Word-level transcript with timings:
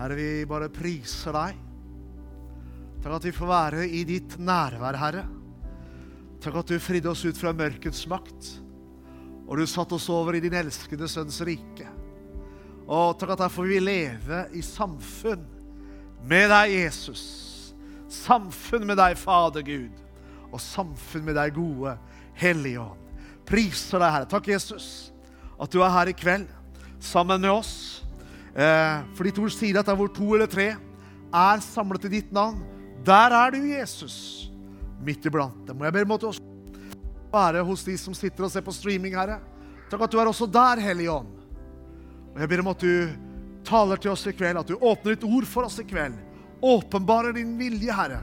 Herre, 0.00 0.16
vi 0.16 0.46
bare 0.48 0.70
priser 0.72 1.34
deg. 1.36 1.58
Takk 3.04 3.18
at 3.18 3.26
vi 3.28 3.32
får 3.36 3.48
være 3.50 3.84
i 3.84 4.00
ditt 4.08 4.38
nærvær, 4.40 4.96
Herre. 4.96 5.26
Takk 6.40 6.56
at 6.62 6.72
du 6.72 6.80
fridde 6.80 7.10
oss 7.10 7.26
ut 7.28 7.36
fra 7.36 7.52
mørkets 7.52 8.06
makt, 8.08 8.48
og 9.44 9.60
du 9.60 9.66
satte 9.68 9.98
oss 9.98 10.08
over 10.12 10.38
i 10.38 10.40
din 10.40 10.56
elskede 10.56 11.08
sønns 11.10 11.42
rike. 11.44 11.88
Og 12.88 13.12
takk 13.20 13.34
at 13.36 13.44
derfor 13.44 13.68
vi 13.68 13.76
leve 13.82 14.46
i 14.56 14.64
samfunn 14.64 15.44
med 16.24 16.48
deg, 16.48 16.78
Jesus. 16.80 17.24
Samfunn 18.08 18.88
med 18.88 18.96
deg, 19.00 19.20
Fader 19.20 19.64
Gud. 19.68 20.00
Og 20.48 20.60
samfunn 20.64 21.28
med 21.28 21.36
deg, 21.36 21.52
gode 21.60 21.98
Hellige 22.40 22.80
Ånd. 22.88 23.08
Priser 23.44 24.00
deg, 24.00 24.16
Herre. 24.16 24.32
Takk, 24.32 24.48
Jesus, 24.48 25.10
at 25.60 25.76
du 25.76 25.84
er 25.84 25.92
her 25.92 26.08
i 26.08 26.16
kveld 26.16 26.48
sammen 27.04 27.44
med 27.44 27.52
oss. 27.52 28.00
Eh, 28.60 28.96
for 29.16 29.24
ditt 29.24 29.38
ord 29.40 29.52
sier 29.54 29.78
at 29.80 29.88
der 29.88 29.96
hvor 29.96 30.10
to 30.12 30.34
eller 30.36 30.50
tre 30.50 30.74
er 30.74 31.62
samlet 31.64 32.04
i 32.08 32.16
ditt 32.18 32.32
navn, 32.34 32.58
der 33.06 33.32
er 33.32 33.54
du, 33.54 33.62
Jesus, 33.64 34.50
midt 35.00 35.24
iblant 35.24 35.62
dem. 35.68 35.78
Og 35.78 35.86
jeg 35.86 35.96
ber 35.96 36.08
om 36.08 36.16
at 36.16 36.24
du 36.24 36.28
også 36.28 36.48
være 37.32 37.62
hos 37.64 37.84
de 37.86 37.94
som 38.00 38.16
sitter 38.16 38.44
og 38.44 38.52
ser 38.52 38.64
på 38.66 38.74
streaming, 38.74 39.16
Herre. 39.16 39.38
Takk 39.88 40.04
at 40.04 40.12
du 40.12 40.20
er 40.20 40.28
også 40.28 40.48
der, 40.50 40.82
Hellige 40.82 41.14
Ånd. 41.14 41.30
Og 42.34 42.42
jeg 42.42 42.50
ber 42.50 42.62
om 42.62 42.72
at 42.74 42.84
du 42.84 42.92
taler 43.66 44.02
til 44.02 44.12
oss 44.12 44.26
i 44.28 44.34
kveld, 44.36 44.60
at 44.60 44.68
du 44.68 44.76
åpner 44.76 45.14
ditt 45.14 45.26
ord 45.26 45.48
for 45.48 45.68
oss 45.70 45.80
i 45.80 45.86
kveld. 45.88 46.18
Åpenbarer 46.60 47.38
din 47.38 47.56
vilje, 47.58 47.94
Herre, 47.96 48.20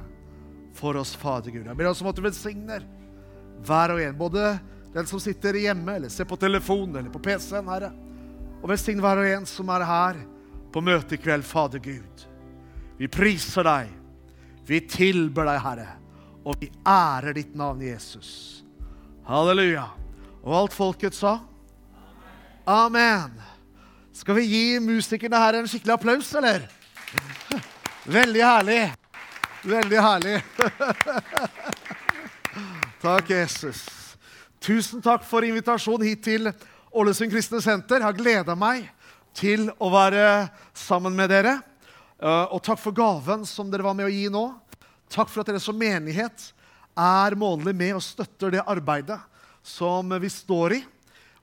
for 0.77 0.99
oss, 1.01 1.15
Fader 1.17 1.49
Gud. 1.55 1.65
Jeg 1.65 1.79
ber 1.79 1.89
også 1.89 2.05
om 2.05 2.11
at 2.11 2.19
du 2.19 2.25
velsigner 2.27 2.85
hver 3.65 3.95
og 3.95 4.03
en, 4.03 4.17
både 4.19 4.51
den 4.93 5.09
som 5.09 5.21
sitter 5.21 5.57
hjemme, 5.57 5.97
eller 5.97 6.13
ser 6.13 6.29
på 6.29 6.37
telefonen 6.37 6.99
eller 6.99 7.13
på 7.13 7.23
PC-en, 7.25 7.71
Herre. 7.73 7.89
Og 8.61 8.69
velsign 8.71 9.01
hver 9.03 9.21
og 9.21 9.29
en 9.29 9.45
som 9.49 9.69
er 9.73 9.85
her 9.87 10.19
på 10.73 10.81
møte 10.83 11.15
i 11.15 11.21
kveld, 11.21 11.45
Fader 11.47 11.81
Gud. 11.81 12.25
Vi 12.97 13.09
priser 13.11 13.65
deg. 13.67 13.91
Vi 14.67 14.81
tilber 14.89 15.47
deg, 15.47 15.61
Herre, 15.63 15.87
og 16.43 16.57
vi 16.59 16.67
ærer 16.83 17.37
ditt 17.37 17.53
navn, 17.55 17.79
Jesus. 17.85 18.63
Halleluja. 19.27 19.85
Og 20.43 20.55
alt 20.61 20.75
folket 20.75 21.15
sa? 21.15 21.37
Amen. 22.67 23.31
Skal 24.11 24.35
vi 24.39 24.47
gi 24.49 24.79
musikerne 24.83 25.39
her 25.39 25.59
en 25.59 25.69
skikkelig 25.71 25.95
applaus, 25.95 26.33
eller? 26.35 26.65
Veldig 28.17 28.43
herlig. 28.43 28.81
Veldig 29.67 30.01
herlig. 30.03 30.35
Takk, 33.05 33.29
Jesus. 33.29 33.85
Tusen 34.63 35.03
takk 35.05 35.23
for 35.23 35.45
invitasjonen 35.45 36.07
hit 36.09 36.23
til 36.25 36.49
Ålesund 36.97 37.29
kristne 37.29 37.59
senter. 37.61 38.01
Har 38.01 38.15
gleda 38.17 38.55
meg 38.57 38.87
til 39.37 39.67
å 39.77 39.89
være 39.93 40.47
sammen 40.73 41.13
med 41.13 41.29
dere. 41.29 41.59
Eh, 42.17 42.45
og 42.49 42.63
takk 42.65 42.79
for 42.81 42.95
gaven 42.95 43.43
som 43.45 43.67
dere 43.69 43.85
var 43.85 43.93
med 43.97 44.07
å 44.07 44.13
gi 44.13 44.23
nå. 44.33 44.45
Takk 45.13 45.29
for 45.29 45.43
at 45.43 45.51
dere 45.51 45.61
som 45.61 45.77
menighet 45.77 46.47
er 46.97 47.35
månedlig 47.37 47.75
med 47.77 47.99
og 47.99 48.01
støtter 48.01 48.55
det 48.55 48.63
arbeidet 48.65 49.19
som 49.61 50.09
vi 50.17 50.31
står 50.33 50.73
i. 50.79 50.79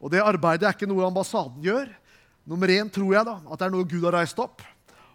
Og 0.03 0.11
det 0.11 0.25
arbeidet 0.25 0.67
er 0.67 0.75
ikke 0.75 0.89
noe 0.91 1.07
ambassaden 1.07 1.63
gjør. 1.63 1.87
Nummer 2.51 2.73
én 2.75 2.91
tror 2.91 3.15
jeg 3.15 3.29
da, 3.29 3.37
at 3.47 3.61
det 3.61 3.69
er 3.69 3.75
noe 3.77 3.87
Gud 3.89 4.09
har 4.09 4.19
reist 4.19 4.41
opp. 4.43 4.65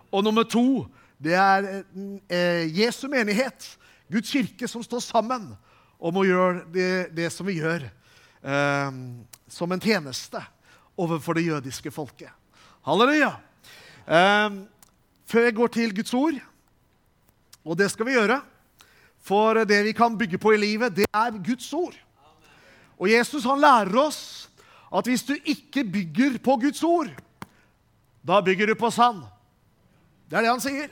Og 0.08 0.24
nummer 0.24 0.48
to 0.48 0.86
det 1.20 1.36
er 1.36 1.68
eh, 2.32 2.64
Jesu 2.80 3.10
menighet, 3.12 3.68
Guds 4.08 4.32
kirke, 4.32 4.72
som 4.72 4.86
står 4.88 5.04
sammen 5.04 5.52
om 6.00 6.16
å 6.16 6.24
gjøre 6.24 6.64
det, 6.72 6.94
det 7.12 7.28
som 7.36 7.52
vi 7.52 7.60
gjør, 7.60 7.84
eh, 8.40 9.04
som 9.50 9.72
en 9.72 9.82
tjeneste 9.82 10.42
overfor 11.00 11.38
det 11.38 11.48
jødiske 11.48 11.92
folket. 11.92 12.32
Halleluja! 12.86 13.32
Eh, 14.08 14.60
før 15.30 15.48
jeg 15.48 15.56
går 15.56 15.74
til 15.74 15.96
Guds 15.96 16.14
ord, 16.14 16.40
og 17.66 17.78
det 17.78 17.92
skal 17.92 18.08
vi 18.08 18.16
gjøre 18.18 18.40
For 19.20 19.66
det 19.68 19.82
vi 19.84 19.92
kan 19.92 20.16
bygge 20.18 20.38
på 20.40 20.54
i 20.56 20.58
livet, 20.58 20.96
det 20.96 21.06
er 21.14 21.44
Guds 21.44 21.74
ord. 21.74 21.96
Og 22.98 23.12
Jesus 23.12 23.44
han 23.44 23.60
lærer 23.60 23.98
oss 24.00 24.50
at 24.96 25.06
hvis 25.06 25.24
du 25.24 25.36
ikke 25.44 25.84
bygger 25.84 26.38
på 26.44 26.56
Guds 26.56 26.84
ord, 26.84 27.12
da 28.24 28.40
bygger 28.42 28.72
du 28.72 28.76
på 28.80 28.90
sand. 28.90 29.22
Det 30.30 30.38
er 30.38 30.48
det 30.48 30.54
han 30.54 30.64
sier. 30.64 30.88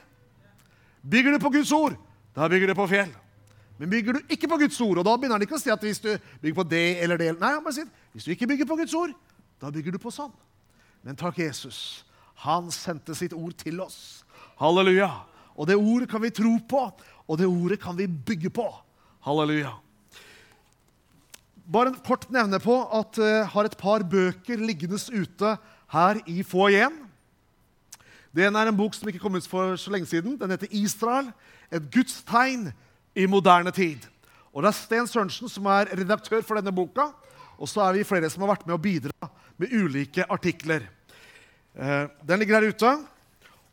Bygger 1.01 1.37
du 1.37 1.39
på 1.39 1.49
Guds 1.55 1.71
ord, 1.71 1.95
da 2.35 2.47
bygger 2.51 2.67
du 2.67 2.75
på 2.77 2.87
fjell. 2.91 3.15
Men 3.77 3.89
bygger 3.89 4.17
du 4.17 4.33
ikke 4.33 4.49
på 4.49 4.57
Guds 4.57 4.79
ord, 4.81 4.97
og 4.97 5.05
da 5.05 5.13
begynner 5.15 5.37
han 5.37 5.45
ikke 5.45 5.57
å 5.57 5.61
si 5.61 5.69
at 5.73 5.83
hvis 5.85 6.01
du 6.01 6.09
bygger 6.41 6.57
på 6.57 6.65
det 6.69 6.85
eller 7.03 7.19
det 7.21 7.29
Nei, 7.37 7.53
han 7.57 7.63
bare 7.65 7.77
sier 7.77 7.89
hvis 8.13 8.25
du 8.25 8.33
ikke 8.33 8.49
bygger 8.49 8.69
på 8.69 8.77
Guds 8.79 8.95
ord, 8.97 9.13
da 9.61 9.69
bygger 9.73 9.93
du 9.93 10.01
på 10.01 10.13
sand. 10.13 10.33
Men 11.05 11.17
takk, 11.17 11.37
Jesus. 11.39 12.03
Han 12.45 12.71
sendte 12.73 13.15
sitt 13.17 13.35
ord 13.37 13.53
til 13.57 13.79
oss. 13.81 14.23
Halleluja. 14.57 15.11
Og 15.57 15.69
det 15.69 15.77
ordet 15.77 16.09
kan 16.09 16.21
vi 16.21 16.33
tro 16.33 16.55
på, 16.69 16.83
og 17.27 17.37
det 17.37 17.49
ordet 17.49 17.79
kan 17.81 17.97
vi 17.97 18.07
bygge 18.07 18.49
på. 18.53 18.65
Halleluja. 19.25 19.73
Bare 21.67 21.91
en 21.91 21.99
kort 22.05 22.29
nevne 22.31 22.59
på 22.63 22.75
at 22.95 23.17
jeg 23.19 23.43
uh, 23.43 23.49
har 23.51 23.67
et 23.67 23.77
par 23.77 24.05
bøker 24.07 24.61
liggende 24.61 24.97
ute 24.97 25.57
her 25.91 26.21
i 26.25 26.43
foajeen. 26.43 27.03
ene 28.37 28.59
er 28.59 28.69
en 28.69 28.77
bok 28.77 28.93
som 28.93 29.09
ikke 29.09 29.19
kom 29.19 29.35
ut 29.35 29.47
for 29.47 29.75
så 29.75 29.91
lenge 29.91 30.07
siden. 30.07 30.37
Den 30.39 30.51
heter 30.51 30.67
'Israel 30.71 31.33
et 31.71 31.91
Guds 31.91 32.23
tegn 32.23 32.71
i 33.17 33.25
moderne 33.25 33.73
tid'. 33.73 34.05
Og 34.53 34.63
Det 34.63 34.69
er 34.69 34.77
Sten 34.77 35.07
Sørensen 35.07 35.49
som 35.49 35.65
er 35.65 35.89
redaktør 35.97 36.41
for 36.41 36.57
denne 36.57 36.73
boka. 36.73 37.11
Og 37.57 37.69
så 37.69 37.81
er 37.81 37.97
vi 37.97 38.05
flere 38.05 38.29
som 38.29 38.41
har 38.45 38.55
vært 38.55 38.65
med 38.67 38.75
å 38.77 38.81
bidra 38.81 39.29
med 39.57 39.73
ulike 39.73 40.25
artikler. 40.29 40.85
Uh, 41.77 42.09
den 42.25 42.39
ligger 42.39 42.61
her 42.61 42.69
ute. 42.69 42.91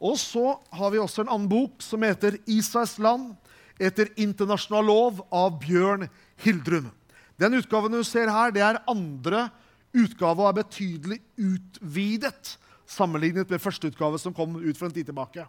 Og 0.00 0.18
så 0.20 0.58
har 0.72 0.90
vi 0.90 1.00
også 1.00 1.24
en 1.24 1.32
annen 1.32 1.48
bok 1.48 1.80
som 1.84 2.02
heter 2.02 2.38
'Isais 2.46 2.98
land 2.98 3.36
etter 3.80 4.08
internasjonal 4.16 4.84
lov' 4.84 5.26
av 5.32 5.60
Bjørn 5.60 6.08
Hildrum. 6.36 6.90
Den 7.38 7.54
utgaven 7.54 7.92
du 7.92 8.04
ser 8.04 8.30
her, 8.30 8.50
det 8.50 8.62
er 8.62 8.82
andre 8.88 9.50
utgave 9.94 10.42
og 10.42 10.48
er 10.48 10.62
betydelig 10.62 11.20
utvidet 11.38 12.58
sammenlignet 12.86 13.50
med 13.50 13.62
første 13.62 13.88
utgave 13.88 14.18
som 14.18 14.34
kom 14.34 14.56
ut 14.56 14.76
for 14.76 14.86
en 14.86 14.94
tid 14.94 15.06
tilbake. 15.06 15.46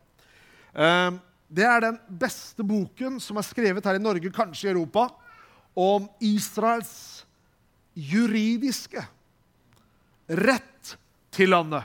Det 1.55 1.63
er 1.63 1.83
den 1.85 1.99
beste 2.19 2.65
boken 2.67 3.19
som 3.23 3.39
er 3.39 3.47
skrevet 3.47 3.85
her 3.87 3.95
i 3.95 4.03
Norge, 4.03 4.31
kanskje 4.33 4.67
i 4.67 4.73
Europa, 4.73 5.07
om 5.75 6.07
Israels 6.23 7.23
juridiske 7.95 9.03
rett 10.27 10.95
til 11.35 11.53
landet. 11.53 11.83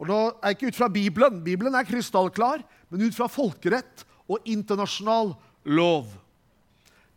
Og 0.00 0.08
da 0.08 0.18
er 0.40 0.54
ikke 0.54 0.70
ut 0.70 0.78
fra 0.78 0.88
Bibelen. 0.92 1.42
Bibelen 1.44 1.74
er 1.76 1.88
krystallklar, 1.88 2.62
men 2.88 3.04
ut 3.04 3.16
fra 3.16 3.28
folkerett 3.30 4.06
og 4.30 4.46
internasjonal 4.48 5.34
lov. 5.68 6.08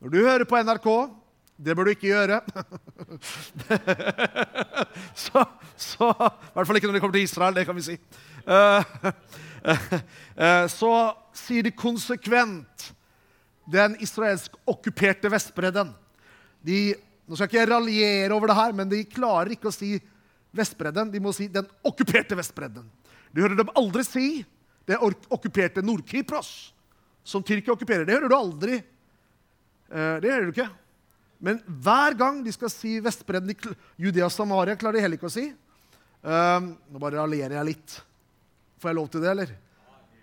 Når 0.01 0.11
du 0.11 0.19
hører 0.19 0.49
på 0.49 0.59
NRK, 0.65 0.89
det 1.63 1.75
bør 1.77 1.87
du 1.87 1.93
ikke 1.93 2.09
gjøre. 2.09 2.41
så, 5.23 5.45
så, 5.77 6.09
I 6.09 6.53
hvert 6.57 6.67
fall 6.67 6.79
ikke 6.79 6.89
når 6.89 6.97
det 6.97 7.03
kommer 7.05 7.15
til 7.15 7.27
Israel. 7.29 7.55
Det 7.55 7.65
kan 7.69 7.77
vi 7.77 7.85
si. 7.85 7.97
Uh, 8.43 8.81
så 10.77 10.91
sier 11.35 11.63
de 11.63 11.71
konsekvent 11.75 12.89
den 13.71 13.95
israelsk 14.03 14.55
okkuperte 14.67 15.31
Vestbredden. 15.31 15.93
De, 16.63 16.93
nå 17.27 17.37
skal 17.37 17.47
ikke 17.47 17.61
jeg 17.61 17.71
raljere 17.71 18.35
over 18.35 18.51
det 18.51 18.57
her, 18.59 18.75
men 18.75 18.91
de 18.91 19.03
klarer 19.07 19.55
ikke 19.55 19.71
å 19.71 19.75
si 19.75 19.95
Vestbredden. 20.53 21.11
De 21.13 21.21
må 21.23 21.33
si 21.35 21.47
den 21.51 21.67
okkuperte 21.85 22.37
Vestbredden. 22.37 22.85
Du 23.31 23.41
hører 23.41 23.57
dem 23.57 23.71
aldri 23.79 24.03
si 24.05 24.27
det 24.87 24.99
okkuperte 24.99 25.83
Nord-Kypros, 25.83 26.73
som 27.23 27.43
Tyrkia 27.43 27.73
okkuperer. 27.73 28.05
Det 28.05 28.17
hører 28.17 28.29
du 28.29 28.35
aldri. 28.35 28.79
det 29.87 30.27
hører 30.29 30.49
du 30.49 30.53
ikke. 30.53 30.69
Men 31.43 31.59
hver 31.63 32.15
gang 32.19 32.43
de 32.43 32.51
skal 32.55 32.71
si 32.71 32.97
Vestbredden 33.03 33.55
Judea 33.99 34.27
og 34.27 34.31
Samaria, 34.31 34.77
klarer 34.79 34.99
de 34.99 35.05
heller 35.05 35.19
ikke 35.19 35.31
å 35.31 35.33
si. 35.33 35.49
Um, 36.23 36.69
nå 36.87 37.01
bare 37.03 37.19
raljerer 37.19 37.57
jeg 37.57 37.69
litt. 37.73 37.95
Får 38.83 38.91
jeg 38.91 38.99
lov 38.99 39.05
til 39.13 39.21
det, 39.23 39.29
eller? 39.31 39.51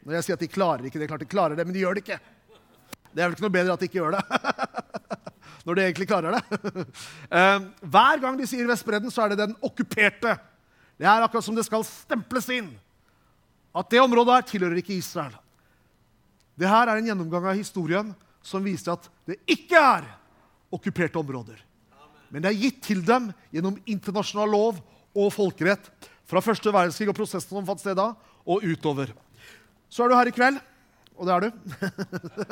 Når 0.05 0.19
jeg 0.19 0.25
sier 0.27 0.37
at 0.37 0.43
de 0.45 0.51
klarer 0.53 0.85
ikke 0.85 1.01
det, 1.01 1.07
klart 1.09 1.23
de 1.25 1.29
klarer 1.31 1.57
det, 1.57 1.65
men 1.65 1.73
de 1.73 1.81
gjør 1.81 1.97
det 1.97 2.03
ikke. 2.05 2.19
Det 3.09 3.23
er 3.23 3.31
vel 3.31 3.37
ikke 3.39 3.45
noe 3.47 3.55
bedre 3.55 3.73
at 3.73 3.81
de 3.81 3.89
ikke 3.89 3.99
gjør 4.03 4.17
det. 4.19 4.21
Når 5.65 5.79
de 5.79 5.85
egentlig 5.87 6.09
klarer 6.11 6.37
det. 6.37 6.61
um, 7.33 7.71
hver 7.95 8.21
gang 8.21 8.37
de 8.37 8.49
sier 8.49 8.69
Vestbredden, 8.69 9.13
så 9.13 9.25
er 9.25 9.33
det 9.33 9.41
den 9.47 9.57
okkuperte. 9.65 10.37
Det 11.01 11.09
er 11.09 11.25
akkurat 11.25 11.47
som 11.49 11.57
det 11.57 11.65
skal 11.65 11.89
stemples 11.89 12.51
inn 12.53 12.69
at 13.73 13.89
det 13.93 14.05
området 14.05 14.37
her 14.37 14.47
tilhører 14.51 14.83
ikke 14.83 14.99
Israel. 14.99 15.33
Det 16.61 16.69
her 16.69 16.91
er 16.91 17.01
en 17.01 17.09
gjennomgang 17.09 17.49
av 17.49 17.57
historien 17.57 18.13
som 18.45 18.65
viser 18.65 18.93
at 18.93 19.09
det 19.25 19.41
ikke 19.49 19.81
er 19.81 20.09
okkuperte 20.75 21.21
områder. 21.21 21.61
Men 22.29 22.45
det 22.45 22.53
er 22.53 22.63
gitt 22.67 22.83
til 22.85 23.01
dem 23.07 23.33
gjennom 23.55 23.81
internasjonal 23.89 24.53
lov 24.53 24.81
og 25.17 25.33
folkerett 25.33 25.89
fra 26.29 26.43
første 26.45 26.73
verdenskrig 26.75 27.09
og 27.11 27.17
prosessen 27.17 27.57
som 27.57 27.67
fant 27.67 27.81
sted 27.81 27.97
da, 27.99 28.13
og 28.47 28.65
utover. 28.65 29.13
Så 29.91 30.05
er 30.05 30.11
du 30.11 30.17
her 30.19 30.31
i 30.31 30.35
kveld, 30.35 30.61
og 31.19 31.29
det 31.29 31.35
er 31.35 31.41
du. 31.45 31.51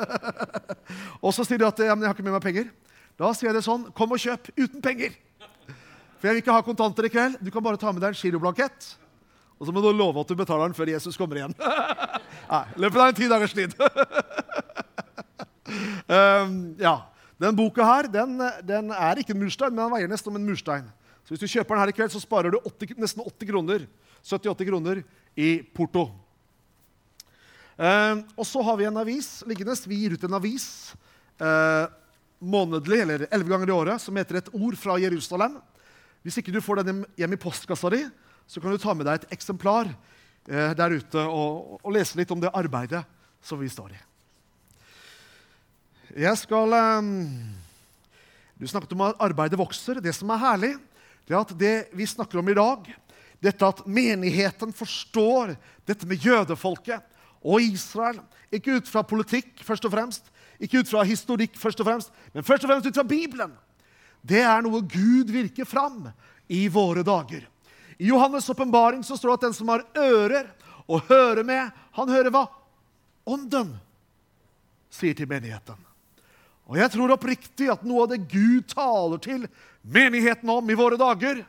og 1.25 1.33
så 1.33 1.45
sier 1.47 1.61
du 1.61 1.65
at 1.67 1.81
ja, 1.81 1.95
men 1.95 2.05
jeg 2.05 2.11
har 2.11 2.17
ikke 2.17 2.27
med 2.27 2.35
meg 2.35 2.45
penger. 2.45 2.69
Da 3.19 3.31
sier 3.35 3.49
jeg 3.49 3.57
det 3.57 3.65
sånn 3.65 3.89
Kom 3.95 4.13
og 4.15 4.21
kjøp 4.21 4.51
uten 4.55 4.79
penger. 4.83 5.15
For 6.19 6.27
jeg 6.27 6.35
vil 6.35 6.41
ikke 6.43 6.55
ha 6.55 6.63
kontanter 6.63 7.07
i 7.07 7.11
kveld. 7.11 7.39
Du 7.43 7.51
kan 7.51 7.63
bare 7.63 7.79
ta 7.79 7.91
med 7.95 8.03
deg 8.03 8.13
en 8.13 8.19
giroblankett. 8.19 8.89
Og 9.59 9.67
så 9.67 9.75
må 9.75 9.83
du 9.83 9.89
love 9.91 10.21
at 10.21 10.29
du 10.29 10.37
betaler 10.39 10.69
den 10.69 10.75
før 10.75 10.91
Jesus 10.91 11.17
kommer 11.19 11.39
igjen. 11.39 11.55
Nei, 12.53 12.63
løpet 12.79 12.99
av 12.99 13.11
en 13.11 13.17
ti 13.17 13.27
dagers 13.31 13.55
tid. 13.55 13.75
um, 16.07 16.53
ja. 16.87 16.95
Den 17.39 17.55
boka 17.55 17.85
her 17.87 18.07
den, 18.11 18.35
den, 18.67 18.89
er 18.91 19.19
ikke 19.19 19.31
en 19.31 19.39
murstein, 19.39 19.71
men 19.71 19.85
den 19.85 19.93
veier 19.93 20.11
nesten 20.11 20.31
om 20.31 20.39
en 20.39 20.47
murstein. 20.47 20.87
Så 21.23 21.31
hvis 21.31 21.43
du 21.43 21.47
kjøper 21.47 21.75
den 21.75 21.83
her 21.85 21.91
i 21.91 21.95
kveld, 21.95 22.11
så 22.11 22.19
sparer 22.19 22.51
du 22.51 22.59
80, 22.67 22.97
nesten 22.99 23.23
80 23.23 23.51
kroner. 23.51 23.85
70-80 24.23 24.69
kroner 24.69 25.03
i 25.39 25.51
porto. 25.75 26.09
Eh, 27.79 28.15
og 28.35 28.47
så 28.47 28.63
har 28.65 28.79
vi 28.79 28.87
en 28.89 28.99
avis 28.99 29.39
liggende. 29.47 29.77
Vi 29.87 30.01
gir 30.01 30.17
ut 30.17 30.25
en 30.27 30.35
avis 30.35 30.67
eh, 31.39 31.85
månedlig, 32.39 32.99
eller 33.05 33.27
elleve 33.29 33.53
ganger 33.53 33.71
i 33.71 33.75
året, 33.75 34.03
som 34.03 34.17
heter 34.19 34.41
Et 34.41 34.51
ord 34.51 34.75
fra 34.79 34.97
Jerusalem. 34.99 35.59
Hvis 36.23 36.41
ikke 36.41 36.51
du 36.51 36.59
får 36.63 36.83
den 36.83 37.05
hjem 37.19 37.37
i 37.37 37.39
postkassa 37.39 37.91
di, 37.93 38.03
så 38.49 38.59
kan 38.59 38.73
du 38.73 38.81
ta 38.81 38.95
med 38.97 39.07
deg 39.07 39.21
et 39.21 39.37
eksemplar 39.37 39.87
eh, 39.87 40.73
der 40.75 40.97
ute 40.99 41.23
og, 41.23 41.79
og, 41.79 41.89
lese 41.95 42.19
litt 42.19 42.31
om 42.35 42.41
det 42.41 42.51
arbeidet 42.51 43.05
som 43.45 43.59
vi 43.61 43.69
står 43.71 43.95
i. 43.95 43.99
Jeg 46.25 46.35
skal 46.41 46.73
um, 46.73 47.29
Du 48.57 48.65
snakket 48.67 48.95
om 48.95 49.03
at 49.05 49.19
arbeidet 49.21 49.59
vokser. 49.59 50.01
Det 50.01 50.11
som 50.17 50.31
er 50.33 50.41
herlig, 50.41 50.71
det 51.29 51.35
er 51.35 51.39
at 51.39 51.53
det 51.55 51.75
vi 51.95 52.07
snakker 52.09 52.41
om 52.41 52.49
i 52.49 52.57
dag, 52.57 52.89
dette 53.43 53.67
at 53.67 53.85
menigheten 53.87 54.73
forstår 54.75 55.55
dette 55.87 56.07
med 56.07 56.23
jødefolket 56.23 57.05
og 57.39 57.63
Israel, 57.63 58.19
ikke 58.51 58.79
ut 58.79 58.89
fra 58.89 59.03
politikk 59.07 59.63
først 59.63 59.85
og 59.87 59.93
fremst, 59.93 60.25
ikke 60.59 60.81
ut 60.81 60.91
fra 60.91 61.05
historikk, 61.07 61.55
først 61.55 61.79
og 61.79 61.87
fremst, 61.87 62.11
men 62.33 62.43
først 62.43 62.65
og 62.65 62.71
fremst 62.73 62.89
ut 62.89 62.99
fra 62.99 63.07
Bibelen. 63.07 63.53
Det 64.21 64.41
er 64.43 64.63
noe 64.65 64.81
Gud 64.83 65.31
virker 65.31 65.67
fram 65.67 66.09
i 66.51 66.65
våre 66.67 67.05
dager. 67.07 67.45
I 67.99 68.09
Johannes' 68.11 68.49
åpenbaring 68.51 69.03
står 69.03 69.29
det 69.29 69.37
at 69.37 69.45
den 69.47 69.55
som 69.55 69.71
har 69.71 69.85
ører 69.95 70.49
å 70.89 70.99
høre 71.07 71.45
med, 71.47 71.69
han 71.95 72.11
hører 72.11 72.33
hva 72.33 72.47
Ånden 73.29 73.75
sier 74.89 75.13
til 75.13 75.29
menigheten. 75.29 75.77
Og 76.69 76.77
jeg 76.79 76.89
tror 76.93 77.13
oppriktig 77.13 77.67
at 77.69 77.83
noe 77.85 78.05
av 78.05 78.11
det 78.11 78.23
Gud 78.29 78.65
taler 78.71 79.21
til 79.21 79.45
menigheten 79.81 80.49
om 80.49 80.69
i 80.69 80.77
våre 80.77 80.97
dager, 80.97 81.43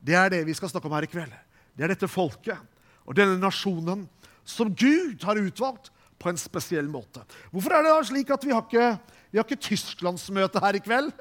det 0.00 0.16
er 0.18 0.32
det 0.32 0.44
vi 0.46 0.54
skal 0.56 0.70
snakke 0.70 0.88
om 0.88 0.96
her 0.96 1.06
i 1.06 1.10
kveld. 1.10 1.34
Det 1.76 1.84
er 1.84 1.92
dette 1.92 2.08
folket 2.10 2.58
og 3.06 3.14
denne 3.16 3.38
nasjonen 3.38 4.06
som 4.46 4.70
Gud 4.74 5.22
har 5.26 5.38
utvalgt 5.38 5.92
på 6.18 6.30
en 6.30 6.40
spesiell 6.40 6.88
måte. 6.88 7.22
Hvorfor 7.52 7.76
er 7.76 7.84
det 7.84 7.92
da 7.92 8.02
slik 8.08 8.30
at 8.32 8.44
vi 8.46 8.54
har 8.54 8.64
ikke, 8.64 8.88
vi 9.30 9.38
har 9.38 9.46
ikke 9.46 9.62
Tysklandsmøte 9.68 10.62
her 10.62 10.78
i 10.78 10.82
kveld? 10.82 11.12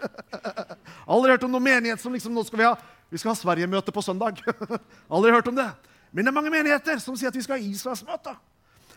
Aldri 1.14 1.36
hørt 1.36 1.46
om 1.48 1.54
noen 1.54 1.68
menighet 1.68 2.02
som 2.02 2.14
liksom 2.16 2.36
nå 2.36 2.46
skal 2.48 2.62
vi 2.62 2.70
ha 2.70 2.76
vi 3.12 3.20
skal 3.22 3.32
ha 3.32 3.38
Sverige-møte 3.38 3.94
på 3.94 4.02
søndag. 4.02 4.40
Aldri 5.14 5.32
hørt 5.32 5.48
om 5.48 5.58
det. 5.58 5.68
Men 6.12 6.26
det 6.26 6.32
er 6.32 6.36
mange 6.36 6.52
menigheter 6.52 7.00
som 7.04 7.18
sier 7.18 7.30
at 7.30 7.38
vi 7.38 7.44
skal 7.46 7.60
ha 7.60 7.64
Israelsmøte. 7.64 8.34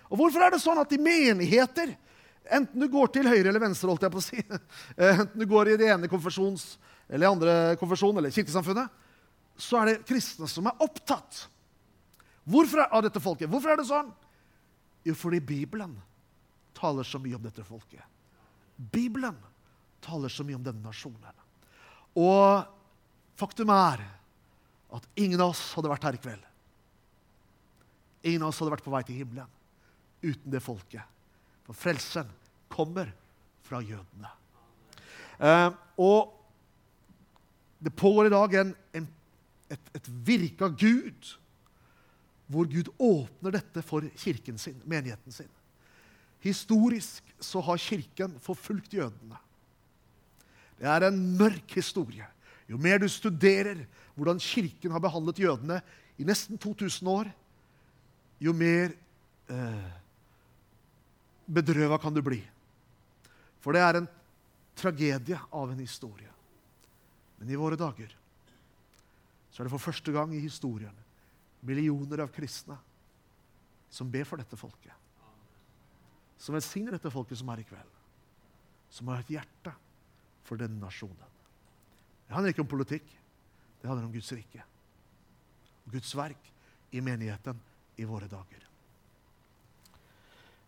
Og 0.09 0.21
hvorfor 0.21 0.45
er 0.45 0.55
det 0.55 0.63
sånn 0.63 0.81
at 0.81 0.93
i 0.95 1.01
menigheter, 1.03 1.93
enten 2.57 2.81
du 2.81 2.89
går 2.91 3.13
til 3.13 3.29
høyre 3.29 3.51
eller 3.51 3.63
venstre, 3.63 3.91
holdt 3.91 4.07
jeg 4.07 4.15
på 4.15 4.23
å 4.23 4.25
si, 4.25 4.41
enten 5.13 5.37
du 5.37 5.45
går 5.51 5.75
i 5.75 5.77
det 5.81 5.91
ene 5.93 6.11
konfesjons 6.11 6.79
eller 7.09 7.29
andre 7.29 7.55
konfesjon 7.81 8.17
eller 8.21 8.33
kirkesamfunnet, 8.33 8.89
så 9.59 9.81
er 9.81 9.91
det 9.91 10.07
kristne 10.09 10.49
som 10.51 10.69
er 10.71 10.85
opptatt 10.85 11.47
Hvorfor 12.49 12.81
er, 12.81 12.87
av 12.97 13.03
dette 13.05 13.21
folket. 13.21 13.51
Hvorfor 13.53 13.75
er 13.75 13.77
det 13.77 13.85
sånn? 13.85 14.07
Jo, 15.05 15.13
fordi 15.13 15.37
Bibelen 15.45 15.99
taler 16.73 17.05
så 17.05 17.19
mye 17.21 17.37
om 17.37 17.43
dette 17.45 17.61
folket. 17.67 18.01
Bibelen 18.79 19.37
taler 20.01 20.33
så 20.33 20.47
mye 20.49 20.57
om 20.57 20.65
denne 20.65 20.81
nasjonen. 20.81 21.43
Og 22.17 22.65
faktum 23.37 23.69
er 23.75 24.01
at 24.97 25.11
ingen 25.21 25.43
av 25.45 25.53
oss 25.53 25.61
hadde 25.77 25.93
vært 25.93 26.09
her 26.09 26.17
i 26.17 26.23
kveld. 26.23 26.49
Ingen 28.25 28.47
av 28.47 28.55
oss 28.55 28.63
hadde 28.63 28.73
vært 28.73 28.87
på 28.87 28.95
vei 28.97 29.05
til 29.05 29.21
himmelen 29.21 29.53
uten 30.25 30.51
det 30.51 30.65
folket. 30.65 31.05
For 31.69 31.77
frelsen 31.77 32.31
kommer 32.73 33.13
fra 33.69 33.83
jødene. 33.85 34.33
Eh, 35.39 35.69
og 36.01 36.33
det 37.79 37.95
pågår 37.95 38.27
i 38.27 38.35
dag 38.35 38.55
en, 38.59 38.73
en, 38.93 39.07
et, 39.71 39.93
et 39.95 40.11
virke 40.27 40.65
av 40.65 40.77
Gud 40.79 41.35
hvor 42.49 42.65
Gud 42.65 42.89
åpner 42.97 43.53
dette 43.59 43.83
for 43.85 44.07
kirken 44.17 44.57
sin, 44.61 44.79
menigheten 44.89 45.35
sin. 45.35 45.51
Historisk 46.41 47.27
så 47.43 47.61
har 47.67 47.81
Kirken 47.83 48.39
forfulgt 48.41 48.95
jødene. 48.95 49.37
Det 50.79 50.87
er 50.89 51.09
en 51.09 51.19
mørk 51.37 51.75
historie. 51.77 52.27
Jo 52.71 52.79
mer 52.81 53.01
du 53.03 53.09
studerer 53.11 53.83
hvordan 54.15 54.41
Kirken 54.41 54.95
har 54.95 55.03
behandlet 55.03 55.43
jødene 55.43 55.81
i 56.19 56.27
nesten 56.27 56.59
2000 56.59 57.09
år, 57.11 57.29
jo 58.41 58.55
mer 58.55 58.95
eh, 59.51 59.91
bedrøva 61.47 61.99
kan 62.01 62.15
du 62.15 62.23
bli. 62.23 62.41
For 63.61 63.75
det 63.75 63.83
er 63.83 63.99
en 63.99 64.09
tragedie 64.79 65.39
av 65.53 65.73
en 65.73 65.83
historie. 65.83 66.31
Men 67.39 67.51
i 67.51 67.59
våre 67.59 67.79
dager 67.79 68.15
så 69.59 69.65
er 69.65 69.67
det 69.67 69.73
for 69.73 69.83
første 69.89 70.13
gang 70.15 70.31
i 70.31 70.39
historien 70.39 70.95
millioner 71.67 72.21
av 72.23 72.29
kristne 72.31 72.77
som 73.91 74.07
ber 74.07 74.23
for 74.23 74.39
dette 74.39 74.55
folket. 74.55 74.93
Som 76.39 76.55
velsigner 76.55 76.95
dette 76.95 77.11
folket 77.11 77.41
som 77.41 77.49
er 77.51 77.59
i 77.59 77.65
kveld. 77.67 77.97
Som 78.95 79.11
har 79.11 79.25
et 79.25 79.33
hjerte 79.35 79.73
for 80.47 80.63
denne 80.63 80.79
nasjonen. 80.79 81.33
Det 82.29 82.37
handler 82.37 82.55
ikke 82.55 82.63
om 82.63 82.71
politikk. 82.71 83.09
Det 83.83 83.91
handler 83.91 84.07
om 84.07 84.13
Guds 84.15 84.31
rike. 84.37 84.63
Guds 85.91 86.13
verk 86.15 86.47
i 86.95 87.03
menigheten 87.03 87.59
i 87.99 88.07
våre 88.07 88.31
dager. 88.31 88.63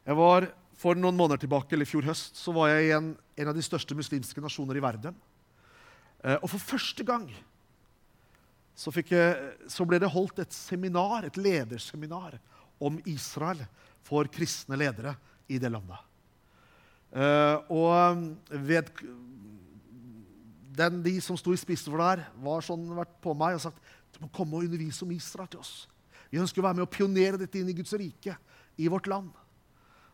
Jeg 0.03 0.19
var 0.19 0.49
For 0.81 0.97
noen 0.97 1.15
måneder 1.15 1.45
tilbake, 1.45 1.77
eller 1.77 1.85
i 1.85 1.91
fjor 1.93 2.07
høst 2.09 2.39
så 2.41 2.55
var 2.57 2.71
jeg 2.73 2.89
i 2.89 2.93
en, 2.97 3.11
en 3.37 3.49
av 3.53 3.55
de 3.55 3.63
største 3.63 3.95
muslimske 3.95 4.41
nasjoner 4.43 4.79
i 4.81 4.83
verden. 4.83 5.15
Eh, 6.25 6.39
og 6.41 6.49
for 6.49 6.59
første 6.73 7.05
gang 7.05 7.27
så, 8.81 8.93
jeg, 8.97 9.57
så, 9.69 9.85
ble 9.85 9.99
det 10.01 10.09
holdt 10.09 10.41
et 10.41 10.55
seminar, 10.57 11.27
et 11.27 11.37
lederseminar 11.37 12.39
om 12.81 12.97
Israel 13.05 13.61
for 14.07 14.29
kristne 14.33 14.79
ledere 14.81 15.13
i 15.53 15.59
det 15.61 15.69
landet. 15.69 16.01
Uh, 17.11 17.61
og 17.75 18.23
ved, 18.49 18.89
den, 20.79 21.01
de 21.05 21.17
som 21.21 21.37
sto 21.37 21.53
i 21.53 21.61
spissen 21.61 21.91
for 21.91 22.01
det 22.01 22.09
her, 22.09 22.25
var 22.41 22.65
sånn, 22.65 22.87
vært 22.97 23.19
på 23.21 23.35
meg 23.37 23.59
og 23.59 23.65
sagt 23.67 23.91
du 24.15 24.23
må 24.25 24.31
komme 24.35 24.57
og 24.57 24.65
undervise 24.67 25.05
om 25.05 25.13
Israel 25.15 25.51
til 25.51 25.61
oss. 25.61 25.75
Vi 26.33 26.41
ønsker 26.41 26.63
å 26.63 26.67
være 26.67 26.79
med 26.79 26.87
og 26.87 26.95
pionere 26.95 27.39
dette 27.41 27.61
inn 27.61 27.69
i 27.71 27.77
Guds 27.77 27.93
rike 27.99 28.37
i 28.81 28.89
vårt 28.91 29.11
land. 29.11 29.31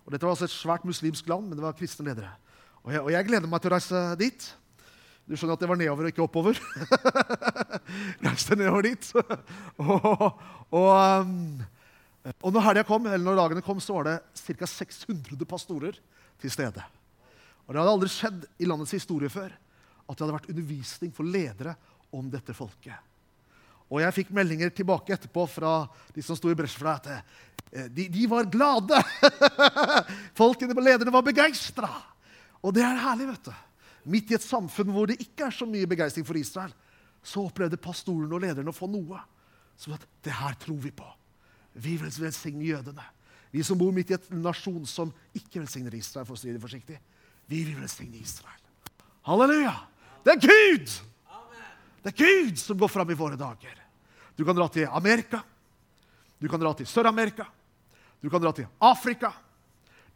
Og 0.04 0.12
Dette 0.12 0.26
var 0.26 0.35
altså 0.35 0.46
et 0.49 0.54
svært 0.54 0.85
muslimsk 0.87 1.28
land, 1.30 1.49
men 1.49 1.58
det 1.58 1.64
var 1.64 1.76
kristne 1.78 2.06
ledere. 2.08 2.35
Og 2.82 2.92
jeg, 2.94 3.02
og 3.02 3.11
jeg 3.14 3.28
gleder 3.28 3.50
meg 3.50 3.62
til 3.62 3.70
å 3.70 3.75
reise 3.76 4.02
dit. 4.20 4.49
Du 5.26 5.35
skjønner 5.35 5.56
at 5.56 5.62
det 5.64 5.68
var 5.68 5.78
nedover 5.80 6.06
og 6.06 6.12
ikke 6.12 6.23
oppover? 6.23 6.59
Reiste 8.25 8.54
nedover 8.54 8.87
dit. 8.87 9.09
og, 9.83 10.45
og, 10.71 10.90
um, 10.95 12.28
og 12.37 12.54
når 12.54 12.66
helga 12.68 12.85
kom, 12.87 13.09
eller 13.11 13.25
når 13.26 13.40
dagene 13.40 13.64
kom, 13.66 13.80
så 13.83 13.97
var 13.99 14.06
det 14.06 14.14
ca. 14.38 14.68
600 14.71 15.42
pastorer 15.50 15.99
til 16.38 16.54
stede. 16.54 16.85
Og 17.66 17.75
Det 17.75 17.83
hadde 17.83 17.97
aldri 17.97 18.12
skjedd 18.12 18.47
i 18.62 18.71
landets 18.71 18.95
historie 18.95 19.33
før 19.33 19.50
at 19.50 20.14
det 20.14 20.23
hadde 20.23 20.38
vært 20.38 20.49
undervisning 20.54 21.11
for 21.14 21.26
ledere 21.26 21.75
om 22.14 22.30
dette 22.30 22.54
folket. 22.54 22.95
Og 23.90 23.99
jeg 24.02 24.14
fikk 24.14 24.33
meldinger 24.35 24.71
tilbake 24.75 25.14
etterpå 25.14 25.49
fra 25.50 25.80
de 26.14 26.23
som 26.23 26.38
sto 26.38 26.50
i 26.50 26.59
bresjen 26.59 26.85
for 26.85 26.90
deg, 26.92 27.02
at 27.02 27.75
eh, 27.75 27.90
de, 27.90 28.06
de 28.14 28.30
var 28.30 28.47
glade. 28.50 29.02
Folkene, 30.38 30.75
lederne 30.78 31.14
var 31.14 31.26
begeistra. 31.26 31.90
Og 32.62 32.75
det 32.75 32.87
er 32.87 33.06
herlig, 33.09 33.33
vet 33.35 33.50
du 33.50 33.65
midt 34.06 34.30
i 34.30 34.36
et 34.38 34.44
samfunn 34.44 34.92
hvor 34.94 35.10
det 35.10 35.18
ikke 35.22 35.48
er 35.48 35.54
så 35.54 35.66
mye 35.68 35.88
begeistring 35.90 36.26
for 36.26 36.38
Israel, 36.38 36.72
så 37.26 37.42
opplevde 37.48 37.80
pastoren 37.82 38.30
og 38.30 38.42
lederne 38.44 38.70
å 38.70 38.76
få 38.76 38.88
noe 38.90 39.20
som 39.76 39.96
at 39.96 40.04
det 40.25 40.34
her 40.34 40.54
tror 40.62 40.78
vi 40.80 40.92
på. 40.94 41.06
Vi 41.76 41.96
vil 42.00 42.12
velsigne 42.22 42.64
jødene. 42.64 43.04
Vi 43.52 43.64
som 43.66 43.78
bor 43.78 43.92
midt 43.94 44.12
i 44.12 44.16
et 44.16 44.30
nasjon 44.34 44.86
som 44.88 45.12
ikke 45.36 45.60
velsigner 45.60 45.94
Israel, 45.96 46.26
for 46.28 46.36
å 46.36 46.40
si 46.40 46.52
det 46.52 46.62
forsiktig. 46.62 46.96
Vi 47.46 47.62
vil 47.66 47.78
velsigne 47.80 48.20
Israel. 48.20 48.62
Halleluja! 49.26 49.75
Det 50.25 50.34
er 50.34 50.40
Gud! 50.42 50.94
Det 52.02 52.12
er 52.12 52.18
Gud 52.22 52.58
som 52.62 52.78
går 52.78 52.90
fram 52.90 53.10
i 53.10 53.18
våre 53.18 53.38
dager. 53.38 53.75
Du 54.38 54.44
kan 54.46 54.54
dra 54.54 54.68
til 54.70 54.86
Amerika. 54.86 55.40
Du 56.38 56.46
kan 56.48 56.60
dra 56.60 56.70
til 56.76 56.86
Sør-Amerika. 56.86 57.46
Du 58.22 58.28
kan 58.30 58.42
dra 58.42 58.52
til 58.54 58.68
Afrika. 58.78 59.32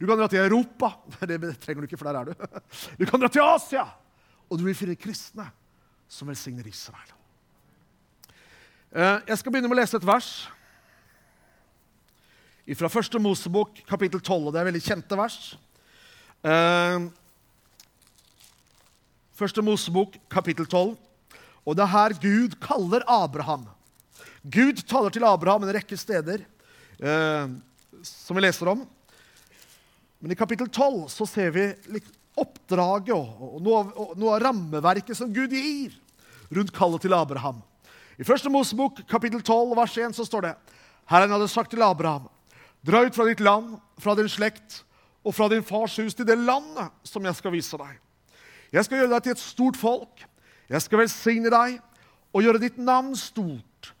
Du 0.01 0.07
kan 0.09 0.17
dra 0.17 0.25
til 0.25 0.41
Europa. 0.41 0.95
Det 1.29 1.37
trenger 1.61 1.83
du 1.83 1.85
ikke, 1.85 1.97
for 1.99 2.09
der 2.09 2.19
er 2.19 2.31
du. 2.31 2.61
Du 2.99 3.05
kan 3.05 3.21
dra 3.21 3.27
til 3.29 3.45
Asia, 3.45 3.85
og 4.49 4.57
du 4.57 4.65
vil 4.65 4.77
finne 4.77 4.97
kristne 4.97 5.45
som 6.09 6.31
velsigner 6.31 6.65
Israel. 6.65 7.11
Eh, 8.91 9.19
jeg 9.29 9.37
skal 9.37 9.53
begynne 9.53 9.69
med 9.69 9.77
å 9.77 9.81
lese 9.83 9.99
et 9.99 10.07
vers 10.07 10.31
fra 12.77 12.89
første 12.89 13.19
Mosebok, 13.19 13.81
kapittel 13.85 14.21
12. 14.23 14.47
og 14.47 14.53
Det 14.53 14.61
er 14.61 14.67
veldig 14.69 14.81
kjente 14.83 15.17
vers. 15.19 15.37
Eh, 16.49 17.05
første 19.37 19.63
Mosebok, 19.65 20.17
kapittel 20.31 20.65
12. 20.65 20.95
Og 21.61 21.77
det 21.77 21.83
er 21.85 21.93
her 21.93 22.15
Gud 22.23 22.57
kaller 22.63 23.05
Abraham. 23.05 23.67
Gud 24.41 24.81
taler 24.89 25.13
til 25.13 25.27
Abraham 25.29 25.67
en 25.67 25.75
rekke 25.77 25.99
steder 25.99 26.41
eh, 26.97 27.53
som 28.01 28.39
vi 28.39 28.45
leser 28.47 28.73
om. 28.73 28.81
Men 30.21 30.31
i 30.31 30.37
kapittel 30.37 30.69
12 30.69 31.07
så 31.09 31.25
ser 31.25 31.49
vi 31.55 31.65
oppdraget 32.37 33.15
og, 33.17 33.57
noe, 33.63 33.81
av, 33.81 34.11
noe 34.19 34.35
av 34.35 34.43
rammeverket 34.45 35.17
som 35.17 35.31
Gud 35.33 35.53
gir 35.55 35.95
rundt 36.53 36.73
kallet 36.75 37.01
til 37.01 37.15
Abraham. 37.17 37.59
I 38.21 38.27
første 38.27 38.51
Mosebok 38.53 39.01
kapittel 39.09 39.41
12 39.41 39.73
vers 39.79 39.97
1 39.97 40.15
så 40.15 40.25
står 40.27 40.45
det 40.45 40.53
Herren 41.09 41.33
hadde 41.33 41.49
sagt 41.49 41.73
til 41.73 41.81
Abraham, 41.83 42.29
dra 42.85 43.01
ut 43.03 43.17
fra 43.17 43.25
ditt 43.27 43.41
land, 43.41 43.73
fra 43.99 44.13
din 44.15 44.29
slekt 44.29 44.83
og 45.25 45.33
fra 45.35 45.47
din 45.51 45.65
fars 45.65 45.97
hus 46.01 46.15
til 46.17 46.27
det 46.29 46.37
landet 46.37 46.93
som 47.07 47.25
jeg 47.25 47.37
skal 47.37 47.53
vise 47.55 47.77
deg. 47.81 47.97
Jeg 48.71 48.85
skal 48.85 49.01
gjøre 49.01 49.13
deg 49.15 49.25
til 49.25 49.35
et 49.35 49.41
stort 49.41 49.77
folk. 49.77 50.21
Jeg 50.71 50.85
skal 50.85 51.01
velsigne 51.01 51.51
deg 51.51 51.79
og 52.31 52.45
gjøre 52.45 52.61
ditt 52.61 52.77
navn 52.79 53.11
stort, 53.19 53.91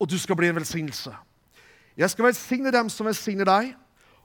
og 0.00 0.08
du 0.08 0.16
skal 0.18 0.38
bli 0.38 0.48
en 0.48 0.56
velsignelse. 0.56 1.12
Jeg 1.96 2.12
skal 2.12 2.28
velsigne 2.30 2.72
dem 2.72 2.88
som 2.92 3.08
velsigner 3.08 3.48
deg, 3.48 3.74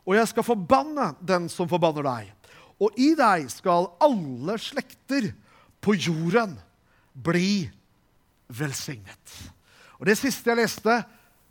og 0.05 0.15
jeg 0.17 0.29
skal 0.31 0.45
forbanne 0.45 1.11
den 1.21 1.47
som 1.51 1.69
forbanner 1.69 2.05
deg. 2.07 2.31
Og 2.81 2.97
i 2.97 3.11
deg 3.17 3.45
skal 3.53 3.91
alle 4.01 4.57
slekter 4.61 5.29
på 5.81 5.95
jorden 5.97 6.55
bli 7.13 7.69
velsignet. 8.49 9.37
Og 10.01 10.07
Det 10.09 10.17
siste 10.17 10.49
jeg 10.49 10.57
leste, 10.57 11.03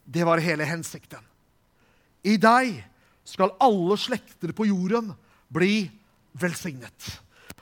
det 0.05 0.27
var 0.27 0.43
hele 0.43 0.67
hensikten. 0.67 1.23
I 2.27 2.35
deg 2.37 2.81
skal 3.25 3.55
alle 3.63 3.97
slekter 4.01 4.53
på 4.53 4.67
jorden 4.67 5.13
bli 5.49 5.87
velsignet. 6.35 7.21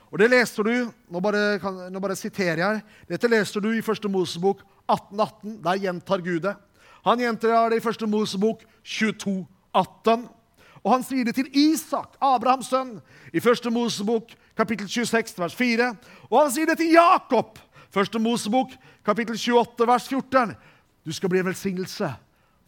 Og 0.09 0.17
det 0.17 0.31
leser 0.31 0.65
du 0.65 0.73
Nå 1.09 1.21
bare, 1.21 1.59
kan, 1.61 1.77
nå 1.93 2.01
bare 2.01 2.17
siterer 2.17 2.63
jeg. 2.63 2.81
Dette 3.09 3.29
leser 3.29 3.61
du 3.61 3.69
i 3.73 3.85
første 3.85 4.09
Mosebok 4.09 4.63
1818. 4.89 5.59
Der 5.65 5.81
gjentar 5.85 6.25
Gud 6.25 6.41
det. 6.47 6.55
Han 7.05 7.21
gjentar 7.21 7.69
det 7.69 7.79
i 7.79 7.85
første 7.85 8.09
Mosebok 8.09 8.65
2218. 8.83 10.25
Og 10.83 10.93
han 10.93 11.03
sier 11.03 11.27
det 11.27 11.35
til 11.35 11.49
Isak, 11.57 12.15
Abrahams 12.23 12.69
sønn, 12.71 12.97
i 13.33 13.41
1. 13.41 13.67
Mosebok 13.73 14.31
kapittel 14.57 14.87
26, 14.89 15.35
vers 15.39 15.57
4. 15.57 15.89
Og 16.29 16.37
han 16.39 16.53
sier 16.55 16.69
det 16.69 16.79
til 16.79 16.93
Jakob, 16.95 17.59
1. 17.91 18.19
Mosebok 18.23 18.73
kapittel 19.05 19.35
28, 19.35 19.87
vers 19.89 20.07
14. 20.07 20.55
Du 21.03 21.13
skal 21.15 21.31
bli 21.31 21.41
en 21.41 21.49
velsignelse 21.49 22.09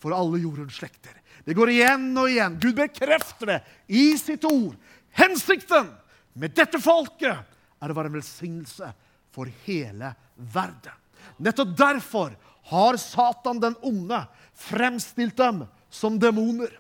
for 0.01 0.15
alle 0.17 0.41
jordens 0.41 0.79
slekter. 0.79 1.15
Det 1.45 1.55
går 1.57 1.71
igjen 1.73 2.09
og 2.17 2.29
igjen. 2.29 2.57
Gud 2.61 2.77
bekrefter 2.77 3.55
det 3.55 3.59
i 3.87 4.11
sitt 4.19 4.43
ord. 4.45 4.75
Hensikten 5.17 5.89
med 6.33 6.53
dette 6.55 6.79
folket 6.81 7.37
er 7.81 7.91
å 7.91 7.97
være 7.97 8.11
en 8.11 8.19
velsignelse 8.19 8.91
for 9.33 9.49
hele 9.65 10.13
verden. 10.35 10.95
Nettopp 11.41 11.73
derfor 11.77 12.35
har 12.71 12.97
Satan 13.01 13.61
den 13.61 13.77
onde 13.85 14.19
fremstilt 14.57 15.37
dem 15.37 15.63
som 15.89 16.19
demoner. 16.21 16.71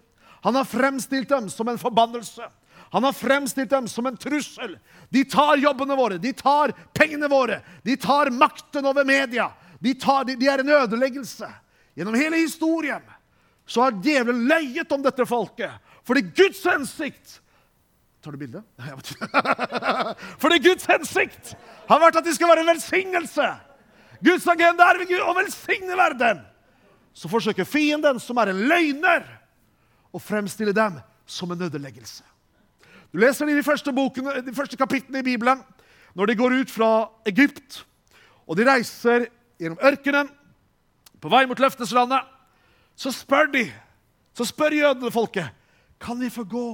Han 0.41 0.55
har 0.55 0.65
fremstilt 0.65 1.29
dem 1.29 1.49
som 1.49 1.67
en 1.67 1.79
forbannelse. 1.79 2.47
Han 2.91 3.03
har 3.03 3.13
fremstilt 3.13 3.69
dem 3.69 3.87
som 3.87 4.05
en 4.05 4.17
trussel. 4.17 4.77
De 5.09 5.23
tar 5.25 5.57
jobbene 5.57 5.95
våre, 5.95 6.17
de 6.17 6.33
tar 6.33 6.73
pengene 6.93 7.27
våre, 7.31 7.61
de 7.83 7.95
tar 7.97 8.29
makten 8.29 8.85
over 8.85 9.05
media. 9.05 9.51
De, 9.79 9.93
tar, 9.93 10.25
de, 10.25 10.35
de 10.35 10.47
er 10.47 10.59
en 10.59 10.73
ødeleggelse. 10.81 11.47
Gjennom 11.95 12.17
hele 12.19 12.41
historien 12.43 13.01
så 13.65 13.85
har 13.85 13.95
djevelen 14.03 14.43
løyet 14.49 14.91
om 14.91 15.03
dette 15.03 15.25
folket. 15.25 15.71
Fordi 16.03 16.25
Guds 16.35 16.65
hensikt 16.65 17.37
Tar 18.21 18.35
du 18.35 18.37
bilde? 18.37 18.59
Fordi 20.41 20.59
Guds 20.61 20.85
hensikt 20.85 21.55
har 21.89 22.01
vært 22.03 22.19
at 22.19 22.27
de 22.27 22.33
skal 22.35 22.51
være 22.51 22.61
en 22.61 22.69
velsignelse. 22.69 23.47
Guds 24.21 24.45
agenda 24.51 24.91
er 24.91 25.01
å 25.25 25.33
velsigne 25.33 25.97
verden. 25.97 26.43
Så 27.17 27.31
forsøker 27.31 27.65
fienden, 27.65 28.19
som 28.21 28.37
er 28.37 28.51
en 28.51 28.61
løgner, 28.69 29.25
å 30.11 30.19
fremstille 30.19 30.73
dem 30.75 30.99
som 31.25 31.51
en 31.51 31.61
ødeleggelse. 31.67 32.23
Du 33.11 33.19
leser 33.19 33.45
det 33.45 33.55
i 33.55 33.59
de 33.59 33.65
første, 33.65 33.93
bokene, 33.93 34.41
de 34.45 34.55
første 34.55 34.77
kapitlene 34.79 35.19
i 35.19 35.29
Bibelen 35.33 35.63
når 36.15 36.31
de 36.31 36.35
går 36.35 36.57
ut 36.61 36.71
fra 36.71 36.91
Egypt, 37.27 37.85
og 38.47 38.57
de 38.59 38.67
reiser 38.67 39.29
gjennom 39.59 39.79
ørkenen 39.87 40.31
på 41.21 41.31
vei 41.31 41.45
mot 41.47 41.59
løfteslandet. 41.59 42.25
Så 42.99 43.13
spør 43.15 43.47
de, 43.53 43.65
så 44.35 44.47
spør 44.47 44.75
jødene 44.75 45.11
folket, 45.13 45.47
kan 46.01 46.19
vi 46.19 46.31
få 46.33 46.43
gå 46.43 46.67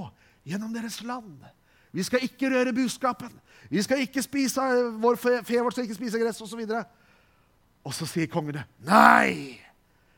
gjennom 0.48 0.74
deres 0.74 1.02
land. 1.06 1.44
Vi 1.92 2.04
skal 2.04 2.24
ikke 2.26 2.50
røre 2.54 2.74
buskapen. 2.74 3.32
Vi 3.70 3.82
skal 3.84 4.02
ikke 4.02 4.22
spise, 4.24 4.62
Vår 5.02 5.20
fe, 5.20 5.40
fe 5.44 5.62
vårt 5.62 5.76
skal 5.76 5.88
ikke 5.88 5.98
spise 5.98 6.20
gress 6.20 6.42
osv. 6.42 6.62
Og, 6.62 6.70
så 6.70 6.84
og 7.84 7.96
så 7.96 8.08
sier 8.10 8.30
kongene 8.32 8.66
nei. 8.86 9.60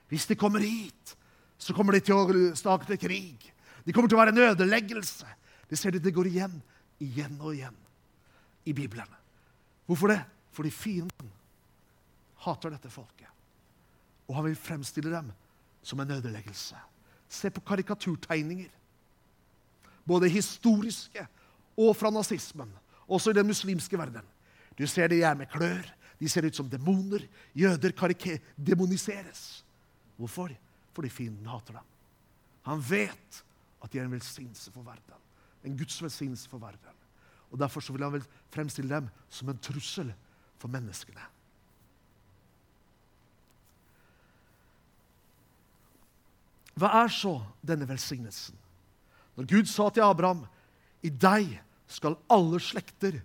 Hvis 0.10 0.26
de 0.30 0.38
kommer 0.38 0.64
hit, 0.66 1.16
så 1.60 1.76
kommer 1.76 1.96
de 1.96 2.02
til 2.08 2.16
å 2.16 2.56
starte 2.58 2.98
krig. 3.00 3.50
De 3.84 3.94
kommer 3.94 4.10
til 4.10 4.18
å 4.18 4.22
være 4.22 4.34
en 4.34 4.44
ødeleggelse. 4.54 5.28
Det 5.70 5.78
ser 5.78 5.94
du, 5.94 6.00
det 6.02 6.16
går 6.16 6.32
igjen, 6.32 6.56
igjen 7.04 7.36
og 7.40 7.54
igjen 7.54 7.76
i 8.66 8.74
Bibelen. 8.74 9.10
Hvorfor 9.90 10.14
det? 10.14 10.22
Fordi 10.56 10.72
fienden 10.74 11.32
hater 12.46 12.74
dette 12.74 12.92
folket. 12.92 13.28
Og 14.30 14.38
han 14.38 14.48
vil 14.48 14.58
fremstille 14.58 15.12
dem 15.12 15.32
som 15.84 16.00
en 16.00 16.16
ødeleggelse. 16.18 16.80
Se 17.30 17.52
på 17.54 17.62
karikaturtegninger 17.66 18.72
både 20.10 20.32
historiske 20.32 21.26
og 21.78 21.94
fra 21.98 22.10
nazismen, 22.14 22.72
også 23.08 23.32
i 23.32 23.38
den 23.38 23.48
muslimske 23.50 23.98
verden. 23.98 24.26
Du 24.78 24.88
ser 24.88 25.12
de 25.12 25.22
er 25.22 25.38
med 25.38 25.50
klør, 25.52 25.86
de 26.20 26.30
ser 26.30 26.46
ut 26.48 26.56
som 26.56 26.70
demoner. 26.70 27.24
Jøder 27.56 27.94
demoniseres. 28.58 29.64
Hvorfor? 30.18 30.52
Fordi 30.94 31.10
fienden 31.10 31.48
hater 31.48 31.80
dem. 31.80 31.90
Han 32.68 32.84
vet 32.90 33.44
at 33.84 33.92
de 33.92 34.00
er 34.00 34.08
en 34.08 34.12
velsignelse 34.12 34.72
for 34.72 34.84
verden. 34.84 35.26
En 35.64 35.78
Guds 35.78 36.02
velsignelse 36.04 36.50
for 36.50 36.58
verden. 36.58 36.96
Og 37.52 37.60
Derfor 37.60 37.92
vil 37.92 38.04
han 38.04 38.14
vel 38.14 38.26
fremstille 38.50 38.96
dem 38.96 39.10
som 39.30 39.50
en 39.50 39.58
trussel 39.58 40.14
for 40.60 40.72
menneskene. 40.72 41.24
Hva 46.80 46.92
er 47.02 47.12
så 47.12 47.34
denne 47.66 47.88
velsignelsen? 47.90 48.56
Når 49.36 49.48
Gud 49.50 49.68
sa 49.68 49.90
til 49.90 50.04
Abraham, 50.04 50.46
'I 51.04 51.10
deg 51.10 51.60
skal 51.88 52.16
alle 52.30 52.60
slekter 52.60 53.20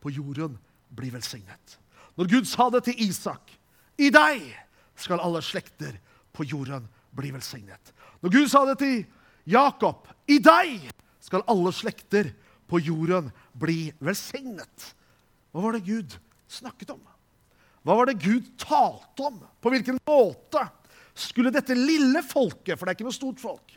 på 0.00 0.10
jorden 0.10 0.58
bli 0.96 1.10
velsignet'. 1.10 1.78
Når 2.16 2.30
Gud 2.30 2.44
sa 2.44 2.70
det 2.70 2.84
til 2.84 3.02
Isak, 3.08 3.58
'I 3.98 4.10
deg 4.10 4.56
skal 4.96 5.20
alle 5.20 5.42
slekter 5.42 5.98
på 6.32 6.44
jorden 6.44 6.88
bli 7.16 7.32
velsignet'. 7.34 7.92
Når 8.22 8.32
Gud 8.32 8.50
sa 8.52 8.64
det 8.68 8.78
til 8.82 9.04
Jakob, 9.46 10.08
'I 10.28 10.38
deg 10.38 10.90
skal 11.20 11.44
alle 11.48 11.72
slekter 11.72 12.32
på 12.68 12.80
jorden 12.80 13.32
bli 13.52 13.92
velsignet'. 14.00 14.92
Hva 15.52 15.62
var 15.62 15.72
det 15.72 15.86
Gud 15.86 16.18
snakket 16.48 16.90
om? 16.90 17.00
Hva 17.86 17.96
var 17.96 18.06
det 18.06 18.20
Gud 18.20 18.52
talte 18.58 19.22
om? 19.22 19.40
På 19.62 19.70
hvilken 19.70 19.98
måte 20.06 20.68
skulle 21.14 21.50
dette 21.54 21.74
lille 21.74 22.22
folket, 22.22 22.76
for 22.76 22.84
det 22.84 22.92
er 22.92 22.98
ikke 22.98 23.08
noe 23.08 23.16
stort 23.16 23.40
folk, 23.40 23.76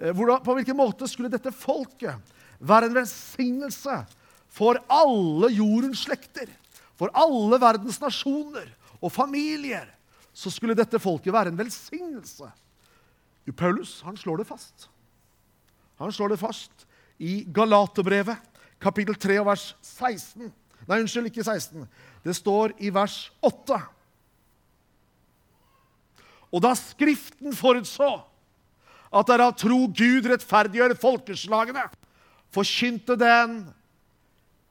Eh, 0.00 0.16
på 0.16 0.54
hvilken 0.56 0.78
måte 0.78 1.08
skulle 1.08 1.30
dette 1.32 1.52
folket 1.52 2.32
være 2.58 2.88
en 2.88 2.96
velsignelse 2.96 4.00
for 4.50 4.80
alle 4.90 5.52
jordens 5.52 6.06
slekter? 6.06 6.48
For 6.96 7.12
alle 7.16 7.60
verdens 7.60 8.00
nasjoner 8.00 8.68
og 9.00 9.12
familier 9.12 9.88
så 10.32 10.50
skulle 10.52 10.76
dette 10.78 11.00
folket 11.02 11.34
være 11.34 11.52
en 11.52 11.58
velsignelse. 11.58 12.48
Paulus 13.56 13.98
han 14.06 14.16
slår 14.16 14.42
det 14.42 14.46
fast. 14.46 14.86
Han 15.98 16.12
slår 16.12 16.32
det 16.32 16.40
fast 16.40 16.86
i 17.18 17.42
Galaterbrevet, 17.50 18.38
kapittel 18.80 19.16
3, 19.18 19.40
vers 19.44 19.64
16. 19.82 20.52
Nei, 20.86 21.00
unnskyld, 21.02 21.28
ikke 21.28 21.44
16. 21.44 21.84
Det 22.24 22.36
står 22.36 22.72
i 22.80 22.92
vers 22.94 23.16
8. 23.44 23.76
Og 26.50 26.62
da 26.64 26.72
Skriften 26.78 27.54
forutså 27.56 28.08
at 29.10 29.28
dere 29.28 29.50
av 29.50 29.58
tro 29.58 29.82
Gud 29.90 30.28
rettferdiggjør 30.30 30.94
folkeslagene, 31.02 31.84
forkynte 32.54 33.16
den 33.18 33.60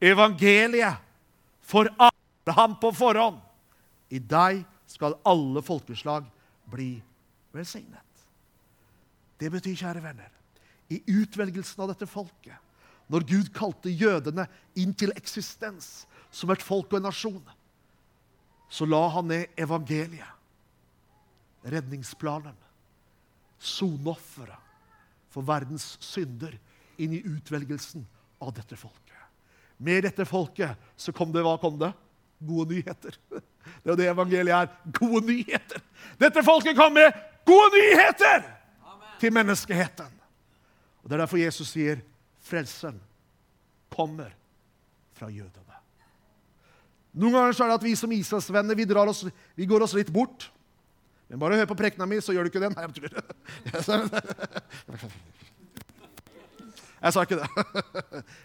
evangeliet 0.01 1.00
for 1.62 1.92
Abraham 2.00 2.75
på 2.80 2.92
forhånd. 2.96 3.39
I 4.10 4.20
deg 4.20 4.63
skal 4.89 5.17
alle 5.27 5.62
folkeslag 5.65 6.25
bli 6.69 6.96
velsignet. 7.55 8.25
Det 9.39 9.51
betyr, 9.53 9.77
kjære 9.77 10.03
venner, 10.03 10.31
i 10.89 11.00
utvelgelsen 11.22 11.84
av 11.86 11.93
dette 11.93 12.10
folket, 12.10 12.58
når 13.10 13.25
Gud 13.29 13.51
kalte 13.55 13.93
jødene 13.93 14.46
inn 14.77 14.91
til 14.98 15.13
eksistens 15.17 16.03
som 16.34 16.51
et 16.53 16.65
folk 16.65 16.91
og 16.91 17.00
en 17.00 17.08
nasjon, 17.10 17.46
så 18.69 18.86
la 18.86 19.01
han 19.15 19.29
ned 19.31 19.55
evangeliet, 19.58 20.36
redningsplanen 21.65 22.58
soneofferet 23.60 24.67
for 25.29 25.46
verdens 25.46 25.98
synder 26.01 26.55
inn 27.00 27.13
i 27.17 27.24
utvelgelsen 27.25 28.05
av 28.41 28.53
dette 28.55 28.77
folket. 28.79 29.17
Med 29.77 30.03
dette 30.03 30.25
folket 30.27 30.79
så 31.00 31.13
kom 31.15 31.34
det 31.34 31.43
hva 31.46 31.58
kom 31.60 31.77
det? 31.79 31.91
Gode 32.48 32.75
nyheter. 32.75 33.17
Det 33.29 33.86
er 33.86 33.91
jo 33.93 33.98
det 34.00 34.10
evangeliet 34.10 34.55
er. 34.55 34.72
Gode 35.00 35.25
nyheter. 35.27 35.84
Dette 36.19 36.43
folket 36.46 36.77
kom 36.77 36.93
med 36.96 37.12
gode 37.48 37.69
nyheter 37.75 38.46
til 39.19 39.34
menneskeheten. 39.36 40.12
Og 41.03 41.10
Det 41.10 41.15
er 41.15 41.24
derfor 41.24 41.41
Jesus 41.41 41.72
sier 41.74 42.03
frelsen 42.43 43.00
kommer 43.91 44.31
fra 45.17 45.29
jødene. 45.29 45.65
Noen 47.19 47.34
ganger 47.34 47.55
så 47.58 47.65
er 47.65 47.72
det 47.72 47.79
at 47.79 47.88
vi 47.88 47.96
som 47.98 48.12
Israelsvenner 48.13 48.77
vi, 48.77 48.86
vi 49.55 49.65
går 49.65 49.84
oss 49.84 49.96
litt 49.98 50.12
bort. 50.13 50.51
Men 51.29 51.39
bare 51.41 51.58
hør 51.60 51.69
på 51.69 51.77
prekena 51.77 52.05
mi, 52.10 52.22
så 52.22 52.34
gjør 52.34 52.48
du 52.48 52.50
ikke 52.50 52.62
det. 52.62 52.72
Nei, 52.74 52.86
jeg 52.86 52.93
tror 52.96 53.10
Jeg 57.00 57.15
sa 57.15 57.24
ikke 57.24 57.39
det. 57.39 57.50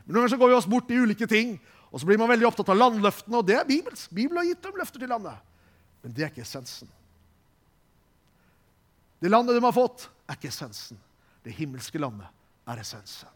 Men 0.04 0.14
noen 0.14 0.20
ganger 0.20 0.34
så 0.34 0.40
går 0.40 0.52
vi 0.52 0.58
oss 0.58 0.68
bort 0.70 0.90
i 0.92 0.98
ulike 1.00 1.26
ting, 1.30 1.56
og 1.94 2.00
så 2.02 2.08
blir 2.08 2.18
man 2.18 2.32
veldig 2.32 2.48
opptatt 2.48 2.72
av 2.74 2.78
landløftene, 2.80 3.38
og 3.38 3.46
det 3.46 3.54
er 3.54 3.66
Bibels. 3.68 4.08
Bibelen 4.10 4.40
har 4.40 4.48
gitt 4.48 4.64
dem 4.66 4.78
løfter 4.80 5.02
til 5.04 5.12
landet. 5.14 5.52
Men 6.02 6.16
det 6.16 6.24
er 6.24 6.32
ikke 6.32 6.42
essensen. 6.42 6.90
Det 9.22 9.30
landet 9.30 9.54
de 9.54 9.62
har 9.62 9.76
fått, 9.76 10.08
er 10.26 10.34
ikke 10.34 10.50
essensen. 10.50 10.98
Det 11.46 11.54
himmelske 11.54 12.02
landet 12.02 12.26
er 12.66 12.82
essensen. 12.82 13.30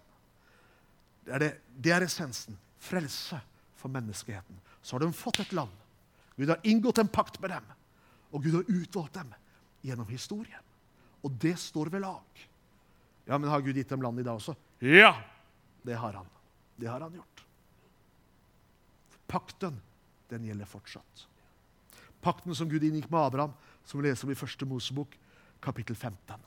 Det 1.22 1.36
er, 1.36 1.44
det, 1.44 1.52
det 1.86 1.94
er 1.94 2.08
essensen. 2.08 2.58
Frelse 2.82 3.38
for 3.78 3.94
menneskeheten. 3.94 4.58
Så 4.82 4.96
har 4.96 5.06
de 5.06 5.12
fått 5.14 5.38
et 5.44 5.54
land. 5.54 5.78
Gud 6.34 6.50
har 6.50 6.66
inngått 6.66 6.98
en 6.98 7.14
pakt 7.14 7.38
med 7.42 7.54
dem, 7.54 7.72
og 8.34 8.42
Gud 8.42 8.58
har 8.58 8.74
utvalgt 8.74 9.20
dem 9.20 9.30
gjennom 9.86 10.10
historien. 10.10 10.66
Og 11.22 11.30
det 11.30 11.54
står 11.62 11.94
ved 11.94 12.02
lag. 12.02 12.46
Ja, 13.30 13.38
men 13.38 13.50
har 13.54 13.62
Gud 13.62 13.78
gitt 13.78 13.94
dem 13.94 14.02
land 14.02 14.18
i 14.18 14.26
dag 14.26 14.42
også? 14.42 14.58
Ja! 14.82 15.14
Det 15.86 15.94
har 15.94 16.18
han. 16.18 16.26
Det 16.74 16.90
har 16.90 17.06
han 17.06 17.14
gjort. 17.14 17.27
Pakten, 19.28 19.80
den 20.30 20.44
gjelder 20.48 20.68
fortsatt. 20.68 21.26
Pakten 22.24 22.54
som 22.56 22.68
Gud 22.70 22.82
inngikk 22.82 23.10
med 23.10 23.20
Abraham, 23.20 23.52
som 23.84 24.00
vi 24.00 24.08
leser 24.08 24.26
om 24.26 24.32
i 24.32 24.38
første 24.38 24.66
Mosebok, 24.66 25.14
kapittel 25.62 25.96
15. 25.96 26.46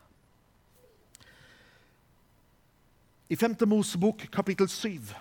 I 3.31 3.35
femte 3.39 3.65
Mosebok, 3.65 4.25
kapittel 4.31 4.67
7 4.67 5.13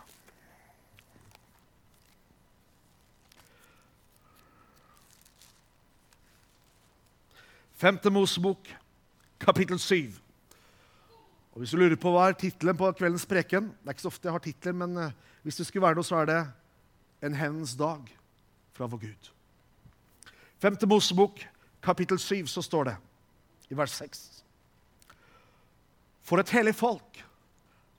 Femte 7.81 8.11
Mosebok, 8.11 8.67
kapittel 9.40 9.79
7. 9.79 10.11
Og 11.52 11.59
Hvis 11.59 11.71
du 11.71 11.79
lurer 11.79 11.97
på 11.97 12.11
hva 12.12 12.26
er 12.29 12.37
tittelen 12.37 12.76
på 12.76 12.90
kveldens 12.93 13.25
preken 13.26 13.71
Det 13.73 13.88
er 13.88 13.95
ikke 13.97 14.05
så 14.05 14.11
ofte 14.12 14.29
jeg 14.29 14.35
har 14.35 14.43
titler, 14.45 14.75
men 14.76 14.99
uh, 14.99 15.14
hvis 15.43 15.57
det 15.57 15.67
skulle 15.67 15.87
være 15.87 15.97
noe, 15.97 16.05
så 16.05 16.19
er 16.21 16.29
det 16.29 16.40
'En 17.20 17.34
hevnens 17.34 17.74
dag 17.76 18.18
fra 18.72 18.86
vår 18.86 18.98
Gud'. 18.98 19.30
Femte 20.58 20.86
Mosebok, 20.86 21.46
kapittel 21.80 22.18
7, 22.18 22.46
så 22.46 22.62
står 22.62 22.84
det 22.84 22.96
i 23.70 23.74
vers 23.74 23.92
6. 23.92 24.42
For 26.22 26.40
et 26.40 26.50
hellig 26.50 26.74
folk 26.74 27.24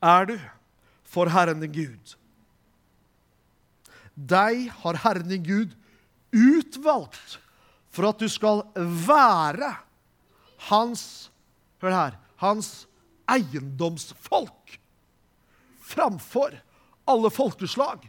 er 0.01 0.25
du 0.25 0.37
for 1.03 1.29
Herren 1.29 1.61
din 1.61 1.73
Gud. 1.73 2.15
Deg 4.15 4.69
har 4.83 4.99
Herren 5.03 5.29
din 5.29 5.43
Gud 5.43 5.75
utvalgt 6.31 7.39
for 7.89 8.09
at 8.09 8.19
du 8.19 8.29
skal 8.29 8.63
være 8.75 9.75
hans 10.69 11.31
Hør 11.81 11.95
her. 11.95 12.17
Hans 12.37 12.85
eiendomsfolk 13.29 14.77
framfor 15.81 16.53
alle 17.09 17.31
folkeslag 17.33 18.03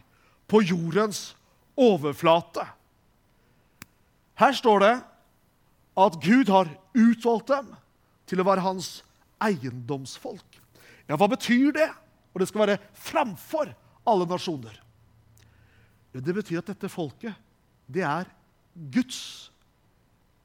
på 0.47 0.61
jordens 0.65 1.33
overflate. 1.79 2.65
Her 4.39 4.55
står 4.57 4.83
det 4.83 4.93
at 6.03 6.19
Gud 6.21 6.49
har 6.49 6.69
utvalgt 6.97 7.51
dem 7.53 7.73
til 8.29 8.41
å 8.41 8.47
være 8.47 8.65
hans 8.65 9.01
eiendomsfolk. 9.43 10.59
Ja, 11.09 11.17
hva 11.19 11.27
betyr 11.29 11.73
det? 11.75 11.89
Og 12.33 12.41
det 12.41 12.49
skal 12.49 12.65
være 12.65 12.79
framfor 12.97 13.73
alle 14.09 14.27
nasjoner. 14.29 14.75
Det 16.13 16.35
betyr 16.35 16.61
at 16.61 16.69
dette 16.69 16.89
folket, 16.91 17.33
det 17.89 18.03
er 18.05 18.29
Guds 18.93 19.51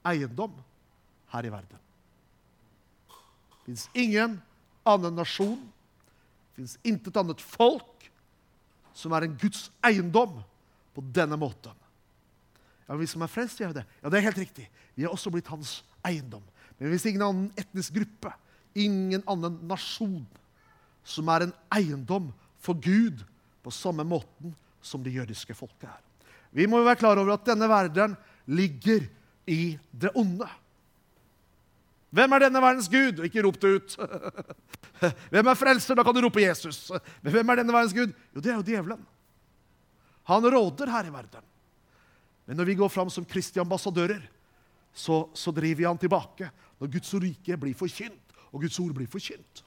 eiendom 0.09 0.55
her 1.33 1.45
i 1.45 1.53
verden. 1.53 1.81
Det 3.09 3.65
fins 3.69 3.89
ingen 3.93 4.39
annen 4.89 5.17
nasjon, 5.17 5.61
det 5.61 6.63
fins 6.63 6.79
intet 6.89 7.17
annet 7.21 7.43
folk 7.45 7.98
som 8.99 9.15
er 9.15 9.27
en 9.27 9.37
Guds 9.39 9.69
eiendom 9.87 10.41
på 10.97 11.05
denne 11.15 11.39
måten. 11.39 11.77
Ja, 12.89 12.97
Vi 12.97 13.07
som 13.07 13.23
er 13.23 13.31
frelst, 13.31 13.61
gjør 13.61 13.77
det. 13.77 13.85
Ja, 14.03 14.11
det 14.11 14.19
er 14.19 14.29
helt 14.31 14.43
riktig. 14.43 14.67
Vi 14.97 15.05
har 15.05 15.15
også 15.15 15.31
blitt 15.31 15.51
hans 15.53 15.83
eiendom. 16.07 16.43
Men 16.79 16.91
hvis 16.91 17.07
ingen 17.07 17.23
annen 17.23 17.49
etnisk 17.59 17.95
gruppe, 17.99 18.33
ingen 18.75 19.23
annen 19.29 19.59
nasjon, 19.69 20.25
som 21.05 21.31
er 21.33 21.47
en 21.47 21.55
eiendom 21.75 22.31
for 22.63 22.79
Gud 22.79 23.23
på 23.65 23.73
samme 23.75 24.05
måten 24.07 24.55
som 24.83 25.03
det 25.05 25.15
jødiske 25.15 25.55
folket 25.57 25.89
er. 25.91 26.01
Vi 26.55 26.67
må 26.67 26.81
jo 26.81 26.89
være 26.89 27.01
klar 27.01 27.21
over 27.21 27.37
at 27.37 27.47
denne 27.47 27.69
verden 27.69 28.17
ligger 28.49 29.05
i 29.49 29.77
det 29.93 30.13
onde. 30.17 30.49
Hvem 32.15 32.33
er 32.33 32.47
denne 32.47 32.63
verdens 32.65 32.89
gud? 32.89 33.21
Ikke 33.27 33.43
rop 33.45 33.59
det 33.61 33.75
ut. 33.77 33.97
Hvem 35.33 35.51
er 35.51 35.59
frelser? 35.59 35.99
Da 35.99 36.05
kan 36.07 36.17
du 36.17 36.23
rope 36.25 36.41
Jesus. 36.41 36.89
Men 37.23 37.35
hvem 37.35 37.53
er 37.53 37.61
denne 37.61 37.75
verdens 37.75 37.95
gud? 37.95 38.15
Jo, 38.33 38.41
det 38.41 38.51
er 38.51 38.57
jo 38.57 38.65
djevelen. 38.67 39.03
Han 40.29 40.45
råder 40.45 40.91
her 40.93 41.09
i 41.09 41.13
verden. 41.13 41.45
Men 42.49 42.57
når 42.57 42.69
vi 42.71 42.77
går 42.81 42.91
fram 42.93 43.11
som 43.13 43.27
Kristi 43.29 43.61
ambassadører, 43.61 44.23
så, 44.97 45.29
så 45.37 45.53
driver 45.53 45.83
vi 45.83 45.87
han 45.87 46.01
tilbake. 46.01 46.49
Når 46.81 46.93
Guds 46.97 47.13
rike 47.21 47.59
blir 47.61 47.77
forkynt, 47.77 48.37
og 48.49 48.65
Guds 48.65 48.79
ord 48.81 48.95
blir 48.97 49.09
forkynt. 49.11 49.63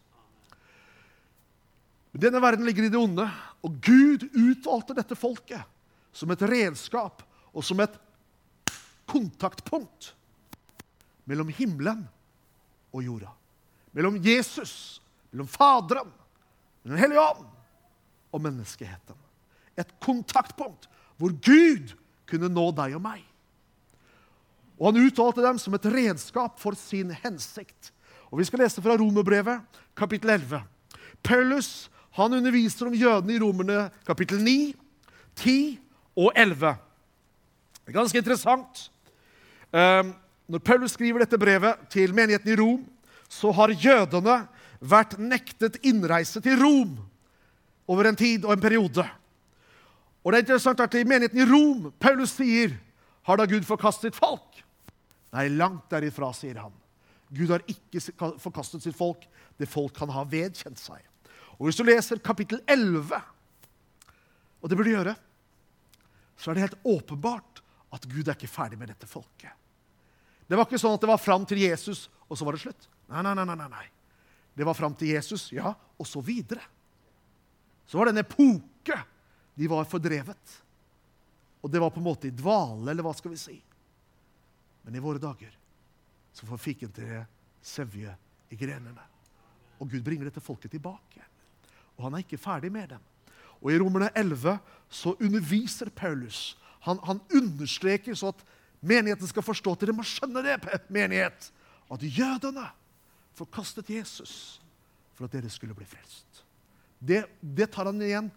Denne 2.11 2.41
verden 2.43 2.65
ligger 2.67 2.87
i 2.87 2.91
det 2.91 2.99
onde, 2.99 3.27
og 3.63 3.77
Gud 3.85 4.25
utvalgte 4.33 4.97
dette 4.97 5.15
folket 5.15 5.61
som 6.11 6.33
et 6.33 6.41
redskap 6.43 7.21
og 7.53 7.63
som 7.63 7.79
et 7.79 7.93
kontaktpunkt 9.07 10.11
mellom 11.29 11.51
himmelen 11.55 12.03
og 12.03 12.20
jorda. 12.99 13.31
Mellom 13.95 14.17
Jesus, 14.19 14.99
mellom 15.31 15.47
Faderen, 15.47 16.11
Den 16.83 16.97
hellige 16.97 17.21
ånd 17.21 17.45
og 18.33 18.41
menneskeheten. 18.41 19.17
Et 19.77 19.89
kontaktpunkt 20.01 20.87
hvor 21.21 21.29
Gud 21.45 21.93
kunne 22.25 22.49
nå 22.49 22.63
deg 22.73 22.95
og 22.97 23.03
meg. 23.05 23.21
Og 24.81 24.89
Han 24.89 25.03
uttalte 25.05 25.45
dem 25.45 25.59
som 25.61 25.77
et 25.77 25.85
redskap 25.85 26.57
for 26.59 26.73
sin 26.73 27.13
hensikt. 27.21 27.91
Og 28.31 28.39
Vi 28.41 28.47
skal 28.49 28.63
lese 28.63 28.81
fra 28.81 28.97
Romerbrevet, 28.97 29.61
kapittel 29.93 30.33
11. 30.33 30.63
Paulus 31.21 31.91
han 32.17 32.33
underviser 32.33 32.89
om 32.89 32.95
jødene 32.97 33.35
i 33.35 33.39
Romerne 33.39 33.89
kapittel 34.07 34.41
9, 34.43 34.73
10 35.35 35.79
og 36.17 36.31
11. 36.35 36.73
Det 37.85 37.93
er 37.93 37.95
ganske 37.95 38.17
interessant. 38.17 38.91
Um, 39.71 40.11
når 40.51 40.59
Paulus 40.67 40.97
skriver 40.97 41.23
dette 41.23 41.39
brevet 41.39 41.85
til 41.93 42.11
menigheten 42.15 42.51
i 42.51 42.57
Rom, 42.59 42.81
så 43.31 43.53
har 43.55 43.71
jødene 43.71 44.41
vært 44.83 45.15
nektet 45.21 45.77
innreise 45.87 46.41
til 46.43 46.59
Rom 46.59 46.97
over 47.87 48.09
en 48.09 48.17
tid 48.19 48.43
og 48.43 48.57
en 48.57 48.63
periode. 48.63 49.05
Og 50.21 50.31
det 50.31 50.41
er 50.41 50.45
interessant 50.45 50.83
at 50.83 50.97
I 50.99 51.05
menigheten 51.07 51.39
i 51.39 51.47
Rom 51.47 51.87
Paulus 52.01 52.35
sier, 52.35 52.75
har 53.23 53.39
da 53.39 53.45
Gud 53.47 53.63
forkastet 53.63 54.17
folk? 54.17 54.59
Nei, 55.31 55.47
langt 55.55 55.87
derifra, 55.93 56.33
sier 56.35 56.59
han. 56.65 56.75
Gud 57.31 57.53
har 57.53 57.63
ikke 57.71 58.01
forkastet 58.41 58.83
sitt 58.83 58.97
folk, 58.97 59.23
det 59.55 59.69
folk 59.71 59.95
kan 59.95 60.11
ha 60.11 60.25
vedkjent 60.27 60.81
seg. 60.81 60.99
Og 61.55 61.69
Hvis 61.69 61.79
du 61.79 61.85
leser 61.87 62.19
kapittel 62.19 62.59
11, 62.67 63.07
og 64.59 64.67
det 64.67 64.75
burde 64.75 64.89
du 64.89 64.97
gjøre, 64.97 65.15
så 66.35 66.51
er 66.51 66.57
det 66.57 66.67
helt 66.67 66.87
åpenbart 66.97 67.63
at 67.93 68.07
Gud 68.09 68.25
er 68.25 68.35
ikke 68.35 68.51
ferdig 68.51 68.81
med 68.81 68.91
dette 68.91 69.07
folket. 69.07 69.53
Det 70.51 70.57
var 70.59 70.67
ikke 70.67 70.81
sånn 70.81 70.97
at 70.97 71.03
det 71.05 71.07
var 71.07 71.19
fram 71.23 71.45
til 71.47 71.61
Jesus, 71.63 72.09
og 72.27 72.35
så 72.35 72.43
var 72.43 72.57
det 72.57 72.65
slutt. 72.65 72.87
Nei, 73.07 73.21
nei, 73.23 73.31
nei. 73.39 73.45
nei, 73.47 73.67
nei. 73.71 73.85
Det 74.51 74.65
var 74.67 74.75
fram 74.75 74.91
til 74.99 75.13
Jesus, 75.13 75.45
ja, 75.55 75.71
og 75.71 76.07
så 76.07 76.19
videre. 76.19 76.65
Så 77.87 77.95
var 77.95 78.09
det 78.09 78.17
en 78.17 78.25
epoke 78.25 78.97
de 79.55 79.69
var 79.71 79.87
fordrevet. 79.87 80.57
Og 81.63 81.71
det 81.71 81.79
var 81.79 81.95
på 81.95 82.03
en 82.03 82.07
måte 82.09 82.27
i 82.27 82.35
dvale, 82.35 82.83
eller 82.91 83.07
hva 83.07 83.15
skal 83.15 83.31
vi 83.31 83.39
si. 83.39 83.55
Men 84.83 84.99
i 84.99 85.03
våre 85.07 85.23
dager 85.23 85.55
så 86.35 86.51
får 86.51 86.63
fikentreet 86.67 87.41
sevje 87.63 88.11
i 88.51 88.59
grenene. 88.59 89.07
Og 89.79 89.87
Gud 89.87 90.03
bringer 90.03 90.27
dette 90.27 90.43
folket 90.43 90.75
tilbake. 90.75 91.23
Og 91.95 92.09
han 92.09 92.19
er 92.19 92.25
ikke 92.25 92.43
ferdig 92.43 92.75
med 92.75 92.91
dem. 92.91 93.07
Og 93.63 93.71
I 93.71 93.79
Romerne 93.79 94.11
11 94.19 94.59
så 94.91 95.15
underviser 95.15 95.95
Paulus. 95.95 96.57
Han, 96.83 96.99
han 97.07 97.23
understreker 97.31 98.19
så 98.19 98.33
at 98.35 98.43
Menigheten 98.81 99.29
skal 99.29 99.45
forstå 99.45 99.75
at 99.75 99.83
dere 99.83 99.95
må 99.95 100.05
skjønne 100.05 100.41
det, 100.45 100.57
menighet, 100.89 101.49
at 101.91 102.05
jødene 102.05 102.65
forkastet 103.37 103.89
Jesus 103.93 104.33
for 105.13 105.27
at 105.27 105.35
dere 105.35 105.51
skulle 105.53 105.75
bli 105.77 105.85
frelst. 105.85 106.43
Det, 106.97 107.23
det 107.41 107.69
tar 107.73 107.89
han 107.89 108.01
igjen 108.01 108.29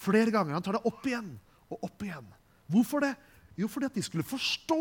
flere 0.00 0.32
ganger. 0.32 0.56
Han 0.56 0.64
tar 0.64 0.78
det 0.78 0.86
opp 0.88 1.04
igjen 1.08 1.34
og 1.68 1.84
opp 1.88 2.04
igjen. 2.04 2.26
Hvorfor 2.70 3.04
det? 3.04 3.14
Jo, 3.60 3.68
fordi 3.68 3.90
at 3.90 3.96
de 3.96 4.04
skulle 4.04 4.26
forstå 4.26 4.80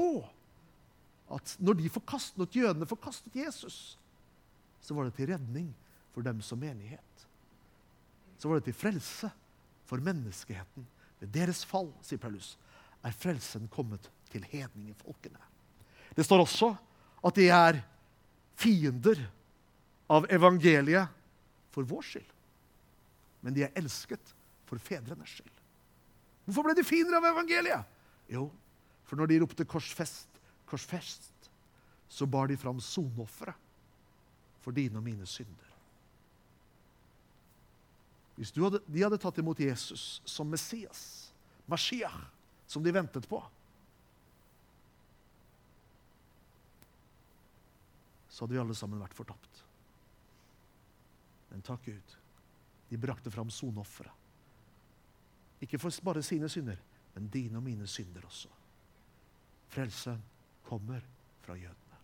at 1.36 1.56
når, 1.62 1.78
de 1.82 1.92
forkast, 1.94 2.38
når 2.40 2.56
jødene 2.56 2.88
forkastet 2.90 3.36
Jesus, 3.36 3.98
så 4.82 4.96
var 4.96 5.08
det 5.08 5.18
til 5.18 5.30
redning 5.34 5.68
for 6.14 6.26
dem 6.26 6.40
som 6.46 6.62
menighet. 6.62 7.26
Så 8.40 8.50
var 8.50 8.60
det 8.60 8.70
til 8.70 8.78
frelse 8.78 9.30
for 9.90 10.02
menneskeheten. 10.04 10.88
Ved 11.20 11.32
deres 11.36 11.66
fall, 11.68 11.92
sier 12.06 12.22
Paulus, 12.22 12.54
er 13.04 13.16
frelsen 13.16 13.68
kommet 13.72 14.08
til 14.32 14.46
hedningefolkene. 14.50 15.40
Det 16.16 16.26
står 16.26 16.44
også 16.44 16.74
at 17.26 17.38
de 17.38 17.48
er 17.52 17.82
fiender 18.60 19.22
av 20.10 20.28
evangeliet 20.34 21.12
for 21.74 21.88
vår 21.88 22.06
skyld. 22.06 22.36
Men 23.46 23.56
de 23.56 23.66
er 23.66 23.76
elsket 23.80 24.34
for 24.68 24.82
fedrenes 24.84 25.38
skyld. 25.38 25.56
Hvorfor 26.46 26.66
ble 26.66 26.76
de 26.78 26.86
fiender 26.88 27.20
av 27.20 27.28
evangeliet? 27.30 27.86
Jo, 28.30 28.50
for 29.06 29.18
når 29.18 29.30
de 29.30 29.40
ropte 29.42 29.66
'korsfest', 29.66 30.42
'korsfest', 30.68 31.50
så 32.10 32.26
bar 32.26 32.48
de 32.48 32.58
fram 32.58 32.80
sonofferet 32.80 33.56
for 34.62 34.72
dine 34.72 34.98
og 34.98 35.04
mine 35.04 35.26
synder. 35.26 35.70
Hvis 38.36 38.54
hadde, 38.56 38.80
de 38.88 39.04
hadde 39.04 39.18
tatt 39.18 39.38
imot 39.38 39.60
Jesus 39.60 40.22
som 40.26 40.48
Messias, 40.48 41.34
Mashiach, 41.68 42.20
som 42.68 42.84
de 42.84 42.94
ventet 42.94 43.28
på 43.28 43.42
Så 48.40 48.46
hadde 48.46 48.56
vi 48.56 48.60
alle 48.62 48.76
sammen 48.78 49.02
vært 49.04 49.18
fortapt. 49.18 49.58
Men 51.50 51.64
takk 51.68 51.82
Gud, 51.90 52.14
de 52.88 53.00
brakte 53.04 53.34
fram 53.34 53.50
soneofferet. 53.52 54.16
Ikke 55.60 55.76
for 55.76 55.92
bare 56.08 56.24
sine 56.24 56.48
synder, 56.48 56.78
men 57.18 57.28
dine 57.28 57.60
og 57.60 57.66
mine 57.66 57.84
synder 57.92 58.24
også. 58.24 58.48
Frelsen 59.76 60.22
kommer 60.70 61.04
fra 61.44 61.58
jødene. 61.60 62.00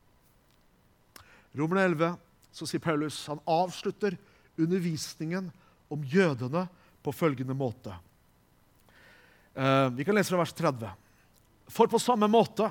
Romerne 1.55 1.85
11 1.87 2.09
så 2.51 2.67
sier 2.67 2.83
Paulus 2.83 3.21
han 3.31 3.39
avslutter 3.47 4.17
undervisningen 4.59 5.47
om 5.87 6.03
jødene 6.03 6.65
på 6.99 7.15
følgende 7.15 7.55
måte. 7.55 7.95
Eh, 9.55 9.87
vi 9.95 10.03
kan 10.03 10.19
lese 10.19 10.35
fra 10.35 10.43
vers 10.43 10.51
30. 10.51 10.91
For 11.71 11.87
på 11.87 12.03
samme 12.03 12.27
måte 12.27 12.67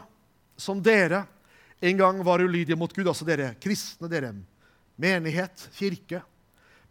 som 0.61 0.85
dere 0.85 1.24
en 1.85 2.01
gang 2.01 2.20
var 2.25 2.42
ulydige 2.44 2.79
mot 2.79 2.92
Gud, 2.94 3.09
altså 3.11 3.27
dere 3.29 3.53
kristne, 3.61 4.09
dere 4.09 4.33
menighet, 5.01 5.68
kirke, 5.77 6.23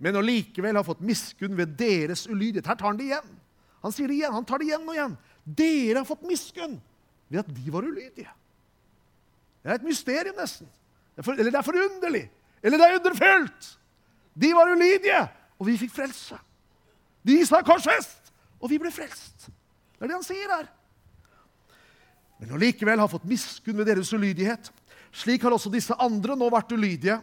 men 0.04 0.18
og 0.20 0.26
likevel 0.28 0.76
har 0.76 0.86
fått 0.86 1.04
miskunn 1.06 1.56
ved 1.58 1.78
deres 1.80 2.26
ulydighet. 2.28 2.68
Her 2.68 2.78
tar 2.80 2.92
han 2.92 3.00
det 3.00 3.08
igjen. 3.08 3.36
Han 3.84 3.94
sier 3.96 4.12
det 4.12 4.18
igjen, 4.18 4.36
han 4.36 4.48
tar 4.48 4.60
det 4.60 4.68
igjen 4.68 4.88
og 4.88 4.96
igjen. 4.96 5.14
Dere 5.44 6.02
har 6.02 6.08
fått 6.08 6.26
miskunn 6.28 6.76
ved 7.32 7.42
at 7.44 7.52
de 7.56 7.74
var 7.74 7.88
ulydige. 7.88 8.32
Det 9.64 9.72
er 9.72 9.80
et 9.80 9.88
mysterium, 9.88 10.36
nesten. 10.36 10.68
eller 11.16 11.52
det 11.52 11.60
er 11.60 11.66
forunderlig. 11.66 12.26
Eller 12.64 12.80
det 12.80 12.88
er 12.88 13.00
underfylt. 13.00 13.70
De 14.34 14.54
var 14.56 14.72
ulydige, 14.72 15.22
og 15.60 15.68
vi 15.68 15.78
fikk 15.80 15.94
frelse. 15.96 16.38
De 17.24 17.40
sa 17.48 17.62
korsfest, 17.64 18.34
og 18.60 18.72
vi 18.72 18.80
ble 18.82 18.92
frelst. 18.92 19.48
Det 19.48 20.04
er 20.04 20.12
det 20.12 20.18
han 20.18 20.26
sier 20.28 20.52
her. 20.52 20.68
Men 22.40 22.50
allikevel 22.58 22.66
likevel 22.68 23.00
har 23.00 23.12
fått 23.12 23.28
miskunn 23.30 23.78
ved 23.80 23.88
deres 23.88 24.12
ulydighet, 24.12 24.68
slik 25.14 25.46
har 25.46 25.54
også 25.56 25.72
disse 25.74 25.96
andre 26.02 26.36
nå 26.38 26.50
vært 26.52 26.74
ulydige, 26.74 27.20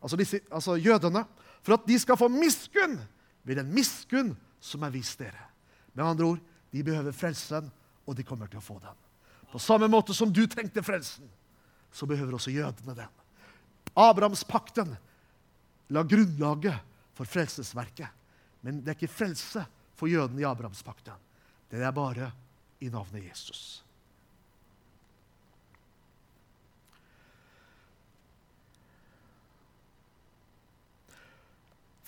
altså, 0.00 0.18
disse, 0.20 0.42
altså 0.52 0.76
jødene, 0.76 1.24
for 1.64 1.76
at 1.76 1.86
de 1.88 1.98
skal 2.00 2.18
få 2.20 2.28
miskunn 2.32 2.98
ved 3.44 3.60
den 3.60 3.72
miskunn 3.74 4.34
som 4.60 4.84
er 4.84 4.92
vist 4.94 5.20
dere. 5.20 5.48
Med 5.96 6.04
andre 6.04 6.34
ord, 6.34 6.42
de 6.70 6.84
behøver 6.86 7.16
frelsen, 7.16 7.70
og 8.06 8.16
de 8.16 8.24
kommer 8.26 8.50
til 8.50 8.60
å 8.60 8.64
få 8.64 8.78
den. 8.82 8.96
På 9.50 9.58
samme 9.58 9.88
måte 9.90 10.14
som 10.14 10.30
du 10.32 10.44
trengte 10.46 10.82
frelsen, 10.84 11.26
så 11.90 12.06
behøver 12.06 12.36
også 12.36 12.52
jødene 12.54 12.94
den. 12.94 13.16
Abrahamspakten 13.98 14.92
la 15.90 16.04
grunnlaget 16.06 16.78
for 17.18 17.26
frelsesverket. 17.26 18.08
Men 18.62 18.82
det 18.84 18.92
er 18.92 18.98
ikke 18.98 19.12
frelse 19.12 19.64
for 19.98 20.10
jødene 20.10 20.44
i 20.44 20.48
Abrahamspakten. 20.48 21.16
Det 21.70 21.82
er 21.82 21.94
bare 21.94 22.30
i 22.80 22.90
navnet 22.92 23.26
Jesus. 23.26 23.82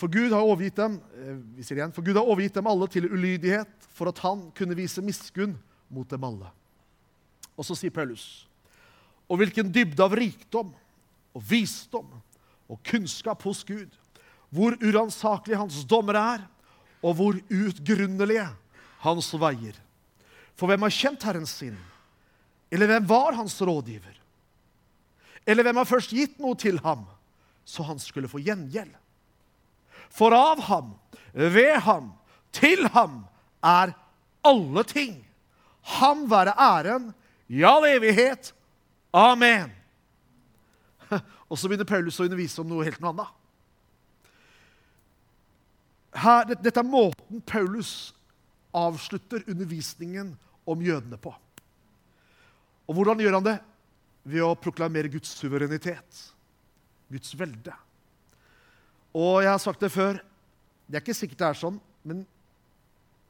For 0.02 0.10
Gud 0.10 0.32
har 0.34 0.42
overgitt 0.42 0.80
dem 0.80 0.96
eh, 1.14 1.36
vi 1.54 1.62
sier 1.62 1.78
igjen, 1.78 1.92
for 1.94 2.02
Gud 2.02 2.16
har 2.18 2.26
overgitt 2.26 2.56
dem 2.58 2.66
alle 2.66 2.88
til 2.90 3.06
ulydighet 3.06 3.84
for 3.94 4.10
at 4.10 4.18
han 4.24 4.48
kunne 4.56 4.74
vise 4.74 5.04
miskunn 5.04 5.54
mot 5.92 6.08
dem 6.10 6.24
alle. 6.26 6.48
Og 7.54 7.68
så 7.68 7.76
sier 7.78 7.94
Paulus 7.94 8.48
Og 9.30 9.38
hvilken 9.38 9.70
dybde 9.70 10.02
av 10.02 10.16
rikdom 10.18 10.72
og 11.32 11.44
visdom 11.46 12.08
og 12.66 12.80
kunnskap 12.88 13.44
hos 13.46 13.62
Gud. 13.68 13.92
Hvor 14.50 14.74
uransakelig 14.82 15.60
hans 15.60 15.78
dommer 15.88 16.18
er, 16.18 16.42
og 17.02 17.14
hvor 17.16 17.38
utgrunnelige 17.46 18.48
hans 19.04 19.30
veier. 19.38 19.76
For 20.58 20.68
hvem 20.68 20.84
har 20.84 20.94
kjent 20.94 21.24
Herren 21.24 21.48
sin? 21.48 21.78
Eller 22.72 22.90
hvem 22.90 23.06
var 23.08 23.38
hans 23.38 23.54
rådgiver? 23.62 24.18
Eller 25.46 25.66
hvem 25.66 25.80
har 25.80 25.88
først 25.88 26.12
gitt 26.14 26.42
noe 26.42 26.58
til 26.58 26.82
ham, 26.84 27.06
så 27.64 27.86
han 27.86 28.02
skulle 28.02 28.30
få 28.30 28.42
gjengjeld? 28.42 28.92
For 30.12 30.34
av 30.36 30.60
ham, 30.68 30.92
ved 31.32 31.78
ham, 31.86 32.12
til 32.52 32.84
ham 32.92 33.22
er 33.64 33.94
alle 34.44 34.84
ting. 34.84 35.14
Ham 35.98 36.26
være 36.30 36.54
æren 36.60 37.10
i 37.48 37.62
all 37.64 37.86
evighet. 37.88 38.52
Amen. 39.12 39.72
Og 41.50 41.58
så 41.58 41.68
begynner 41.68 41.88
Paulus 41.88 42.20
å 42.20 42.26
undervise 42.26 42.60
om 42.62 42.68
noe 42.68 42.84
helt 42.86 43.00
noe 43.02 43.14
annet. 43.14 43.38
Her, 46.22 46.44
dette 46.60 46.76
er 46.76 46.84
måten 46.84 47.40
Paulus 47.48 48.12
avslutter 48.76 49.46
undervisningen 49.48 50.34
om 50.68 50.82
jødene 50.84 51.16
på. 51.20 51.32
Og 52.88 52.98
hvordan 52.98 53.20
gjør 53.22 53.38
han 53.38 53.46
det? 53.46 53.56
Ved 54.28 54.44
å 54.44 54.52
proklamere 54.58 55.10
Guds 55.10 55.32
suverenitet, 55.34 56.20
Guds 57.10 57.32
velde. 57.38 57.74
Og 59.12 59.42
jeg 59.44 59.50
har 59.52 59.60
sagt 59.60 59.82
det 59.82 59.92
før 59.92 60.16
Det 60.88 60.96
er 60.96 61.04
ikke 61.04 61.16
sikkert 61.16 61.40
det 61.40 61.48
er 61.48 61.58
sånn, 61.58 61.76
men, 62.04 62.24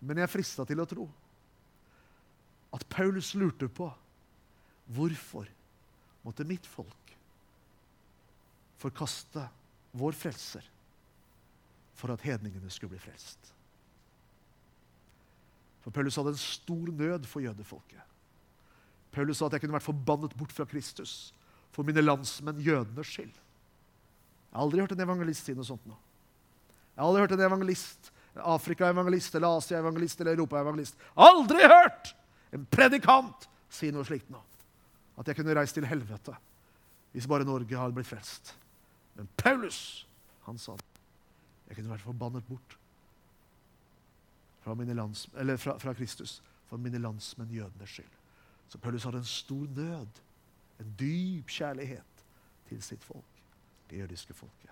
men 0.00 0.18
jeg 0.18 0.26
er 0.26 0.32
frista 0.32 0.64
til 0.66 0.80
å 0.82 0.88
tro 0.88 1.08
at 2.72 2.86
Paulus 2.88 3.34
lurte 3.36 3.68
på 3.68 3.84
hvorfor 4.96 5.48
måtte 6.24 6.46
mitt 6.48 6.64
folk 6.66 7.12
forkaste 8.80 9.44
vår 9.92 10.16
frelser 10.16 10.64
for 11.98 12.14
at 12.14 12.24
hedningene 12.24 12.70
skulle 12.72 12.94
bli 12.94 13.02
frelst. 13.02 13.52
For 15.84 15.94
Paulus 15.94 16.16
hadde 16.18 16.32
en 16.34 16.40
stor 16.40 16.90
nød 16.96 17.28
for 17.28 17.44
jødefolket. 17.44 18.00
Paulus 19.12 19.38
sa 19.38 19.46
at 19.46 19.56
jeg 19.56 19.64
kunne 19.64 19.76
vært 19.76 19.86
forbannet 19.86 20.34
bort 20.38 20.54
fra 20.54 20.66
Kristus 20.66 21.34
for 21.74 21.86
mine 21.86 22.04
landsmenn 22.04 22.62
jødenes 22.62 23.12
skyld. 23.12 23.34
Jeg 24.52 24.58
har 24.58 24.66
aldri 24.66 24.82
hørt 24.84 24.92
en 24.92 25.00
evangelist 25.00 25.48
si 25.48 25.54
noe 25.56 25.64
sånt 25.64 25.84
nå. 25.88 25.96
Jeg 26.92 27.00
har 27.00 27.08
aldri 27.08 27.22
hørt 27.24 27.32
en 27.32 27.44
evangelist, 27.46 28.10
Afrika-evangelist 28.36 29.34
eller 29.38 29.56
Asia-evangelist 29.56 30.20
eller 30.20 30.36
Europa-evangelist. 30.36 30.98
Aldri 31.16 31.64
hørt 31.64 32.12
en 32.52 32.66
predikant 32.68 33.48
si 33.72 33.88
noe 33.92 34.04
slikt 34.04 34.28
nå. 34.32 34.40
At 35.16 35.28
jeg 35.28 35.38
kunne 35.38 35.56
reist 35.56 35.76
til 35.76 35.88
helvete 35.88 36.36
hvis 37.12 37.28
bare 37.28 37.44
Norge 37.48 37.76
hadde 37.76 37.96
blitt 37.96 38.08
frelst. 38.08 38.54
Men 39.16 39.28
Paulus, 39.36 40.06
han 40.46 40.60
sa 40.60 40.76
det. 40.76 40.88
Jeg 41.68 41.78
kunne 41.78 41.92
vært 41.92 42.04
forbannet 42.04 42.44
bort 42.48 42.76
fra, 44.64 44.76
lands, 44.76 45.26
fra, 45.32 45.78
fra 45.80 45.94
Kristus 45.96 46.40
for 46.68 46.80
mine 46.80 47.00
landsmenn 47.00 47.52
jødenes 47.52 47.96
skyld. 47.96 48.18
Så 48.68 48.80
Paulus 48.80 49.04
hadde 49.04 49.20
en 49.20 49.28
stor 49.28 49.66
nød, 49.76 50.20
en 50.80 50.94
dyp 51.00 51.48
kjærlighet 51.52 52.24
til 52.68 52.82
sitt 52.84 53.04
folk, 53.04 53.31
det 53.92 54.00
jødiske 54.00 54.34
folket. 54.34 54.70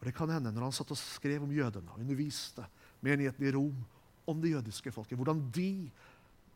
Og 0.00 0.06
Det 0.06 0.14
kan 0.16 0.30
hende 0.32 0.52
når 0.52 0.70
han 0.70 0.72
satt 0.72 0.92
og 0.94 0.98
skrev 0.98 1.42
om 1.44 1.52
jødene 1.52 1.92
og 1.92 2.00
underviste 2.00 2.64
menigheten 3.04 3.44
i 3.46 3.52
Rom 3.52 3.82
om 4.26 4.40
det 4.40 4.54
jødiske 4.54 4.92
folket, 4.92 5.18
hvordan 5.18 5.42
de 5.52 5.90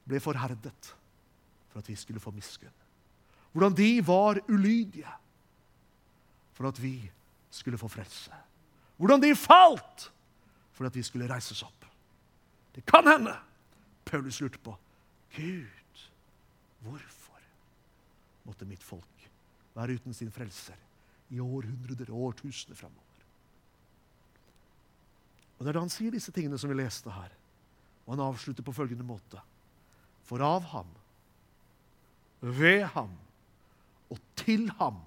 ble 0.09 0.21
forherdet 0.21 0.95
for 1.69 1.83
at 1.83 1.89
vi 1.89 1.97
skulle 1.97 2.23
få 2.23 2.33
miskunn. 2.33 2.73
Hvordan 3.53 3.77
de 3.77 4.07
var 4.07 4.41
ulydige 4.49 5.13
for 6.55 6.69
at 6.69 6.83
vi 6.83 7.11
skulle 7.51 7.79
få 7.79 7.89
frelse. 7.89 8.33
Hvordan 8.97 9.23
de 9.23 9.37
falt 9.37 10.11
for 10.73 10.87
at 10.87 10.97
vi 10.97 11.03
skulle 11.03 11.29
reises 11.31 11.63
opp. 11.63 11.85
Det 12.75 12.87
kan 12.87 13.07
hende 13.07 13.37
Paulus 14.05 14.41
lurte 14.41 14.59
på 14.59 14.75
Gud, 15.37 16.07
hvorfor 16.81 17.41
måtte 18.45 18.67
mitt 18.69 18.83
folk 18.83 19.14
være 19.75 19.99
uten 19.99 20.15
sin 20.17 20.33
frelser 20.33 20.79
i 21.35 21.41
århundrer 21.43 22.11
og 22.13 22.31
årtusener 22.31 22.79
framover? 22.79 23.03
Og 25.59 25.65
Det 25.65 25.71
er 25.71 25.77
da 25.79 25.85
han 25.85 25.93
sier 25.93 26.15
disse 26.15 26.33
tingene 26.35 26.59
som 26.59 26.71
vi 26.71 26.77
leste 26.79 27.11
her. 27.11 27.33
Og 28.05 28.15
han 28.15 28.25
avslutter 28.27 28.67
på 28.67 28.75
følgende 28.75 29.07
måte. 29.07 29.41
For 30.27 30.43
av 30.45 30.67
ham, 30.73 30.91
ved 32.41 32.85
ham 32.93 33.13
og 34.13 34.21
til 34.37 34.69
ham 34.79 34.99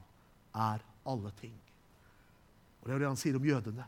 er 0.55 0.81
alle 1.07 1.31
ting. 1.39 1.53
Og 2.81 2.87
Det 2.87 2.95
er 2.95 3.03
det 3.03 3.11
han 3.11 3.19
sier 3.19 3.37
om 3.37 3.45
jødene. 3.45 3.85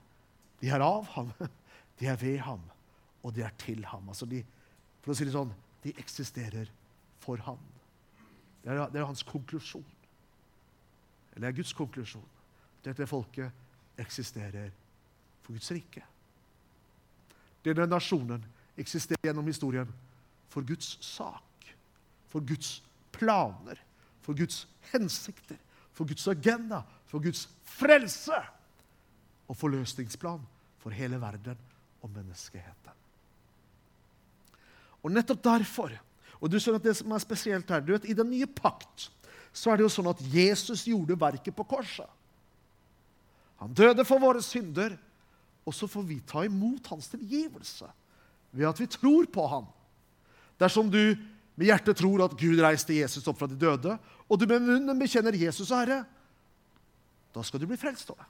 De 0.60 0.70
er 0.70 0.84
av 0.84 1.08
ham, 1.16 1.32
de 2.00 2.08
er 2.12 2.20
ved 2.20 2.38
ham, 2.44 2.62
og 3.24 3.34
de 3.36 3.44
er 3.44 3.56
til 3.58 3.86
ham. 3.86 4.10
Altså 4.12 4.28
de, 4.30 4.44
for 5.02 5.14
å 5.14 5.18
si 5.18 5.28
det 5.28 5.36
sånn 5.36 5.54
de 5.84 5.94
eksisterer 5.98 6.70
for 7.24 7.40
ham. 7.46 7.60
Det 8.64 8.74
er, 8.74 8.82
det 8.92 9.00
er 9.00 9.08
hans 9.08 9.24
konklusjon. 9.24 9.86
Eller 11.40 11.54
er 11.54 11.56
Guds 11.56 11.72
konklusjon. 11.72 12.26
Dette 12.84 13.06
folket 13.08 14.00
eksisterer 14.00 14.74
for 15.40 15.56
Guds 15.56 15.72
rike. 15.72 16.02
Denne 17.64 17.86
nasjonen 17.88 18.44
eksisterer 18.80 19.30
gjennom 19.30 19.48
historien 19.48 19.88
for 20.52 20.68
Guds 20.68 20.98
sak, 21.00 21.70
for 22.28 22.44
Guds 22.44 22.82
planer, 23.16 23.80
for 24.20 24.36
Guds 24.36 24.66
hensikter, 24.92 25.56
for 25.96 26.12
Guds 26.12 26.28
agenda, 26.28 26.82
for 27.08 27.24
Guds 27.24 27.46
frelse 27.64 28.36
og 29.48 29.56
forløsningsplan 29.56 30.44
for 30.84 30.92
hele 30.92 31.22
verden 31.24 31.64
og 32.04 32.12
menneskeheten. 32.20 33.00
Og 35.08 35.16
nettopp 35.16 35.44
derfor 35.48 35.96
og 36.40 36.52
du 36.52 36.60
skjønner 36.60 36.80
at 36.80 36.88
Det 36.88 36.96
som 37.00 37.12
er 37.12 37.24
spesielt 37.24 37.72
her, 37.72 37.82
du 37.84 37.92
vet, 37.92 38.08
I 38.08 38.16
den 38.16 38.30
nye 38.32 38.48
pakt 38.48 39.10
så 39.60 39.74
er 39.74 39.80
det 39.80 39.88
jo 39.88 39.92
sånn 39.92 40.08
at 40.12 40.22
Jesus 40.32 40.86
gjorde 40.88 41.18
verket 41.20 41.56
på 41.56 41.66
korset. 41.68 42.08
Han 43.60 43.74
døde 43.76 44.06
for 44.08 44.22
våre 44.24 44.42
synder, 44.44 44.96
og 45.68 45.76
så 45.76 45.90
får 45.92 46.06
vi 46.08 46.22
ta 46.26 46.46
imot 46.48 46.88
hans 46.94 47.10
tilgivelse 47.12 47.90
ved 48.56 48.70
at 48.70 48.80
vi 48.80 48.88
tror 48.90 49.28
på 49.30 49.44
ham. 49.52 49.68
Dersom 50.60 50.88
du 50.92 51.12
med 51.60 51.68
hjertet 51.68 52.00
tror 52.00 52.24
at 52.24 52.38
Gud 52.40 52.62
reiste 52.64 52.96
Jesus 52.96 53.28
opp 53.28 53.42
fra 53.42 53.50
de 53.52 53.58
døde, 53.60 53.98
og 54.32 54.40
du 54.40 54.48
med 54.48 54.64
munnen 54.64 55.02
bekjenner 55.02 55.36
Jesus 55.36 55.68
og 55.68 55.82
Herre, 55.82 56.00
da 57.36 57.44
skal 57.46 57.62
du 57.62 57.68
bli 57.70 57.78
frelst. 57.78 58.10
Det. 58.16 58.30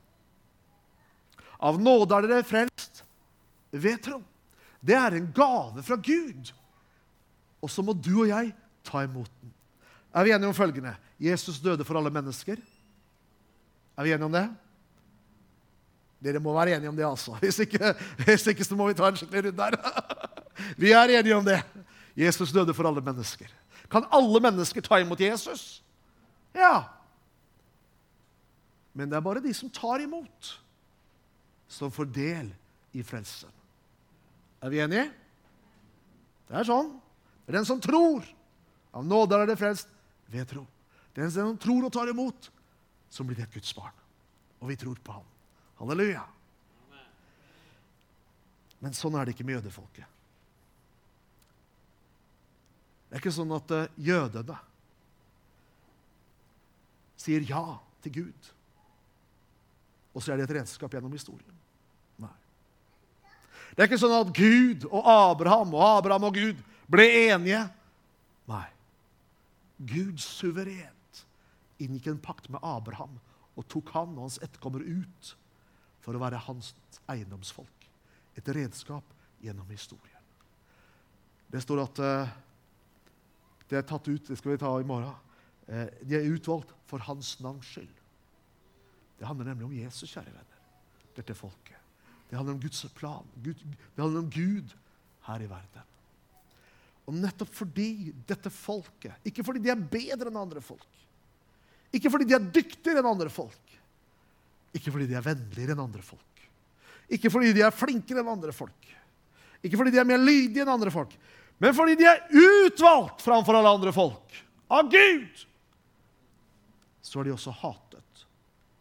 Av 1.62 1.78
nåde 1.80 2.18
er 2.18 2.26
dere 2.26 2.48
frelst 2.48 3.04
ved 3.72 4.02
tro. 4.04 4.18
Det 4.82 4.98
er 4.98 5.16
en 5.16 5.30
gave 5.36 5.84
fra 5.86 6.00
Gud. 6.00 6.52
Og 7.62 7.72
så 7.72 7.84
må 7.86 7.94
du 7.94 8.16
og 8.24 8.32
jeg 8.32 8.52
ta 8.88 9.04
imot 9.06 9.30
den. 9.44 9.54
Er 10.16 10.26
vi 10.26 10.34
enige 10.34 10.50
om 10.50 10.58
følgende? 10.58 10.96
Jesus 11.20 11.60
døde 11.60 11.86
for 11.86 12.00
alle 12.00 12.12
mennesker. 12.14 12.60
Er 13.98 14.04
vi 14.04 14.14
enige 14.16 14.26
om 14.30 14.36
det? 14.36 14.46
Dere 16.24 16.40
må 16.44 16.54
være 16.56 16.76
enige 16.76 16.90
om 16.92 16.96
det, 16.96 17.06
altså. 17.08 17.36
Hvis 17.40 17.60
ikke, 17.64 17.94
hvis 18.26 18.48
ikke 18.48 18.64
så 18.68 18.76
må 18.76 18.88
vi 18.88 18.96
ta 18.96 19.08
en 19.08 19.20
skikkelig 19.20 19.52
runde 19.52 19.64
her. 19.64 20.26
Vi 20.82 20.92
er 20.92 21.14
enige 21.20 21.36
om 21.38 21.46
det. 21.46 21.62
Jesus 22.16 22.52
døde 22.52 22.74
for 22.76 22.84
alle 22.88 23.02
mennesker. 23.02 23.48
Kan 23.92 24.04
alle 24.12 24.42
mennesker 24.44 24.84
ta 24.84 25.00
imot 25.00 25.20
Jesus? 25.20 25.84
Ja. 26.54 26.84
Men 28.94 29.08
det 29.10 29.16
er 29.16 29.24
bare 29.24 29.44
de 29.44 29.54
som 29.56 29.72
tar 29.72 30.04
imot, 30.04 30.50
som 31.72 31.92
får 31.92 32.12
del 32.12 32.52
i 32.92 33.04
frelsen. 33.04 33.52
Er 34.60 34.74
vi 34.74 34.82
enige? 34.84 35.08
Det 36.50 36.60
er 36.60 36.68
sånn. 36.68 36.92
Det 37.46 37.54
er 37.54 37.60
den 37.62 37.70
som 37.70 37.80
tror. 37.80 38.28
Av 38.92 39.06
nåde 39.06 39.40
er 39.40 39.48
det 39.48 39.60
frelst 39.62 39.88
ved 40.28 40.50
tro. 40.50 40.66
Den 41.20 41.32
som 41.32 41.58
tror 41.60 41.84
og 41.84 41.92
tar 41.92 42.08
imot, 42.08 42.48
som 43.12 43.28
blir 43.28 43.36
det 43.36 43.50
et 43.50 43.58
Guds 43.58 43.74
barn. 43.76 43.96
Og 44.62 44.70
vi 44.72 44.78
tror 44.80 45.00
på 45.04 45.18
ham. 45.18 45.26
Halleluja. 45.80 46.24
Men 48.80 48.96
sånn 48.96 49.18
er 49.20 49.28
det 49.28 49.36
ikke 49.36 49.44
med 49.48 49.58
jødefolket. 49.58 50.08
Det 53.10 53.18
er 53.18 53.24
ikke 53.24 53.34
sånn 53.36 53.52
at 53.52 53.72
uh, 53.74 53.88
jødene 54.00 54.56
sier 57.20 57.44
ja 57.44 57.64
til 58.06 58.14
Gud, 58.22 58.52
og 60.14 60.24
så 60.24 60.32
er 60.32 60.40
det 60.40 60.46
et 60.46 60.54
redskap 60.62 60.94
gjennom 60.94 61.12
historien. 61.18 61.58
Nei. 62.22 62.32
Det 63.74 63.82
er 63.84 63.90
ikke 63.90 64.00
sånn 64.00 64.16
at 64.16 64.32
Gud 64.38 64.86
og 64.88 65.10
Abraham 65.10 65.74
og 65.76 65.84
Abraham 65.88 66.30
og 66.30 66.38
Gud 66.38 66.62
ble 66.88 67.10
enige. 67.26 67.66
Nei. 68.48 68.68
Gud 69.90 70.22
suverent 70.24 70.99
inngikk 71.80 72.10
en 72.12 72.22
pakt 72.24 72.50
med 72.52 72.64
Abraham 72.66 73.18
og 73.58 73.68
tok 73.72 73.92
han 73.96 74.16
og 74.16 74.28
hans 74.28 74.40
etterkommere 74.44 74.88
ut 74.88 75.34
for 76.04 76.16
å 76.16 76.22
være 76.22 76.42
hans 76.46 76.74
eiendomsfolk. 77.12 77.88
Et 78.40 78.52
redskap 78.56 79.06
gjennom 79.44 79.68
historien. 79.72 80.16
Det 81.50 81.62
står 81.64 81.84
at 81.84 82.02
uh, 82.04 82.36
det 83.70 83.80
er 83.80 83.88
tatt 83.90 84.08
ut 84.08 84.28
Det 84.30 84.38
skal 84.38 84.54
vi 84.54 84.62
ta 84.62 84.72
i 84.80 84.88
morgen. 84.88 85.16
Uh, 85.68 85.88
de 86.06 86.18
er 86.18 86.30
utvalgt 86.30 86.72
for 86.90 87.04
hans 87.10 87.36
navns 87.44 87.68
skyld. 87.68 87.96
Det 89.20 89.28
handler 89.28 89.52
nemlig 89.52 89.68
om 89.68 89.76
Jesus, 89.76 90.12
kjære 90.14 90.32
venner. 90.32 90.64
Dette 91.18 91.36
folket. 91.36 91.76
Det 92.30 92.38
handler 92.38 92.56
om 92.56 92.62
Guds 92.64 92.86
plan. 92.96 93.28
Gud, 93.44 93.60
det 93.96 94.04
handler 94.04 94.24
om 94.24 94.32
Gud 94.32 94.76
her 95.28 95.44
i 95.44 95.50
verden. 95.50 95.88
Og 97.10 97.18
nettopp 97.18 97.50
fordi 97.58 98.12
dette 98.30 98.52
folket 98.54 99.26
Ikke 99.26 99.42
fordi 99.46 99.64
de 99.66 99.72
er 99.74 99.82
bedre 99.82 100.30
enn 100.30 100.38
andre 100.38 100.62
folk. 100.62 100.86
Ikke 101.96 102.12
fordi 102.14 102.28
de 102.30 102.38
er 102.38 102.52
dyktigere 102.54 103.02
enn 103.02 103.10
andre 103.10 103.32
folk. 103.34 103.78
Ikke 104.76 104.94
fordi 104.94 105.08
de 105.10 105.18
er 105.18 105.26
vennligere 105.26 105.74
enn 105.74 105.84
andre 105.84 106.04
folk. 106.06 106.44
Ikke 107.10 107.32
fordi 107.34 107.54
de 107.58 107.64
er 107.66 107.74
flinkere 107.74 108.22
enn 108.22 108.32
andre 108.36 108.54
folk. 108.54 108.92
Ikke 109.66 109.80
fordi 109.80 109.94
de 109.96 110.02
er 110.02 110.08
mer 110.08 110.22
lydige 110.22 110.64
enn 110.64 110.72
andre 110.72 110.94
folk. 110.94 111.16
Men 111.60 111.76
fordi 111.76 111.98
de 112.00 112.08
er 112.08 112.22
utvalgt 112.30 113.24
framfor 113.26 113.58
alle 113.58 113.74
andre 113.76 113.94
folk 113.96 114.38
av 114.72 114.92
Gud. 114.92 115.46
Så 117.02 117.20
er 117.20 117.28
de 117.28 117.36
også 117.36 117.54
hatet 117.64 118.26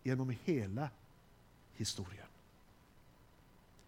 gjennom 0.07 0.31
hele 0.47 0.90
historien. 1.81 2.29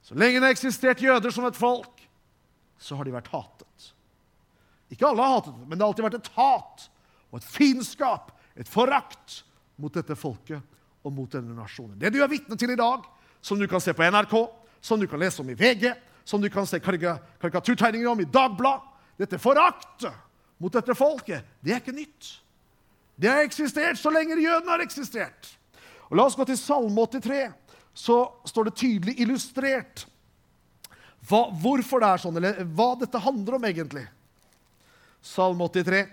Så 0.03 0.17
lenge 0.19 0.41
det 0.41 0.49
har 0.49 0.57
eksistert 0.57 1.03
jøder 1.05 1.31
som 1.31 1.47
et 1.47 1.59
folk, 1.59 2.01
så 2.81 2.97
har 2.99 3.07
de 3.07 3.15
vært 3.15 3.31
hatet. 3.31 3.91
Ikke 4.91 5.07
alle 5.07 5.23
har 5.23 5.37
hatet 5.37 5.61
men 5.61 5.77
det 5.77 5.85
har 5.85 5.93
alltid 5.93 6.07
vært 6.09 6.19
et 6.19 6.33
hat 6.35 6.87
og 7.31 7.39
et 7.39 7.47
fiendskap, 7.47 8.33
et 8.57 8.69
forakt, 8.69 9.43
mot 9.81 9.93
dette 9.95 10.17
folket 10.19 10.61
og 11.01 11.13
mot 11.15 11.31
denne 11.33 11.55
nasjonen. 11.57 11.97
Det 11.97 12.11
du 12.13 12.19
er 12.21 12.29
vitne 12.29 12.59
til 12.61 12.75
i 12.75 12.79
dag, 12.79 13.07
som 13.41 13.59
du 13.59 13.67
kan 13.69 13.81
se 13.81 13.95
på 13.97 14.05
NRK, 14.05 14.35
som 14.85 15.01
du 15.01 15.07
kan 15.09 15.21
lese 15.21 15.41
om 15.41 15.49
i 15.49 15.57
VG, 15.57 15.89
som 16.25 16.43
du 16.43 16.51
kan 16.53 16.67
se 16.69 16.81
karikaturtegninger 16.81 18.11
om 18.11 18.21
i 18.21 18.29
Dagbladet 18.29 18.87
Dette 19.21 19.37
foraktet 19.37 20.15
mot 20.57 20.73
dette 20.73 20.95
folket, 20.97 21.45
det 21.61 21.75
er 21.75 21.81
ikke 21.83 21.93
nytt. 21.93 22.29
Det 23.21 23.29
har 23.29 23.43
eksistert 23.45 23.99
så 24.01 24.09
lenge 24.13 24.39
jødene 24.41 24.73
har 24.73 24.81
eksistert. 24.81 25.51
Og 26.09 26.17
La 26.17 26.25
oss 26.25 26.37
gå 26.39 26.47
til 26.49 26.57
Salme 26.57 27.05
83. 27.05 27.51
Så 27.93 28.17
står 28.49 28.71
det 28.71 28.79
tydelig 28.81 29.15
illustrert 29.21 30.07
hva, 31.29 31.51
hvorfor 31.53 32.01
det 32.01 32.09
er 32.09 32.23
sånn, 32.23 32.39
eller 32.41 32.63
hva 32.65 32.95
dette 32.97 33.21
handler 33.21 33.59
om 33.59 33.67
egentlig. 33.69 34.07
Salme 35.21 35.69
83. 35.69 36.07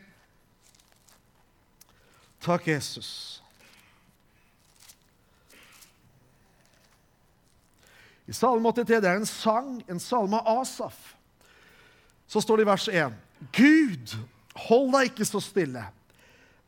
Takk, 2.47 2.67
Jesus. 2.67 3.41
I 8.25 8.35
Salme 8.35 8.71
83 8.71 9.01
det 9.03 9.09
er 9.09 9.19
en 9.19 9.27
sang, 9.27 9.81
en 9.87 9.99
salme 9.99 10.39
av 10.39 10.61
Asaf. 10.61 10.95
Så 12.27 12.39
står 12.43 12.61
det 12.61 12.65
i 12.65 12.69
vers 12.69 12.87
1.: 12.87 13.19
Gud, 13.55 14.15
hold 14.67 14.95
deg 14.95 15.11
ikke 15.11 15.27
så 15.27 15.43
stille. 15.43 15.83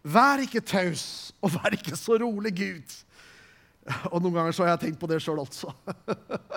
Vær 0.03 0.43
ikke 0.43 0.63
taus, 0.63 1.31
og 1.39 1.55
vær 1.55 1.75
ikke 1.75 1.95
så 1.99 2.19
rolig, 2.19 2.53
Gud. 2.59 2.99
Og 4.11 4.19
noen 4.19 4.35
ganger 4.35 4.55
så 4.55 4.65
har 4.65 4.75
jeg 4.75 4.85
tenkt 4.85 4.99
på 4.99 5.07
det 5.11 5.23
sjøl, 5.23 5.39
altså. 5.39 5.71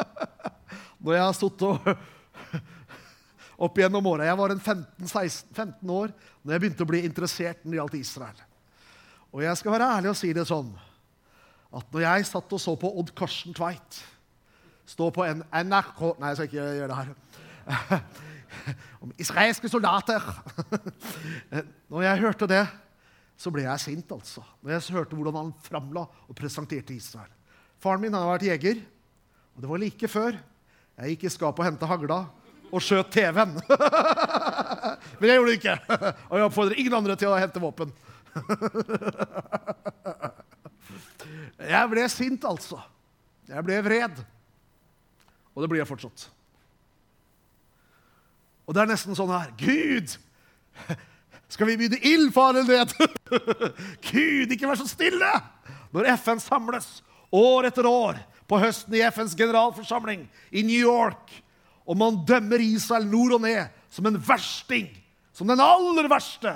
Når 1.03 1.19
jeg 1.19 1.27
har 1.29 1.39
sittet 1.39 1.99
opp 3.63 3.79
gjennom 3.79 4.07
åra. 4.11 4.27
Jeg 4.27 4.39
var 4.39 4.55
en 4.55 4.63
15, 4.63 5.07
16, 5.07 5.55
15 5.55 5.91
år 5.95 6.11
når 6.43 6.55
jeg 6.55 6.63
begynte 6.63 6.83
å 6.83 6.91
bli 6.91 7.03
interessert 7.07 7.63
når 7.63 7.71
det 7.71 7.79
gjaldt 7.79 7.99
Israel. 8.01 8.49
Og 9.33 9.43
jeg 9.45 9.57
skal 9.59 9.75
være 9.75 9.91
ærlig 9.97 10.13
og 10.13 10.19
si 10.19 10.33
det 10.37 10.45
sånn 10.49 10.71
at 11.73 11.95
når 11.95 12.05
jeg 12.05 12.29
satt 12.29 12.53
og 12.53 12.61
så 12.61 12.75
på 12.77 12.91
Odd 13.01 13.15
Karsten 13.17 13.57
Tveit 13.57 14.03
stå 14.93 15.09
på 15.15 15.25
en 15.25 15.41
NRK 15.41 16.03
Nei, 16.21 16.33
jeg 16.33 16.39
skal 16.39 16.51
ikke 16.51 16.67
gjøre 16.77 16.91
det 16.91 16.99
her. 16.99 18.03
Om 19.03 19.15
israelske 19.23 19.71
soldater. 19.73 20.21
Når 21.93 22.05
jeg 22.05 22.21
hørte 22.21 22.49
det, 22.51 22.63
så 23.41 23.51
ble 23.55 23.65
jeg 23.65 23.81
sint, 23.81 24.13
altså. 24.13 24.45
Når 24.61 24.75
jeg 24.75 24.97
hørte 24.99 25.17
hvordan 25.17 25.39
han 25.39 25.55
framla 25.65 26.05
og 26.05 26.37
presenterte 26.37 26.93
Israel. 26.95 27.31
Faren 27.81 28.05
min 28.05 28.15
har 28.15 28.29
vært 28.29 28.45
jeger, 28.51 28.83
og 29.57 29.65
det 29.65 29.71
var 29.73 29.81
like 29.83 30.11
før 30.11 30.37
jeg 30.37 31.15
gikk 31.15 31.25
i 31.27 31.33
skapet 31.33 31.63
og 31.63 31.67
henta 31.71 31.89
hagla 31.89 32.19
og 32.73 32.85
skjøt 32.85 33.11
TV-en. 33.13 33.57
Men 35.19 35.29
jeg 35.29 35.39
gjorde 35.39 35.49
det 35.49 35.57
ikke. 35.59 35.77
Og 36.29 36.37
jeg 36.37 36.47
oppfordrer 36.47 36.81
ingen 36.81 36.97
andre 37.01 37.17
til 37.21 37.33
å 37.33 37.41
hente 37.41 37.63
våpen. 37.63 37.93
Jeg 41.73 41.91
ble 41.93 42.09
sint, 42.11 42.45
altså. 42.45 42.81
Jeg 43.49 43.65
ble 43.67 43.83
vred. 43.85 44.25
Og 45.53 45.63
det 45.63 45.71
blir 45.71 45.81
jeg 45.83 45.91
fortsatt. 45.91 46.31
Og 48.67 48.75
det 48.75 48.83
er 48.83 48.93
nesten 48.93 49.19
sånn 49.19 49.33
her 49.33 49.51
Gud, 49.59 50.09
Skal 51.53 51.69
vi 51.69 51.77
begynne 51.77 52.01
ildfaren 52.09 52.65
ned? 52.65 52.95
Gud, 54.09 54.53
ikke 54.55 54.69
vær 54.71 54.79
så 54.81 54.89
stille! 54.89 55.29
Når 55.93 56.09
FN 56.23 56.41
samles 56.41 56.87
år 57.29 57.69
etter 57.69 57.85
år 57.89 58.17
på 58.49 58.61
høsten 58.61 58.97
i 58.97 59.03
FNs 59.05 59.37
generalforsamling 59.37 60.25
i 60.49 60.65
New 60.65 60.81
York, 60.81 61.29
og 61.85 61.99
man 62.01 62.23
dømmer 62.25 62.63
Israel 62.65 63.05
nord 63.09 63.37
og 63.37 63.45
ned 63.45 63.69
som 63.93 64.09
en 64.09 64.17
versting, 64.17 64.89
som 65.37 65.49
den 65.49 65.61
aller 65.61 66.09
verste 66.09 66.55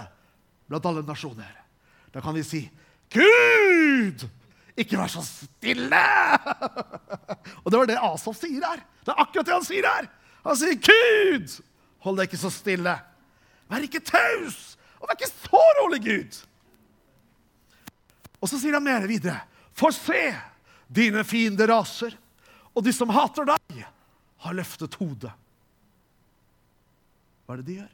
blant 0.67 0.89
alle 0.89 1.05
nasjoner, 1.05 1.53
da 2.17 2.23
kan 2.25 2.35
vi 2.35 2.45
si 2.45 2.63
Gud! 3.13 4.23
Ikke 4.77 4.97
vær 4.97 5.11
så 5.13 5.21
stille! 5.25 6.01
og 7.63 7.69
det 7.69 7.79
var 7.79 7.89
det 7.89 7.97
Asaf 8.01 8.39
sier 8.41 8.65
her. 8.65 8.81
Det 9.05 9.13
er 9.13 9.21
akkurat 9.21 9.49
det 9.49 9.55
han 9.55 9.67
sier 9.67 9.89
her. 9.89 10.07
Han 10.47 10.57
sier, 10.57 10.77
'Gud, 10.81 11.57
hold 12.07 12.21
deg 12.21 12.29
ikke 12.29 12.41
så 12.41 12.51
stille. 12.55 12.95
Vær 13.69 13.85
ikke 13.85 14.01
taus, 14.05 14.77
og 15.01 15.09
vær 15.09 15.19
ikke 15.19 15.29
så 15.33 15.63
rolig, 15.81 16.01
Gud.' 16.07 16.39
Og 18.41 18.49
så 18.49 18.61
sier 18.61 18.77
han 18.79 18.85
mer 18.85 19.05
videre. 19.11 19.43
For 19.77 19.93
se, 19.93 20.31
dine 20.89 21.25
fiender 21.27 21.69
raser, 21.73 22.15
og 22.73 22.85
de 22.85 22.95
som 22.97 23.13
hater 23.13 23.49
deg, 23.49 23.83
har 24.45 24.57
løftet 24.57 24.97
hodet. 25.01 25.33
Hva 27.45 27.57
er 27.57 27.61
det 27.61 27.69
de 27.69 27.79
gjør? 27.81 27.93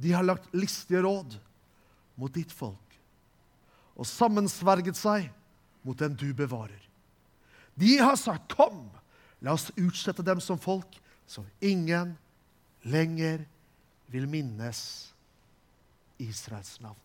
De 0.00 0.12
har 0.16 0.26
lagt 0.26 0.50
listige 0.56 1.02
råd 1.04 1.38
mot 2.20 2.32
ditt 2.34 2.52
folk 2.52 2.90
og 4.00 4.08
sammensverget 4.08 4.96
seg 4.96 5.28
mot 5.84 5.98
den 5.98 6.14
du 6.16 6.30
bevarer. 6.36 6.80
De 7.76 7.98
har 7.98 8.16
sagt, 8.16 8.52
'Kom, 8.54 8.90
la 9.40 9.52
oss 9.52 9.70
utsette 9.76 10.22
dem 10.22 10.40
som 10.40 10.58
folk, 10.58 11.00
så 11.26 11.44
ingen 11.60 12.16
lenger 12.82 13.44
vil 14.08 14.28
minnes 14.28 15.12
Israels 16.18 16.80
navn.' 16.80 16.96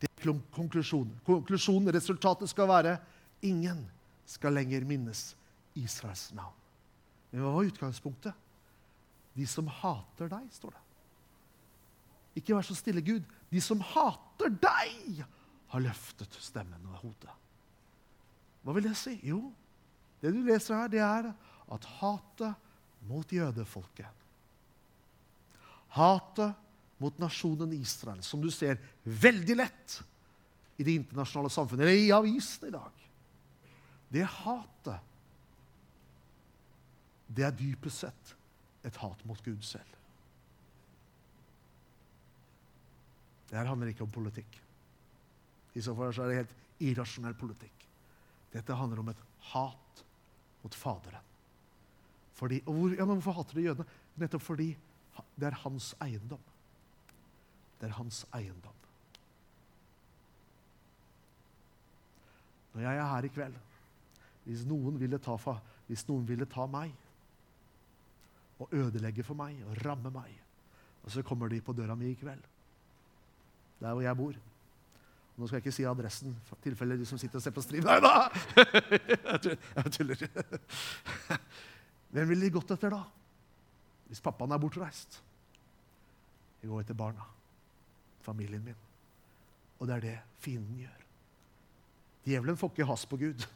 Det 0.00 0.08
er 0.08 0.40
konklusjonen. 0.54 1.20
Konklusjonen, 1.26 1.92
resultatet, 1.92 2.48
skal 2.48 2.68
være 2.68 2.98
ingen 3.42 3.84
skal 4.26 4.54
lenger 4.54 4.84
minnes 4.84 5.36
Israels 5.74 6.30
navn. 6.32 6.56
Men 7.30 7.42
hva 7.42 7.52
var 7.54 7.68
utgangspunktet? 7.68 8.32
De 9.36 9.46
som 9.46 9.68
hater 9.68 10.30
deg, 10.32 10.46
står 10.52 10.70
det. 10.74 10.89
Ikke 12.38 12.54
vær 12.54 12.66
så 12.66 12.76
stille, 12.78 13.02
Gud. 13.02 13.26
De 13.50 13.60
som 13.62 13.80
hater 13.82 14.52
deg, 14.62 15.22
har 15.70 15.82
løftet 15.84 16.34
stemmen 16.42 16.86
og 16.90 17.04
hodet. 17.04 17.34
Hva 18.66 18.74
vil 18.74 18.88
det 18.88 18.96
si? 18.98 19.14
Jo, 19.22 19.38
det 20.20 20.32
du 20.34 20.40
leser 20.44 20.76
her, 20.76 20.90
det 20.90 21.02
er 21.04 21.30
at 21.70 21.86
hatet 22.00 22.66
mot 23.08 23.32
jødefolket 23.32 24.18
Hatet 25.90 26.58
mot 27.00 27.16
nasjonen 27.18 27.72
Israel, 27.74 28.20
som 28.22 28.42
du 28.42 28.50
ser 28.52 28.78
veldig 29.02 29.56
lett 29.56 29.94
i 30.78 30.84
det 30.86 30.98
internasjonale 31.00 31.50
samfunnet, 31.50 31.86
eller 31.86 32.02
i 32.02 32.12
avisen 32.14 32.68
i 32.68 32.74
dag 32.74 33.06
Det 34.12 34.26
hatet, 34.26 35.08
det 37.30 37.46
er 37.46 37.56
dypest 37.56 38.04
sett 38.04 38.34
et 38.86 38.96
hat 38.98 39.24
mot 39.28 39.38
Gud 39.44 39.62
selv. 39.62 39.99
Det 43.50 43.58
her 43.58 43.66
handler 43.66 43.90
ikke 43.90 44.06
om 44.06 44.12
politikk. 44.14 44.60
I 45.74 45.82
så 45.82 45.94
fall 45.98 46.12
så 46.14 46.22
er 46.22 46.30
det 46.30 46.40
helt 46.40 46.58
irrasjonell 46.86 47.34
politikk. 47.38 47.86
Dette 48.54 48.76
handler 48.78 49.02
om 49.02 49.10
et 49.10 49.22
hat 49.50 50.04
mot 50.62 50.74
Faderen. 50.74 51.26
Fordi, 52.34 52.60
hvor, 52.64 52.94
ja, 52.94 53.04
Hvorfor 53.04 53.36
hater 53.36 53.58
de 53.58 53.64
jødene? 53.66 53.86
Nettopp 54.16 54.42
fordi 54.42 54.68
det 55.36 55.48
er 55.50 55.58
hans 55.64 55.94
eiendom. 56.00 56.40
Det 57.80 57.88
er 57.88 57.96
hans 57.98 58.22
eiendom. 58.36 58.78
Når 62.72 62.86
jeg 62.86 62.96
er 62.96 63.10
her 63.10 63.26
i 63.26 63.32
kveld, 63.34 63.58
hvis 64.44 64.62
noen 64.68 64.96
ville 65.00 65.18
ta, 65.18 65.36
hvis 65.88 66.06
noen 66.08 66.22
ville 66.28 66.46
ta 66.46 66.68
meg 66.70 66.94
og 68.62 68.72
ødelegge 68.72 69.24
for 69.26 69.34
meg 69.34 69.58
og 69.66 69.82
ramme 69.84 70.12
meg, 70.14 70.38
og 71.02 71.10
så 71.10 71.24
kommer 71.26 71.50
de 71.50 71.60
på 71.64 71.74
døra 71.74 71.96
mi 71.98 72.12
i 72.12 72.18
kveld 72.18 72.46
der 73.80 73.92
hvor 73.92 74.04
jeg 74.04 74.16
bor. 74.16 74.38
Nå 75.40 75.46
skal 75.46 75.56
jeg 75.56 75.64
ikke 75.64 75.72
si 75.72 75.86
adressen, 75.88 76.34
i 76.36 76.56
tilfelle 76.66 76.98
de 77.00 77.06
som 77.08 77.18
sitter 77.18 77.40
og 77.40 77.42
ser 77.42 77.54
på 77.56 77.62
stream. 77.64 77.86
Nei 77.86 77.96
da! 78.04 78.28
Jeg 79.80 79.92
tuller. 79.94 80.24
Hvem 82.12 82.28
ville 82.28 82.44
de 82.44 82.52
gått 82.52 82.74
etter 82.74 82.92
da? 82.92 83.00
Hvis 84.10 84.20
pappaen 84.20 84.52
er 84.52 84.60
bortreist? 84.60 85.20
Jeg 86.60 86.68
går 86.68 86.82
etter 86.82 86.98
barna. 86.98 87.24
Familien 88.26 88.64
min. 88.66 88.76
Og 89.80 89.88
det 89.88 89.96
er 89.96 90.04
det 90.04 90.16
fienden 90.44 90.82
gjør. 90.82 91.06
Djevelen 92.26 92.58
får 92.60 92.74
ikke 92.74 92.88
has 92.90 93.06
på 93.08 93.16
Gud. 93.22 93.46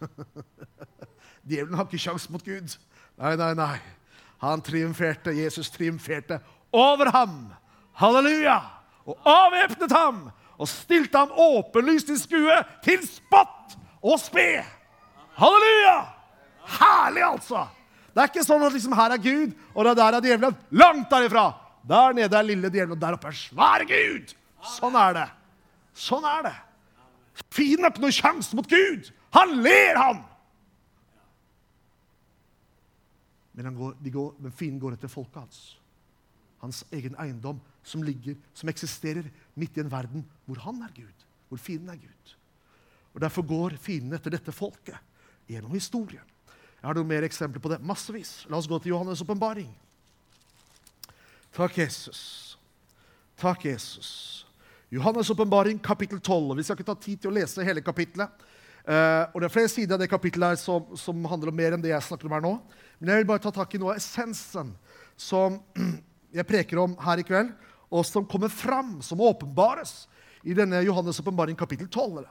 Djevelen 1.48 1.76
har 1.76 1.84
ikke 1.84 2.00
sjans 2.00 2.30
mot 2.32 2.44
Gud. 2.46 2.78
Nei, 3.20 3.34
nei, 3.36 3.50
nei. 3.58 3.76
Han 4.40 4.64
triumferte. 4.64 5.36
Jesus 5.36 5.68
triumferte 5.74 6.40
over 6.72 7.12
ham. 7.12 7.52
Halleluja! 8.00 8.56
Og 9.04 9.28
avvæpnet 9.28 9.92
ham 9.92 10.24
og 10.54 10.68
stilte 10.70 11.18
ham 11.18 11.32
åpenlyst 11.34 12.12
i 12.14 12.18
skue 12.18 12.56
til 12.84 13.02
spott 13.06 13.76
og 14.04 14.18
spe. 14.22 14.64
Halleluja! 15.38 15.96
Herlig, 16.78 17.24
altså! 17.26 17.66
Det 18.14 18.22
er 18.22 18.30
ikke 18.30 18.46
sånn 18.46 18.62
at 18.62 18.74
liksom 18.76 18.94
her 18.94 19.16
er 19.16 19.22
Gud, 19.22 19.54
og 19.74 19.88
der 19.90 20.04
er 20.06 20.22
djevelen. 20.22 20.54
Langt 20.70 21.10
derifra! 21.10 21.48
Der 21.84 22.14
nede 22.16 22.38
er 22.38 22.46
lille 22.46 22.70
djevelen, 22.70 22.94
og 22.94 23.00
der 23.00 23.16
oppe 23.16 23.28
er 23.28 23.36
svære 23.36 23.88
Gud. 23.90 24.30
Sånn 24.76 24.94
er 24.96 25.16
det. 25.18 25.26
Sånn 25.98 26.24
er 26.28 26.46
det. 26.46 26.54
Fienden 27.52 27.84
har 27.84 27.92
ikke 27.92 28.04
noen 28.04 28.14
sjanse 28.14 28.56
mot 28.56 28.70
Gud. 28.70 29.10
Han 29.34 29.56
ler, 29.64 29.98
han! 29.98 30.22
Men, 33.54 33.74
går, 33.74 33.98
går, 34.14 34.30
men 34.42 34.54
fienden 34.54 34.80
går 34.82 34.96
etter 34.96 35.10
folket 35.10 35.42
hans. 35.42 35.58
Hans 36.64 36.82
egen 36.94 37.16
eiendom 37.20 37.60
som 37.84 38.02
ligger, 38.02 38.38
som 38.56 38.70
eksisterer 38.72 39.28
midt 39.58 39.76
i 39.76 39.82
en 39.84 39.92
verden 39.92 40.24
hvor 40.48 40.62
han 40.64 40.80
er 40.86 40.92
Gud, 40.96 41.26
hvor 41.50 41.60
fienden 41.60 41.92
er 41.92 42.00
Gud. 42.00 42.36
Og 43.14 43.20
Derfor 43.22 43.44
går 43.46 43.76
fienden 43.78 44.16
etter 44.16 44.32
dette 44.32 44.52
folket 44.54 44.96
gjennom 45.46 45.74
historien. 45.76 46.24
Jeg 46.80 46.88
har 46.88 46.96
noen 46.98 47.08
mer 47.08 47.24
eksempler 47.24 47.62
på 47.64 47.70
det. 47.72 47.78
Massevis. 47.84 48.42
La 48.52 48.58
oss 48.58 48.68
gå 48.68 48.76
til 48.82 48.92
Johannes' 48.92 49.22
åpenbaring. 49.24 49.70
Takk, 51.54 51.78
Jesus. 51.78 52.58
Takk, 53.40 53.64
Jesus. 53.64 54.08
Johannes' 54.92 55.30
åpenbaring, 55.32 55.78
kapittel 55.78 56.20
12. 56.20 56.56
Vi 56.58 56.66
skal 56.66 56.76
ikke 56.76 56.88
ta 56.90 56.96
tid 56.98 57.22
til 57.22 57.30
å 57.30 57.36
lese 57.38 57.64
hele 57.64 57.84
kapittelet. 57.84 58.44
Uh, 58.84 59.24
og 59.32 59.40
Det 59.40 59.46
er 59.48 59.54
flere 59.54 59.72
sider 59.72 59.96
av 59.96 60.02
det 60.02 60.10
kapittelet 60.12 60.60
som, 60.60 60.90
som, 61.00 61.24
handler 61.30 61.48
om 61.48 61.56
mer 61.56 61.72
enn 61.72 61.84
det 61.84 61.94
jeg 61.94 62.04
snakker 62.04 62.28
om 62.28 62.34
her 62.36 62.44
nå. 62.44 62.52
Men 62.98 63.14
jeg 63.14 63.22
vil 63.22 63.30
bare 63.32 63.44
ta 63.46 63.52
tak 63.54 63.72
i 63.72 63.80
noe 63.80 63.94
av 63.94 64.02
essensen 64.02 64.74
som 65.16 65.56
jeg 66.34 66.46
preker 66.48 66.80
om 66.82 66.96
her 67.04 67.20
i 67.22 67.26
kveld, 67.26 67.52
og 67.94 68.02
som 68.06 68.26
kommer 68.26 68.50
fram, 68.50 68.98
som 69.02 69.22
åpenbares 69.22 70.06
i 70.42 70.54
denne 70.56 70.82
Johannes' 70.82 71.20
åpenbaring 71.22 71.56
kapittel 71.56 71.88
12. 71.88 72.24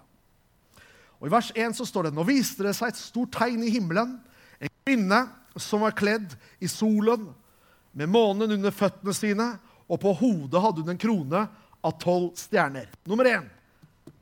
Og 1.21 1.29
I 1.29 1.31
vers 1.31 1.51
1 1.55 1.77
så 1.77 1.87
står 1.87 2.09
det 2.09 2.17
Nå 2.17 2.25
viste 2.27 2.65
det 2.65 2.75
seg 2.75 2.91
et 2.91 2.99
stort 2.99 3.31
tegn 3.37 3.63
i 3.63 3.71
himmelen. 3.71 4.17
En 4.59 4.73
kvinne 4.83 5.21
som 5.55 5.85
var 5.85 5.95
kledd 5.95 6.35
i 6.59 6.67
solen, 6.67 7.29
med 7.93 8.09
månen 8.09 8.55
under 8.55 8.73
føttene 8.73 9.13
sine, 9.13 9.45
og 9.85 9.99
på 10.01 10.11
hodet 10.17 10.61
hadde 10.63 10.81
hun 10.81 10.95
en 10.95 10.99
krone 10.99 11.43
av 11.83 11.97
tolv 12.01 12.31
stjerner. 12.39 12.89
Nummer 13.05 13.27
én. 13.29 13.45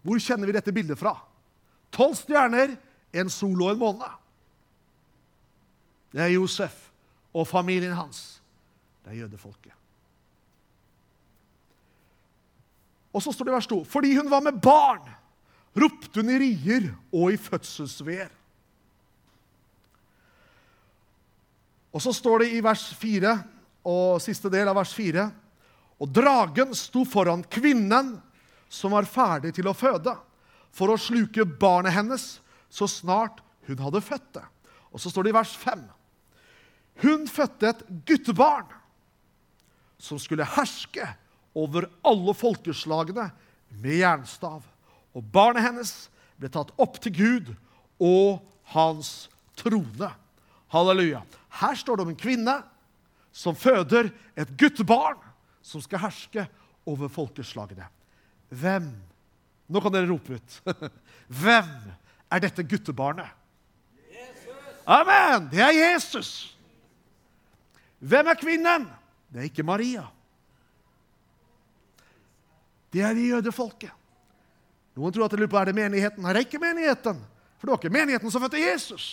Hvor 0.03 0.19
kjenner 0.19 0.49
vi 0.49 0.55
dette 0.57 0.73
bildet 0.75 0.99
fra? 0.99 1.15
Tolv 1.93 2.17
stjerner, 2.19 2.75
en 3.15 3.31
sol 3.31 3.63
og 3.63 3.71
en 3.71 3.79
måne. 3.79 4.09
Det 6.11 6.25
er 6.25 6.35
Josef 6.35 6.75
og 7.31 7.47
familien 7.47 7.95
hans. 7.95 8.40
Det 9.03 9.13
er 9.13 9.23
jødefolket. 9.23 9.73
Og 13.11 13.23
så 13.23 13.33
står 13.35 13.47
det 13.47 13.51
i 13.51 13.55
vers 13.57 13.67
2.: 13.67 13.83
Fordi 13.83 14.13
hun 14.15 14.29
var 14.31 14.43
med 14.45 14.61
barn, 14.63 15.03
ropte 15.75 16.21
hun 16.21 16.31
i 16.31 16.39
rier 16.39 16.91
og 17.11 17.33
i 17.33 17.39
fødselsveer. 17.39 18.31
Og 21.91 22.01
så 22.01 22.13
står 22.15 22.45
det 22.45 22.53
i 22.55 22.63
vers 22.63 22.85
4, 22.95 23.35
og 23.83 24.21
siste 24.23 24.49
del 24.53 24.69
av 24.69 24.77
vers 24.77 24.93
4, 24.95 25.25
og 26.01 26.09
dragen 26.13 26.71
sto 26.77 27.03
foran 27.05 27.43
kvinnen 27.43 28.13
som 28.71 28.95
var 28.95 29.09
ferdig 29.09 29.51
til 29.57 29.67
å 29.67 29.75
føde, 29.75 30.13
for 30.71 30.93
å 30.93 30.99
sluke 31.01 31.43
barnet 31.43 31.91
hennes 31.97 32.37
så 32.71 32.87
snart 32.87 33.41
hun 33.67 33.81
hadde 33.83 34.01
født 34.01 34.29
det. 34.37 34.45
Og 34.95 35.03
så 35.03 35.11
står 35.11 35.27
det 35.27 35.33
i 35.33 35.35
vers 35.35 35.51
5. 35.59 35.83
Hun 37.03 37.27
fødte 37.27 37.73
et 37.73 37.83
guttebarn 38.07 38.71
som 40.01 40.19
skulle 40.19 40.47
herske 40.47 41.05
over 41.57 41.87
alle 42.07 42.33
folkeslagene 42.37 43.27
med 43.81 43.99
jernstav. 44.01 44.63
Og 45.13 45.25
barnet 45.33 45.65
hennes 45.65 45.93
ble 46.39 46.49
tatt 46.51 46.71
opp 46.81 46.97
til 47.03 47.13
Gud 47.15 47.51
og 48.01 48.41
hans 48.73 49.29
trone. 49.59 50.09
Halleluja. 50.71 51.21
Her 51.61 51.77
står 51.77 51.99
det 51.99 52.05
om 52.07 52.13
en 52.13 52.19
kvinne 52.19 52.57
som 53.35 53.55
føder 53.55 54.09
et 54.39 54.55
guttebarn 54.59 55.19
som 55.61 55.83
skal 55.83 56.01
herske 56.07 56.47
over 56.89 57.11
folkeslagene. 57.11 57.85
Hvem 58.49 58.91
Nå 59.71 59.79
kan 59.79 59.93
dere 59.93 60.09
rope 60.09 60.35
ut. 60.35 60.55
Hvem 61.41 61.67
er 62.27 62.41
dette 62.43 62.65
guttebarnet? 62.67 63.29
Jesus. 64.11 64.49
Amen! 64.83 65.45
Det 65.47 65.61
er 65.63 65.77
Jesus. 65.77 66.31
Hvem 68.03 68.27
er 68.33 68.39
kvinnen? 68.41 68.89
Det 69.31 69.39
er 69.39 69.47
ikke 69.47 69.63
Maria. 69.63 70.03
Det 72.91 73.03
er 73.07 73.15
jødefolket. 73.15 73.93
Noen 74.99 75.13
tror 75.15 75.25
at 75.25 75.33
det 75.33 75.39
lurer 75.39 75.51
på 75.53 75.59
er 75.61 75.69
det 75.71 75.77
menigheten. 75.77 76.23
Nei, 76.23 76.33
det 76.35 76.41
er 76.41 76.47
ikke 76.49 76.59
menigheten. 76.59 77.21
For 77.55 77.67
det 77.67 77.71
var 77.71 77.79
ikke 77.79 77.95
menigheten 77.95 78.33
som 78.33 78.43
fødte 78.43 78.59
Jesus. 78.59 79.05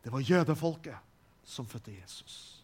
Det 0.00 0.12
var 0.14 0.24
jødefolket 0.24 0.96
som 1.44 1.68
fødte 1.68 1.92
Jesus. 1.92 2.56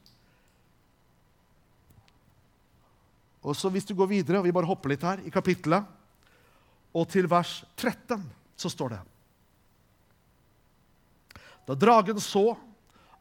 Og 3.42 3.56
så 3.56 3.68
Hvis 3.68 3.84
du 3.84 3.94
går 3.94 4.06
videre, 4.06 4.38
og 4.38 4.44
vi 4.44 4.54
bare 4.54 4.70
hopper 4.70 4.94
litt 4.94 5.02
her 5.02 5.20
i 5.26 5.30
kapittelet, 5.34 5.84
og 6.94 7.08
til 7.08 7.26
vers 7.28 7.64
13, 7.76 8.22
så 8.56 8.70
står 8.70 8.92
det 8.92 9.00
Da 11.66 11.74
dragen 11.74 12.20
så 12.20 12.52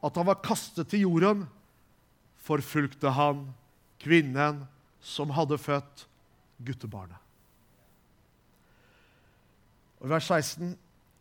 at 0.02 0.16
han 0.16 0.28
var 0.28 0.42
kastet 0.44 0.90
til 0.90 1.04
jorden, 1.06 1.44
forfulgte 2.42 3.14
han 3.16 3.46
kvinnen 4.02 4.64
som 5.02 5.34
hadde 5.36 5.60
født 5.62 6.06
guttebarnet. 6.66 7.18
Og 10.02 10.10
vers 10.10 10.28
16.: 10.28 10.76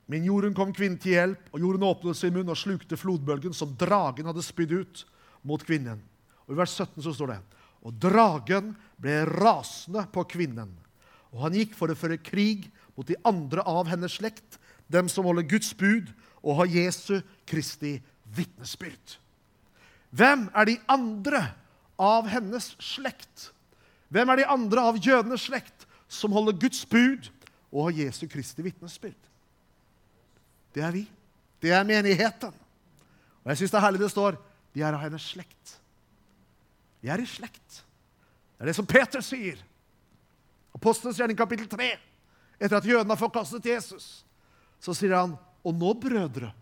Men 0.06 0.24
jorden 0.24 0.54
kom 0.56 0.72
kvinnen 0.72 0.98
til 0.98 1.12
hjelp, 1.12 1.42
og 1.52 1.60
jorden 1.60 1.86
åpnet 1.86 2.16
sin 2.16 2.34
munn 2.34 2.48
og 2.48 2.58
slukte 2.58 2.96
flodbølgen 2.96 3.54
som 3.54 3.76
dragen 3.78 4.26
hadde 4.26 4.42
spydd 4.42 4.72
ut 4.72 5.04
mot 5.42 5.62
kvinnen. 5.62 6.00
Og 6.48 6.56
I 6.56 6.58
vers 6.58 6.74
17 6.74 7.02
så 7.04 7.14
står 7.14 7.34
det 7.34 7.40
og 7.80 7.96
dragen 7.96 8.74
ble 9.00 9.22
rasende 9.24 10.04
på 10.12 10.24
kvinnen. 10.28 10.72
Og 11.32 11.46
han 11.46 11.56
gikk 11.56 11.76
for 11.78 11.88
å 11.88 11.96
føre 11.96 12.20
krig 12.20 12.68
mot 12.96 13.06
de 13.08 13.16
andre 13.24 13.64
av 13.64 13.88
hennes 13.88 14.18
slekt, 14.18 14.58
dem 14.90 15.08
som 15.08 15.24
holder 15.24 15.46
Guds 15.48 15.72
bud 15.78 16.10
og 16.42 16.58
har 16.60 16.72
Jesu 16.74 17.20
Kristi 17.48 17.98
vitnesbyrd. 18.36 19.16
Hvem 20.10 20.48
er 20.54 20.66
de 20.66 20.76
andre 20.90 21.42
av 22.00 22.28
hennes 22.30 22.72
slekt? 22.82 23.50
Hvem 24.10 24.32
er 24.32 24.42
de 24.42 24.48
andre 24.50 24.86
av 24.90 24.98
jødenes 24.98 25.46
slekt 25.46 25.86
som 26.10 26.34
holder 26.34 26.58
Guds 26.58 26.82
bud 26.90 27.28
og 27.70 27.86
har 27.86 27.98
Jesu 28.02 28.24
Kristi 28.30 28.64
vitnesbyrd? 28.66 29.28
Det 30.74 30.82
er 30.82 30.94
vi. 30.94 31.04
Det 31.62 31.70
er 31.74 31.86
menigheten. 31.86 32.54
Og 33.44 33.52
jeg 33.52 33.60
syns 33.60 33.72
det 33.72 33.78
er 33.78 33.86
herlig 33.86 34.02
det 34.02 34.12
står 34.12 34.38
de 34.74 34.82
er 34.82 34.94
av 34.94 35.02
hennes 35.02 35.24
slekt. 35.32 35.76
Vi 37.00 37.10
er 37.10 37.22
i 37.22 37.26
slekt. 37.26 37.80
Det 38.56 38.64
er 38.66 38.70
det 38.70 38.76
som 38.76 38.88
Peter 38.88 39.22
sier. 39.24 39.58
Apostelens 40.76 41.18
gjerning 41.18 41.38
kapittel 41.38 41.66
3. 41.70 41.90
Etter 42.60 42.76
at 42.76 42.86
jødene 42.86 43.14
har 43.14 43.20
forkastet 43.20 43.66
Jesus, 43.66 44.24
så 44.80 44.94
sier 44.94 45.16
han, 45.16 45.38
'Og 45.64 45.74
nå, 45.74 45.92
brødre', 45.94 46.52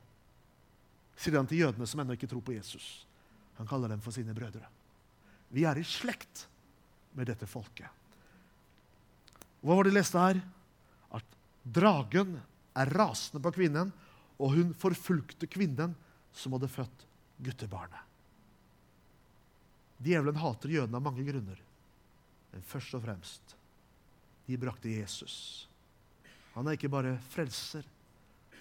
sier 1.16 1.36
han 1.36 1.46
til 1.46 1.58
jødene 1.58 1.86
som 1.86 2.00
ennå 2.00 2.12
ikke 2.12 2.26
tror 2.26 2.40
på 2.40 2.52
Jesus. 2.52 3.06
Han 3.58 3.66
kaller 3.66 3.90
dem 3.90 4.02
for 4.02 4.14
sine 4.14 4.34
brødre. 4.34 4.66
Vi 5.54 5.64
er 5.66 5.78
i 5.80 5.86
slekt 5.86 6.46
med 7.16 7.28
dette 7.30 7.48
folket. 7.50 7.88
Hva 9.60 9.74
var 9.74 9.86
det 9.86 9.92
de 9.92 9.98
leste 9.98 10.22
her? 10.22 10.40
At 11.18 11.38
dragen 11.64 12.36
er 12.78 12.92
rasende 12.94 13.42
på 13.42 13.52
kvinnen, 13.56 13.90
og 14.38 14.54
hun 14.54 14.74
forfulgte 14.78 15.48
kvinnen 15.50 15.96
som 16.30 16.54
hadde 16.54 16.70
født 16.70 17.06
guttebarnet. 17.42 18.04
Djevelen 19.98 20.38
hater 20.38 20.70
jødene 20.70 21.00
av 21.00 21.02
mange 21.02 21.24
grunner. 21.26 21.58
Men 22.52 22.62
først 22.62 22.94
og 22.94 23.02
fremst 23.02 23.56
de 24.46 24.56
brakte 24.60 24.92
Jesus. 24.92 25.66
Han 26.54 26.68
er 26.68 26.78
ikke 26.78 26.90
bare 26.92 27.16
frelser 27.32 27.86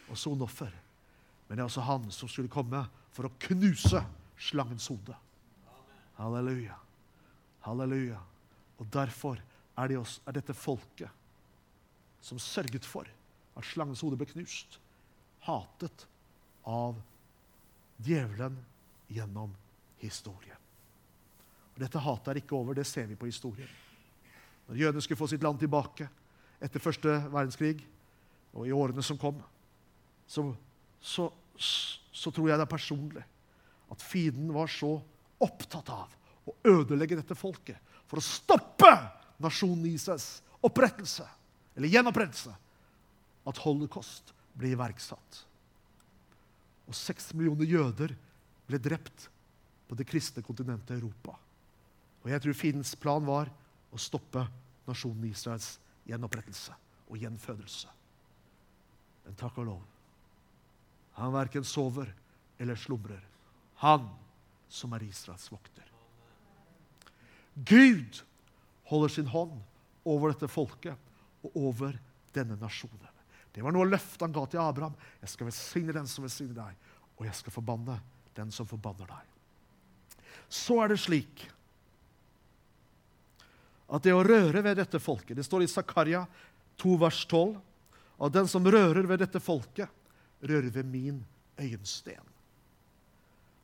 og 0.09 0.17
sonoffer, 0.19 0.71
men 1.47 1.55
det 1.55 1.61
er 1.61 1.69
også 1.69 1.85
han 1.87 2.09
som 2.11 2.29
skulle 2.31 2.51
komme 2.51 2.81
for 3.15 3.27
å 3.27 3.35
knuse 3.47 4.01
slangens 4.37 4.87
hode. 4.87 5.15
Halleluja. 6.17 6.75
Halleluja. 7.65 8.19
Og 8.77 8.89
derfor 8.93 9.39
er, 9.77 9.87
de 9.87 9.97
også, 9.97 10.21
er 10.25 10.37
dette 10.37 10.53
folket 10.53 11.09
som 12.21 12.39
sørget 12.41 12.85
for 12.85 13.07
at 13.57 13.65
slangens 13.65 14.01
hode 14.03 14.17
ble 14.19 14.27
knust, 14.29 14.79
hatet 15.45 16.05
av 16.67 16.97
djevelen 18.03 18.57
gjennom 19.13 19.53
historien. 20.01 20.57
Og 21.75 21.81
Dette 21.81 22.01
hatet 22.01 22.31
er 22.33 22.41
ikke 22.41 22.57
over, 22.57 22.75
det 22.77 22.87
ser 22.89 23.07
vi 23.09 23.15
på 23.15 23.29
historien. 23.29 23.69
Når 24.67 24.81
jødene 24.81 25.01
skulle 25.01 25.21
få 25.21 25.29
sitt 25.31 25.45
land 25.45 25.61
tilbake 25.61 26.09
etter 26.61 26.81
første 26.83 27.13
verdenskrig, 27.29 27.79
og 28.57 28.67
i 28.67 28.73
årene 28.73 29.03
som 29.05 29.19
kom, 29.21 29.37
så, 30.27 30.49
så, 30.99 31.29
så 32.11 32.33
tror 32.33 32.49
jeg 32.49 32.57
det 32.57 32.65
er 32.65 32.73
personlig 32.73 33.23
at 33.91 34.03
fienden 34.03 34.51
var 34.55 34.69
så 34.71 34.97
opptatt 35.43 35.89
av 35.93 36.13
å 36.47 36.55
ødelegge 36.67 37.19
dette 37.19 37.37
folket 37.37 37.79
for 38.07 38.19
å 38.19 38.25
stoppe 38.25 38.91
nasjonen 39.43 39.85
Israels 39.89 40.41
opprettelse, 40.65 41.25
eller 41.77 41.91
gjenopprettelse, 41.91 42.53
at 43.47 43.61
holocaust 43.63 44.33
ble 44.57 44.73
iverksatt. 44.73 45.41
Og 46.87 46.95
seks 46.95 47.29
millioner 47.35 47.67
jøder 47.67 48.15
ble 48.67 48.79
drept 48.81 49.27
på 49.87 49.95
det 49.95 50.07
kristne 50.07 50.43
kontinentet 50.43 50.97
Europa. 50.97 51.35
Og 52.23 52.31
jeg 52.31 52.43
tror 52.43 52.57
fiendens 52.57 52.95
plan 52.99 53.23
var 53.27 53.51
å 53.93 53.99
stoppe 54.01 54.43
nasjonen 54.87 55.29
Israels 55.29 55.77
gjenopprettelse 56.07 56.75
og 57.07 57.21
gjenfødelse. 57.21 57.91
Men 59.27 59.37
takk 59.39 59.59
og 59.61 59.69
lov. 59.69 59.83
Han 61.19 61.33
verken 61.35 61.65
sover 61.67 62.11
eller 62.59 62.79
slumrer. 62.79 63.21
Han 63.83 64.07
som 64.69 64.93
er 64.93 65.05
Israels 65.07 65.51
vokter. 65.51 65.85
Gud 67.53 68.21
holder 68.89 69.13
sin 69.13 69.29
hånd 69.31 69.55
over 70.07 70.31
dette 70.31 70.49
folket 70.51 71.45
og 71.45 71.55
over 71.57 71.97
denne 72.35 72.57
nasjonen. 72.61 73.13
Det 73.51 73.63
var 73.65 73.73
noe 73.73 73.89
løftet 73.89 74.21
han 74.21 74.35
ga 74.35 74.43
til 74.45 74.61
Abraham. 74.61 74.93
Jeg 75.23 75.31
skal 75.31 75.49
velsigne 75.49 75.95
den 75.95 76.09
som 76.09 76.25
velsigner 76.25 76.59
deg, 76.59 76.75
og 77.17 77.25
jeg 77.25 77.37
skal 77.39 77.55
forbanne 77.55 77.97
den 78.37 78.51
som 78.53 78.67
forbanner 78.69 79.09
deg. 79.09 79.31
Så 80.47 80.77
er 80.83 80.93
det 80.93 80.99
slik 81.01 81.47
at 83.87 84.03
det 84.03 84.13
å 84.13 84.23
røre 84.23 84.61
ved 84.63 84.77
dette 84.77 84.99
folket 84.99 85.37
Det 85.39 85.45
står 85.47 85.63
i 85.63 85.69
Zakaria 85.71 86.21
2, 86.79 86.95
vers 86.99 87.21
12 87.25 87.55
at 88.27 88.33
den 88.33 88.49
som 88.49 88.65
rører 88.65 89.05
ved 89.07 89.21
dette 89.21 89.39
folket, 89.43 89.89
rører 90.41 90.69
ved 90.73 90.87
min 90.89 91.19
øyensten. 91.59 92.36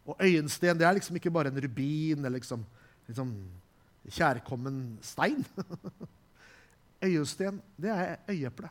Og 0.05 0.19
øyensten 0.19 0.79
det 0.79 0.87
er 0.87 0.97
liksom 0.97 1.15
ikke 1.15 1.31
bare 1.31 1.51
en 1.51 1.61
rubin 1.63 2.25
eller 2.25 2.37
liksom, 2.37 2.65
liksom 3.07 3.33
kjærkommen 4.09 4.97
stein. 5.01 5.45
øyesten, 7.09 7.61
det 7.77 7.91
er 7.91 8.17
øyeeple. 8.29 8.69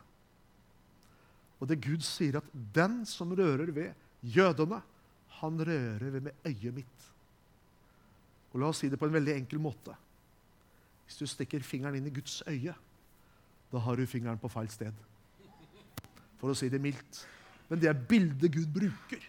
Og 1.60 1.68
det 1.68 1.80
Gud 1.84 2.02
sier, 2.02 2.40
at 2.40 2.54
den 2.74 3.04
som 3.06 3.32
rører 3.38 3.70
ved 3.70 3.92
jødene, 4.22 4.80
han 5.40 5.60
rører 5.60 6.10
ved 6.10 6.20
med 6.20 6.46
øyet 6.46 6.74
mitt. 6.74 7.08
Og 8.52 8.60
La 8.60 8.68
oss 8.68 8.82
si 8.82 8.90
det 8.90 8.98
på 9.00 9.08
en 9.08 9.14
veldig 9.14 9.36
enkel 9.38 9.62
måte. 9.62 9.94
Hvis 11.06 11.20
du 11.22 11.26
stikker 11.26 11.64
fingeren 11.64 11.96
inn 11.96 12.08
i 12.10 12.14
Guds 12.14 12.42
øye, 12.46 12.74
da 13.72 13.80
har 13.80 13.96
du 13.96 14.06
fingeren 14.06 14.40
på 14.40 14.50
feil 14.52 14.68
sted. 14.70 14.96
For 16.40 16.52
å 16.52 16.56
si 16.58 16.68
det 16.68 16.82
mildt. 16.82 17.22
Men 17.70 17.80
det 17.80 17.88
er 17.88 18.04
bildet 18.08 18.52
Gud 18.52 18.68
bruker. 18.74 19.22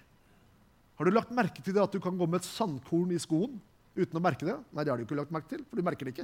Har 1.03 1.09
du 1.11 1.17
lagt 1.17 1.33
merke 1.35 1.59
til 1.59 1.75
det 1.75 1.81
at 1.83 1.91
du 1.91 1.99
kan 1.99 2.15
gå 2.15 2.23
med 2.31 2.39
et 2.39 2.45
sandkorn 2.47 3.09
i 3.11 3.17
skoen 3.19 3.57
uten 3.91 4.15
å 4.15 4.21
merke 4.23 4.47
det? 4.47 4.53
Nei, 4.71 4.85
det 4.87 4.91
har 4.93 4.95
du 4.95 5.03
ikke 5.03 5.17
lagt 5.19 5.33
merke 5.35 5.51
til, 5.51 5.59
for 5.67 5.75
du 5.75 5.83
merker 5.83 6.07
det 6.07 6.13
ikke. 6.15 6.23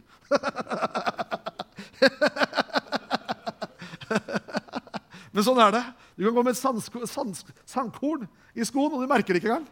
Men 5.36 5.43
sånn 5.43 5.59
er 5.65 5.75
det. 5.75 5.84
Du 6.15 6.23
kan 6.23 6.32
gå 6.38 6.45
med 6.47 6.55
et 6.55 6.63
sandkorn 6.63 8.23
i 8.55 8.63
skoen, 8.71 8.95
og 8.95 9.03
du 9.03 9.11
merker 9.11 9.36
det 9.36 9.43
ikke 9.43 9.51
engang. 9.51 9.67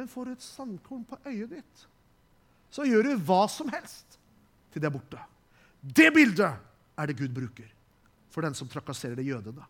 Men 0.00 0.08
får 0.16 0.24
du 0.24 0.32
et 0.32 0.48
sandkorn 0.48 1.04
på 1.12 1.20
øyet 1.28 1.52
ditt, 1.58 1.86
så 2.72 2.88
gjør 2.88 3.04
du 3.10 3.20
hva 3.28 3.44
som 3.52 3.68
helst 3.76 4.16
til 4.72 4.80
det 4.80 4.88
er 4.88 4.96
borte. 4.96 5.20
Det 5.84 6.08
bildet 6.16 6.56
er 6.96 7.12
det 7.12 7.20
Gud 7.20 7.36
bruker 7.36 7.68
for 8.32 8.48
den 8.48 8.56
som 8.56 8.64
trakasserer 8.72 9.20
de 9.20 9.28
jødene. 9.28 9.68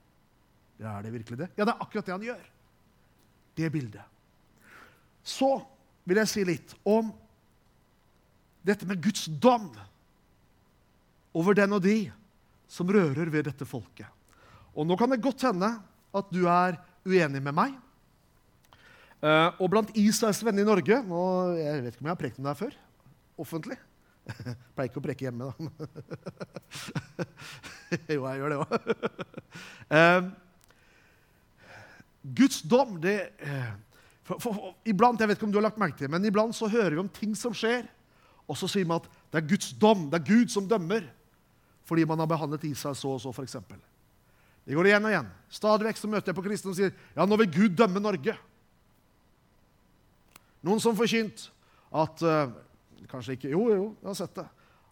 Ja, 0.79 1.01
er 1.01 1.03
det 1.03 1.19
virkelig 1.19 1.43
det? 1.43 1.51
Ja, 1.59 1.67
det 1.67 1.75
er 1.75 1.83
akkurat 1.83 2.07
det 2.07 2.15
han 2.15 2.31
gjør. 2.31 2.54
Det 3.55 3.71
bildet. 3.73 4.03
Så 5.25 5.57
vil 6.05 6.21
jeg 6.21 6.31
si 6.31 6.45
litt 6.47 6.75
om 6.85 7.13
dette 8.65 8.87
med 8.89 9.01
Guds 9.05 9.27
dom 9.29 9.71
over 11.35 11.57
den 11.57 11.77
og 11.77 11.83
de 11.85 11.99
som 12.71 12.89
rører 12.89 13.31
ved 13.33 13.49
dette 13.49 13.67
folket. 13.69 14.09
Og 14.75 14.87
nå 14.89 14.97
kan 14.99 15.13
det 15.13 15.23
godt 15.23 15.47
hende 15.47 15.71
at 16.15 16.31
du 16.33 16.45
er 16.51 16.79
uenig 17.07 17.43
med 17.43 17.55
meg. 17.57 17.75
Eh, 19.25 19.51
og 19.61 19.71
blant 19.73 19.93
Israels 19.97 20.43
venner 20.45 20.65
i 20.65 20.69
Norge 20.69 20.99
og 21.09 21.57
Jeg 21.57 21.83
vet 21.85 21.95
ikke 21.95 22.03
om 22.03 22.09
jeg 22.11 22.17
har 22.17 22.21
prekt 22.21 22.39
om 22.41 22.47
det 22.47 22.53
her 22.53 22.61
før. 22.61 22.79
Offentlig. 23.41 23.79
Pleier 24.75 24.89
ikke 24.91 25.01
å 25.01 25.05
preke 25.05 25.27
hjemme, 25.27 25.51
da. 25.51 25.55
jo, 28.15 28.25
jeg 28.25 28.41
gjør 28.41 28.55
det 28.55 28.61
òg. 28.65 28.73
Guds 32.25 32.63
dom, 32.65 32.97
det 33.03 33.19
eh, 33.45 33.73
for, 34.25 34.41
for, 34.41 34.57
for, 34.57 34.73
Iblant 34.89 35.21
jeg 35.21 35.29
vet 35.29 35.37
ikke 35.37 35.49
om 35.49 35.53
du 35.53 35.59
har 35.61 35.67
lagt 35.67 35.81
merke 35.81 35.99
til, 35.99 36.09
men 36.13 36.25
iblant 36.25 36.57
så 36.57 36.71
hører 36.73 36.97
vi 36.97 37.03
om 37.03 37.11
ting 37.13 37.35
som 37.37 37.53
skjer, 37.57 37.85
og 38.49 38.57
så 38.57 38.69
sier 38.69 38.89
man 38.89 39.03
at 39.03 39.09
det 39.33 39.43
er 39.43 39.49
Guds 39.51 39.73
dom, 39.81 40.07
det 40.13 40.21
er 40.21 40.29
Gud 40.29 40.53
som 40.53 40.69
dømmer, 40.69 41.05
fordi 41.85 42.07
man 42.09 42.23
har 42.23 42.29
behandlet 42.31 42.65
Israel 42.71 42.97
så 42.97 43.13
og 43.17 43.21
så, 43.21 43.33
f.eks. 43.33 43.59
Det 44.65 44.77
går 44.77 44.89
igjen 44.89 45.05
og 45.05 45.13
igjen. 45.13 45.31
Stadig 45.53 45.89
vekk 45.91 46.01
så 46.01 46.09
møter 46.09 46.33
jeg 46.33 46.39
på 46.39 46.45
kristne 46.47 46.73
og 46.73 46.79
sier 46.79 46.93
ja, 46.95 47.27
nå 47.29 47.37
vil 47.43 47.51
Gud 47.53 47.77
dømme 47.77 48.01
Norge. 48.01 48.37
Noen 50.65 50.81
som 50.81 50.97
forkynt 50.97 51.51
at 51.95 52.25
uh, 52.25 52.47
Kanskje 53.05 53.35
ikke 53.37 53.51
Jo, 53.53 53.67
jo, 53.69 53.89
jeg 54.01 54.09
har 54.09 54.17
sett 54.17 54.39
det. 54.39 54.47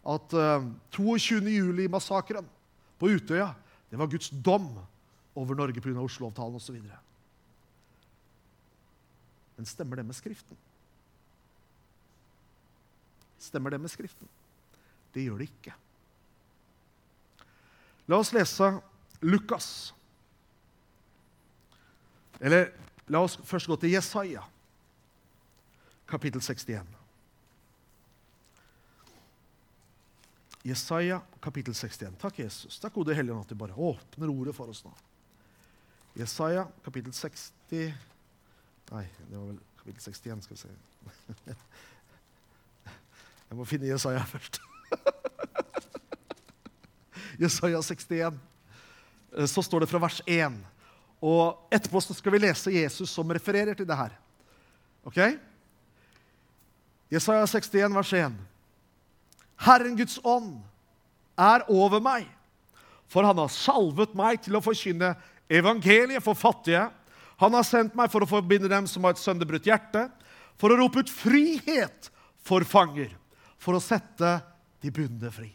At 0.05 0.35
uh, 0.37 0.61
eh, 0.61 0.67
22. 0.93 1.39
juli-massakren 1.49 2.45
på 3.01 3.09
Utøya 3.09 3.47
det 3.89 3.97
var 3.97 4.11
Guds 4.11 4.29
dom 4.45 4.67
over 5.33 5.57
Norge 5.57 5.81
pga. 5.81 5.95
Oslo-avtalen 6.03 6.59
osv. 6.61 6.77
Men 9.63 9.67
stemmer 9.67 9.95
det 9.95 10.03
med 10.03 10.15
Skriften? 10.15 10.57
Stemmer 13.39 13.71
det 13.71 13.77
med 13.79 13.91
Skriften? 13.91 14.27
Det 15.15 15.23
gjør 15.23 15.39
det 15.39 15.45
ikke. 15.47 15.71
La 18.11 18.19
oss 18.19 18.33
lese 18.35 18.67
Lukas. 19.23 19.69
Eller 22.43 22.73
la 23.07 23.23
oss 23.23 23.39
først 23.47 23.71
gå 23.71 23.79
til 23.79 23.95
Jesaja 23.95 24.43
kapittel 26.11 26.43
61. 26.43 26.83
Jesaja 30.67 31.23
kapittel 31.39 31.71
61. 31.71 32.19
Takk, 32.19 32.43
Jesus. 32.43 32.83
Takk, 32.83 32.99
gode 32.99 33.15
Hellige 33.15 33.39
at 33.39 33.55
du 33.55 33.55
bare 33.63 33.79
åpner 33.79 34.27
ordet 34.27 34.59
for 34.59 34.75
oss 34.75 34.83
nå. 34.83 34.91
Jesaja 36.19 36.67
kapittel 36.83 37.15
60 37.15 38.11
Nei, 38.91 39.05
det 39.29 39.37
var 39.37 39.45
vel 39.47 39.59
kapittel 39.79 40.01
61, 40.13 40.43
skal 40.43 40.55
vi 40.55 40.61
se. 40.61 40.67
Jeg 43.49 43.57
må 43.59 43.65
finne 43.69 43.89
Jesaja 43.89 44.23
først. 44.25 44.59
Jesaja 47.43 47.81
61. 47.81 48.39
Eh, 49.37 49.45
så 49.49 49.61
står 49.61 49.83
det 49.83 49.89
fra 49.91 50.01
vers 50.01 50.21
1. 50.25 50.57
Og 51.23 51.73
etterpå 51.73 52.01
skal 52.03 52.35
vi 52.35 52.43
lese 52.43 52.73
Jesus 52.73 53.13
som 53.13 53.31
refererer 53.31 53.77
til 53.77 53.87
det 53.87 53.97
her. 53.97 54.15
Ok? 55.07 55.19
Jesaja 57.13 57.45
61, 57.47 57.93
vers 57.95 58.13
1. 58.17 58.39
Herren 59.63 59.97
Guds 59.97 60.17
ånd 60.23 60.57
er 61.39 61.63
over 61.71 62.01
meg, 62.03 62.25
for 63.07 63.25
han 63.25 63.37
har 63.37 63.51
salvet 63.53 64.15
meg 64.17 64.41
til 64.43 64.57
å 64.57 64.63
forkynne 64.63 65.13
evangeliet 65.51 66.23
for 66.25 66.37
fattige. 66.37 66.87
Han 67.41 67.55
har 67.57 67.65
sendt 67.67 67.95
meg 67.97 68.11
for 68.13 68.23
å 68.23 68.29
forbinde 68.29 68.69
dem 68.71 68.87
som 68.89 69.05
har 69.05 69.15
et 69.15 69.21
sønderbrutt 69.21 69.67
hjerte, 69.67 70.07
for 70.59 70.71
å 70.71 70.77
rope 70.79 71.01
ut 71.03 71.11
frihet 71.11 72.09
for 72.45 72.65
fanger, 72.67 73.11
for 73.57 73.77
å 73.77 73.83
sette 73.83 74.37
de 74.83 74.91
bundne 74.93 75.31
fri. 75.33 75.49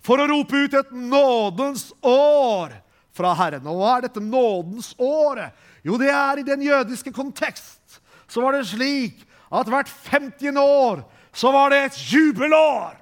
For 0.00 0.20
å 0.22 0.28
rope 0.30 0.64
ut 0.64 0.76
et 0.78 0.92
nådens 0.96 1.90
år 2.06 2.72
fra 3.16 3.34
Herren. 3.36 3.66
Og 3.68 3.82
hva 3.82 3.96
er 3.98 4.06
dette 4.06 4.22
nådens 4.24 4.94
året? 4.96 5.52
Jo, 5.84 5.98
det 6.00 6.08
er 6.12 6.40
i 6.40 6.46
den 6.46 6.62
jødiske 6.64 7.12
kontekst. 7.12 8.00
Så 8.30 8.44
var 8.44 8.56
det 8.56 8.68
slik 8.70 9.26
at 9.50 9.68
hvert 9.68 9.90
50. 9.90 10.56
år 10.56 11.02
så 11.36 11.52
var 11.52 11.72
det 11.72 11.82
et 11.84 12.00
jubelår. 12.10 12.96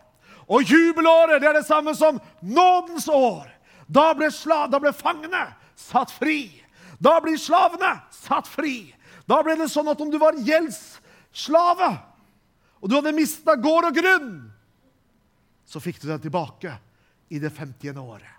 Og 0.48 0.64
jubelåret 0.64 1.42
det 1.42 1.50
er 1.50 1.58
det 1.60 1.68
samme 1.68 1.94
som 1.96 2.18
nådens 2.40 3.08
år. 3.12 3.46
Da 3.88 4.10
ble, 4.16 4.30
slav, 4.32 4.68
da 4.72 4.80
ble 4.80 4.92
fangene 4.96 5.46
satt 5.78 6.12
fri. 6.12 6.48
Da 6.98 7.18
blir 7.22 7.38
slavene 7.40 7.94
satt 8.14 8.48
fri. 8.50 8.90
Da 9.28 9.40
ble 9.44 9.56
det 9.60 9.68
sånn 9.70 9.90
at 9.92 10.00
om 10.00 10.10
du 10.10 10.18
var 10.20 10.38
gjeldsslave, 10.40 11.90
og 12.78 12.90
du 12.90 12.96
hadde 12.96 13.14
mista 13.16 13.56
gård 13.58 13.90
og 13.90 13.96
grunn, 13.98 14.30
så 15.68 15.82
fikk 15.82 16.00
du 16.00 16.08
den 16.08 16.22
tilbake 16.22 16.72
i 17.28 17.40
det 17.42 17.50
50. 17.52 17.98
året. 18.00 18.34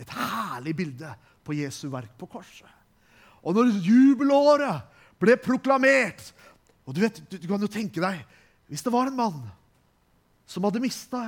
Et 0.00 0.10
herlig 0.10 0.74
bilde 0.76 1.10
på 1.46 1.54
Jesu 1.54 1.86
verk 1.92 2.16
på 2.18 2.26
korset. 2.26 2.70
Og 3.44 3.54
når 3.54 3.76
jubelåret 3.84 4.88
ble 5.20 5.36
proklamert, 5.38 6.32
og 6.84 6.96
du, 6.96 7.04
vet, 7.04 7.20
du, 7.30 7.36
du 7.38 7.46
kan 7.48 7.62
jo 7.62 7.70
tenke 7.70 8.02
deg 8.02 8.18
Hvis 8.68 8.82
det 8.84 8.90
var 8.92 9.08
en 9.08 9.16
mann 9.16 9.38
som 10.44 10.64
hadde 10.66 10.82
mista, 10.82 11.20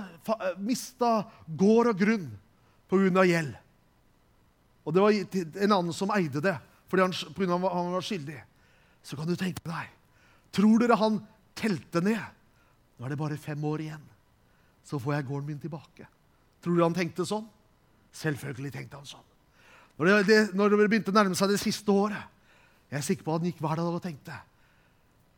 mista 0.60 1.22
gård 1.48 1.92
og 1.92 2.00
grunn 2.00 2.26
pga. 2.90 3.24
gjeld, 3.24 3.54
og 4.86 4.94
det 4.94 5.02
var 5.02 5.16
en 5.66 5.74
annen 5.74 5.94
som 5.94 6.12
eide 6.14 6.42
det 6.42 6.54
fordi 6.86 7.02
han, 7.02 7.14
på 7.34 7.42
grunn 7.42 7.56
av 7.56 7.64
han 7.74 7.94
var 7.96 8.04
skyldig, 8.06 8.38
så 9.02 9.18
kan 9.18 9.26
du 9.26 9.34
tenke 9.38 9.64
deg 9.66 9.92
Tror 10.54 10.80
dere 10.80 10.96
han 10.96 11.18
telte 11.58 12.00
ned? 12.00 12.22
Nå 12.96 13.04
er 13.04 13.12
det 13.12 13.18
bare 13.20 13.36
fem 13.36 13.60
år 13.68 13.82
igjen. 13.84 14.04
Så 14.86 14.96
får 15.02 15.18
jeg 15.18 15.26
gården 15.28 15.50
min 15.50 15.58
tilbake. 15.60 16.06
Tror 16.64 16.78
du 16.78 16.80
han 16.80 16.96
tenkte 16.96 17.26
sånn? 17.28 17.44
Selvfølgelig 18.16 18.70
tenkte 18.72 18.96
han 18.96 19.08
sånn. 19.10 19.26
Når 19.98 20.08
det, 20.08 20.14
det, 20.30 20.38
når 20.56 20.72
det 20.72 20.78
begynte 20.86 21.12
å 21.12 21.16
nærme 21.18 21.36
seg 21.36 21.52
det 21.52 21.60
siste 21.60 21.92
året 21.92 22.32
Jeg 22.88 22.98
er 23.00 23.04
sikker 23.04 23.26
på 23.26 23.34
at 23.34 23.42
han 23.42 23.50
gikk 23.50 23.60
hver 23.64 23.80
dag 23.80 23.98
og 23.98 24.04
tenkte 24.04 24.38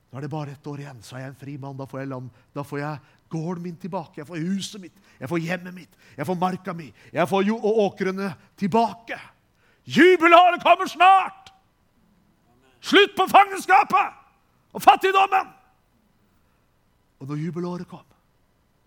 nå 0.09 0.17
er 0.17 0.25
det 0.25 0.31
bare 0.33 0.55
ett 0.55 0.67
år 0.67 0.81
igjen, 0.81 1.01
så 1.05 1.19
er 1.19 1.27
jeg 1.27 1.33
en 1.35 1.37
fri 1.37 1.55
mann. 1.61 1.77
Da 1.77 1.85
får 1.85 2.01
jeg, 2.01 2.09
land, 2.09 2.31
da 2.57 2.63
får 2.65 2.79
jeg 2.81 3.01
gården 3.29 3.65
min 3.67 3.75
tilbake. 3.77 4.23
Jeg 4.23 4.29
får 4.29 4.39
huset 4.41 4.81
mitt, 4.81 5.03
jeg 5.19 5.29
får 5.29 5.43
hjemmet 5.45 5.77
mitt, 5.77 5.99
jeg 6.17 6.29
får 6.29 6.39
marka 6.41 6.73
mi, 6.73 6.87
jeg 7.13 7.29
får 7.29 7.45
jo 7.45 7.59
åkrene 7.85 8.31
tilbake. 8.57 9.19
Jubelåret 9.89 10.63
kommer 10.63 10.87
snart! 10.87 11.53
Slutt 12.81 13.15
på 13.17 13.25
fangenskapet 13.31 14.19
og 14.77 14.83
fattigdommen! 14.85 15.49
Og 17.19 17.31
når 17.31 17.41
jubelåret 17.41 17.89
kom, 17.89 18.05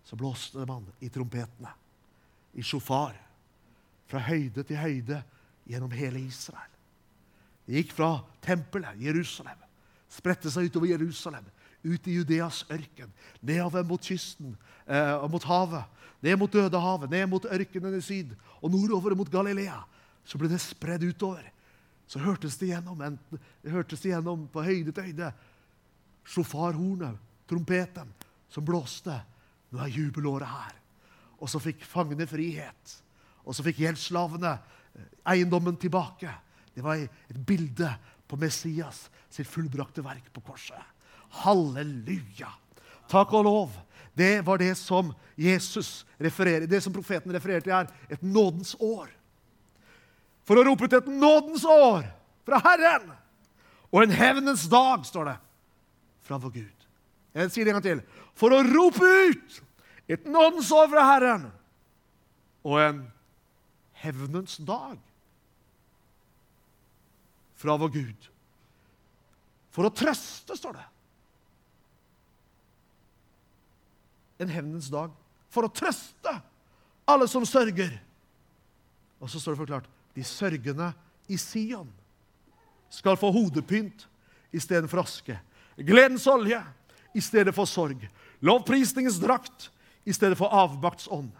så 0.06 0.16
blåste 0.16 0.62
man 0.68 0.86
i 1.02 1.10
trompetene, 1.12 1.72
i 2.54 2.62
sjofar, 2.62 3.16
fra 4.06 4.20
høyde 4.22 4.62
til 4.68 4.78
høyde 4.78 5.18
gjennom 5.68 5.90
hele 5.96 6.20
Israel. 6.22 6.70
Det 7.66 7.80
gikk 7.80 7.94
fra 7.96 8.12
tempelet, 8.44 9.00
Jerusalem, 9.02 9.58
spredte 10.12 10.52
seg 10.52 10.70
utover 10.70 10.92
Jerusalem, 10.94 11.44
ut 11.82 12.06
i 12.06 12.14
Judeas 12.20 12.62
ørken, 12.70 13.10
nedover 13.42 13.82
mot 13.86 14.06
kysten 14.06 14.54
eh, 14.86 15.16
og 15.16 15.32
mot 15.34 15.46
havet, 15.50 15.82
ned 16.22 16.38
mot 16.38 16.52
Dødehavet, 16.52 17.10
ned 17.10 17.26
mot 17.26 17.46
ørkenen 17.50 17.98
i 17.98 18.04
syd 18.04 18.36
og 18.60 18.70
nordover 18.70 19.16
mot 19.18 19.30
Galilea. 19.30 19.80
Så 20.24 20.38
ble 20.38 20.50
det 20.50 20.60
spredd 20.62 21.04
utover. 21.04 21.48
Så 22.06 22.20
hørtes 22.22 22.58
det 22.60 22.72
gjennom, 22.72 23.00
enten, 23.00 23.40
det 23.62 23.72
hørtes 23.72 24.04
gjennom 24.04 24.46
på 24.52 24.64
høyde 24.64 24.92
til 24.92 25.08
høyde. 25.08 25.30
Sjofarhornet, 26.28 27.18
trompeten, 27.50 28.10
som 28.52 28.66
blåste. 28.66 29.16
Nå 29.72 29.80
er 29.80 29.94
jubelåret 29.94 30.50
her. 30.50 30.74
Og 31.40 31.50
så 31.50 31.60
fikk 31.62 31.86
fangene 31.88 32.28
frihet. 32.28 32.96
Og 33.42 33.56
så 33.56 33.64
fikk 33.66 33.80
gjeldsslavene 33.82 34.52
eh, 34.52 35.06
eiendommen 35.32 35.78
tilbake. 35.80 36.30
Det 36.74 36.84
var 36.84 37.00
et 37.00 37.40
bilde 37.46 37.88
på 38.28 38.38
Messias 38.40 39.06
sitt 39.32 39.48
fullbrakte 39.48 40.04
verk 40.04 40.28
på 40.32 40.44
korset. 40.44 40.92
Halleluja! 41.42 42.52
Takk 43.10 43.32
og 43.36 43.44
lov. 43.48 43.74
Det 44.12 44.44
var 44.44 44.60
det 44.60 44.74
som 44.76 45.10
Jesus 45.36 46.04
refererer, 46.20 46.68
det 46.68 46.80
som 46.84 46.92
profeten 46.92 47.32
refererte 47.32 47.72
her. 47.72 47.88
Et 48.08 48.22
nådens 48.22 48.76
år. 48.80 49.08
For 50.46 50.58
å 50.58 50.64
rope 50.66 50.88
ut 50.88 50.96
et 50.98 51.10
nådens 51.10 51.64
år 51.68 52.06
fra 52.46 52.58
Herren 52.64 53.10
og 53.92 54.02
en 54.02 54.14
hevnens 54.16 54.64
dag, 54.72 55.04
står 55.06 55.28
det, 55.28 55.36
fra 56.24 56.38
vår 56.40 56.54
Gud. 56.54 56.86
Jeg 57.36 57.52
sier 57.52 57.66
det 57.66 57.72
en 57.72 57.78
gang 57.78 57.84
til. 57.84 58.02
For 58.38 58.54
å 58.54 58.62
rope 58.64 59.04
ut 59.04 59.58
et 60.10 60.26
nådens 60.28 60.70
år 60.74 60.88
fra 60.92 61.04
Herren 61.12 61.48
og 62.64 62.78
en 62.80 63.02
hevnens 64.02 64.58
dag 64.64 64.98
fra 67.62 67.76
vår 67.78 67.92
Gud. 67.94 68.28
For 69.72 69.88
å 69.88 69.94
trøste, 69.94 70.56
står 70.58 70.76
det. 70.76 70.86
En 74.42 74.50
hevnens 74.52 74.90
dag. 74.92 75.12
For 75.52 75.68
å 75.68 75.72
trøste 75.72 76.34
alle 77.08 77.28
som 77.30 77.46
sørger. 77.46 77.94
Og 79.22 79.30
så 79.30 79.40
står 79.40 79.54
det 79.54 79.62
forklart 79.62 79.90
de 80.16 80.24
sørgende 80.24 80.92
i 81.28 81.38
Sion 81.40 81.90
skal 82.92 83.16
få 83.16 83.30
hodepynt 83.32 84.06
istedenfor 84.52 85.02
aske. 85.02 85.38
Gledens 85.76 86.26
olje 86.28 86.60
i 87.16 87.20
stedet 87.20 87.54
for 87.56 87.68
sorg. 87.68 88.04
Lovprisningens 88.44 89.20
drakt 89.22 89.70
i 90.04 90.12
stedet 90.12 90.36
for 90.38 90.52
avmaktsånd. 90.52 91.30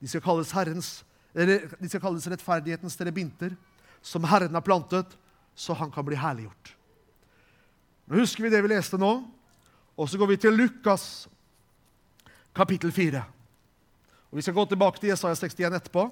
De 0.00 0.08
skal 0.08 0.24
kalles 0.24 0.52
Herrens, 0.56 0.90
de 1.34 1.88
skal 1.88 2.00
kalles 2.00 2.28
rettferdighetens 2.30 2.96
terebinter, 2.96 3.56
som 4.00 4.24
Herren 4.24 4.54
har 4.54 4.64
plantet, 4.64 5.16
så 5.56 5.74
han 5.74 5.90
kan 5.90 6.04
bli 6.06 6.16
herliggjort. 6.16 6.72
Nå 8.06 8.20
husker 8.20 8.44
vi 8.44 8.52
det 8.52 8.60
vi 8.62 8.70
leste 8.70 9.00
nå, 9.00 9.12
og 9.96 10.08
så 10.08 10.20
går 10.20 10.30
vi 10.30 10.38
til 10.40 10.54
Lukas 10.54 11.26
kapittel 12.56 12.92
4. 12.92 13.22
Og 14.30 14.38
Vi 14.38 14.44
skal 14.44 14.54
gå 14.54 14.64
tilbake 14.68 15.00
til 15.00 15.10
Jesaja 15.10 15.34
61 15.34 15.80
etterpå, 15.80 16.06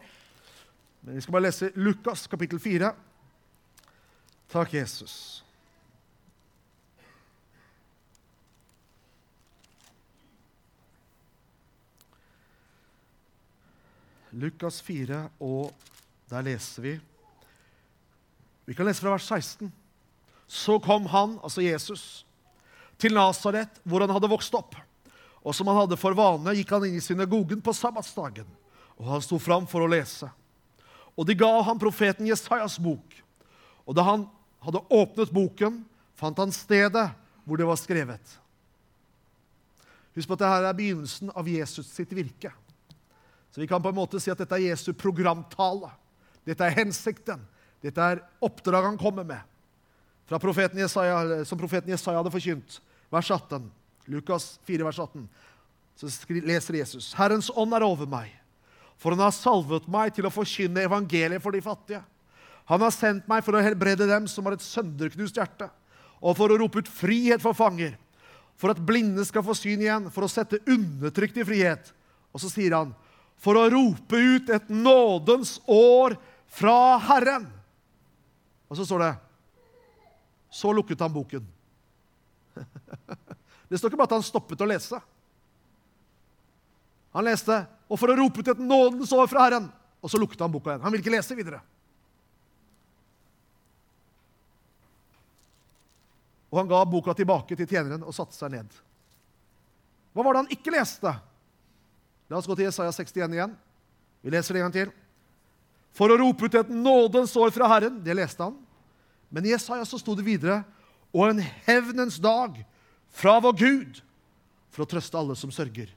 men 1.05 1.15
vi 1.15 1.21
skal 1.21 1.33
bare 1.37 1.45
lese 1.45 1.69
Lukas 1.77 2.27
kapittel 2.33 2.61
4. 2.61 2.89
Takk, 4.49 4.73
Jesus. 4.73 5.45
Lukas 14.33 14.81
4, 14.83 15.19
og 15.45 15.75
der 16.33 16.47
leser 16.49 16.83
vi 16.83 16.95
Vi 18.65 18.75
kan 18.75 18.89
lese 18.89 19.05
fra 19.05 19.13
vers 19.13 19.27
16. 19.29 19.69
Så 20.49 20.79
kom 20.81 21.05
han, 21.13 21.37
altså 21.45 21.61
Jesus, 21.61 22.25
til 22.97 23.13
Nasaret, 23.13 23.77
hvor 23.85 24.01
han 24.01 24.11
hadde 24.11 24.31
vokst 24.33 24.57
opp. 24.57 24.73
Og 25.45 25.53
som 25.53 25.69
han 25.69 25.83
hadde 25.83 26.01
for 26.01 26.17
vane, 26.17 26.57
gikk 26.57 26.73
han 26.73 26.87
inn 26.89 26.97
i 26.97 27.05
synagogen 27.05 27.61
på 27.61 27.77
sabbatsdagen, 27.77 28.49
og 28.97 29.11
han 29.11 29.25
sto 29.25 29.37
fram 29.37 29.69
for 29.69 29.85
å 29.85 29.91
lese. 29.93 30.31
Og 31.15 31.27
de 31.29 31.37
ga 31.39 31.51
han 31.67 31.81
profeten 31.81 32.27
Jesajas 32.27 32.79
bok. 32.83 33.21
Og 33.87 33.97
da 33.97 34.05
han 34.07 34.27
hadde 34.65 34.83
åpnet 34.89 35.33
boken, 35.35 35.83
fant 36.19 36.41
han 36.41 36.55
stedet 36.55 37.09
hvor 37.45 37.61
det 37.61 37.69
var 37.69 37.79
skrevet. 37.79 38.39
Husk 40.15 40.31
på 40.31 40.37
at 40.37 40.45
dette 40.45 40.69
er 40.71 40.79
begynnelsen 40.79 41.33
av 41.35 41.49
Jesus 41.51 41.91
sitt 41.91 42.13
virke. 42.15 42.53
Så 43.51 43.63
vi 43.63 43.69
kan 43.71 43.83
på 43.83 43.91
en 43.91 43.99
måte 43.99 44.19
si 44.23 44.33
at 44.33 44.39
dette 44.41 44.57
er 44.57 44.71
Jesu 44.71 44.93
programtale. 44.99 45.91
Dette 46.47 46.67
er 46.67 46.75
hensikten. 46.79 47.43
Dette 47.85 48.03
er 48.03 48.23
oppdraget 48.43 48.95
han 48.95 49.01
kommer 49.01 49.27
med. 49.27 49.43
Profeten 50.41 50.81
Jesaja, 50.81 51.45
som 51.45 51.61
profeten 51.61 51.93
Jesaja 51.93 52.19
hadde 52.19 52.33
forkynt. 52.33 52.81
Vers 53.13 53.31
18. 53.31 53.69
Lukas 54.11 54.55
4, 54.67 54.87
vers 54.87 54.99
18. 54.99 55.29
Så 55.97 56.11
leser 56.43 56.81
Jesus.: 56.81 57.13
Herrens 57.15 57.51
ånd 57.55 57.75
er 57.77 57.85
over 57.87 58.09
meg, 58.11 58.33
for 59.01 59.15
han 59.15 59.25
har 59.27 59.35
salvet 59.35 59.87
meg 59.91 60.15
til 60.17 60.27
å 60.27 60.33
forkynne 60.33 60.85
evangeliet 60.87 61.43
for 61.43 61.55
de 61.55 61.63
fattige. 61.65 62.03
Han 62.71 62.81
har 62.81 62.95
sendt 62.95 63.27
meg 63.29 63.45
for 63.45 63.57
å 63.57 63.63
helbrede 63.65 64.09
dem 64.09 64.29
som 64.31 64.47
har 64.49 64.57
et 64.57 64.65
sønderknust 64.65 65.37
hjerte, 65.37 65.69
og 66.25 66.37
for 66.39 66.53
å 66.53 66.59
rope 66.61 66.81
ut 66.81 66.89
frihet 66.89 67.43
for 67.43 67.57
fanger, 67.57 67.99
for 68.57 68.73
at 68.73 68.81
blinde 68.81 69.25
skal 69.29 69.45
få 69.45 69.57
syn 69.59 69.83
igjen, 69.83 70.07
for 70.15 70.25
å 70.25 70.31
sette 70.31 70.63
undertrykt 70.71 71.37
i 71.43 71.47
frihet. 71.47 71.91
Og 72.33 72.41
så 72.41 72.49
sier 72.49 72.73
han, 72.77 72.95
for 73.37 73.59
å 73.59 73.67
rope 73.69 74.17
ut 74.17 74.49
et 74.55 74.71
nådens 74.73 75.59
år 75.69 76.17
fra 76.55 76.97
Herren. 77.11 77.49
Og 78.71 78.79
så 78.79 78.87
står 78.89 79.05
det 79.05 79.13
Så 80.55 80.73
lukket 80.73 81.01
han 81.03 81.13
boken. 81.13 81.47
Det 83.69 83.79
står 83.79 83.91
ikke 83.91 83.99
bare 83.99 84.13
at 84.13 84.17
han 84.21 84.27
stoppet 84.27 84.61
å 84.63 84.69
lese. 84.71 85.01
Han 87.15 87.27
leste, 87.27 87.57
og 87.89 88.01
for 88.01 88.11
å 88.11 88.17
rope 88.19 88.41
ut 88.41 88.51
et 88.55 88.63
nådens 88.63 89.13
år 89.13 89.29
fra 89.31 89.45
Herren. 89.47 89.69
Og 90.05 90.11
så 90.13 90.21
lukket 90.21 90.41
han 90.45 90.53
boka 90.53 90.73
igjen. 90.73 90.83
Han 90.85 90.93
ville 90.93 91.05
ikke 91.05 91.15
lese 91.15 91.37
videre. 91.37 91.61
Og 96.53 96.61
han 96.61 96.71
ga 96.71 96.81
boka 96.87 97.15
tilbake 97.17 97.57
til 97.59 97.69
tjeneren 97.69 98.05
og 98.07 98.15
satte 98.15 98.37
seg 98.37 98.53
ned. 98.55 98.69
Hva 100.15 100.23
var 100.23 100.37
det 100.37 100.43
han 100.45 100.53
ikke 100.55 100.75
leste? 100.75 101.11
La 102.31 102.39
oss 102.39 102.47
gå 102.49 102.57
til 102.57 102.69
Jesaja 102.69 102.93
61 102.95 103.35
igjen. 103.35 103.57
Vi 104.23 104.33
leser 104.33 104.55
det 104.55 104.63
en 104.63 104.69
gang 104.69 104.77
til. 104.77 104.93
For 105.95 106.11
å 106.11 106.19
rope 106.21 106.47
ut 106.47 106.57
et 106.59 106.71
nådens 106.71 107.35
år 107.39 107.51
fra 107.55 107.69
Herren. 107.71 107.99
Det 108.05 108.15
leste 108.17 108.47
han. 108.47 108.55
Men 109.35 109.49
i 109.49 109.53
Jesaja 109.53 109.85
så 109.89 109.99
sto 109.99 110.15
det 110.15 110.27
videre 110.27 110.63
og 111.15 111.29
en 111.31 111.43
hevnens 111.67 112.21
dag 112.23 112.57
fra 113.15 113.37
vår 113.43 113.59
Gud 113.59 114.01
for 114.75 114.85
å 114.85 114.89
trøste 114.91 115.19
alle 115.19 115.37
som 115.39 115.53
sørger. 115.55 115.91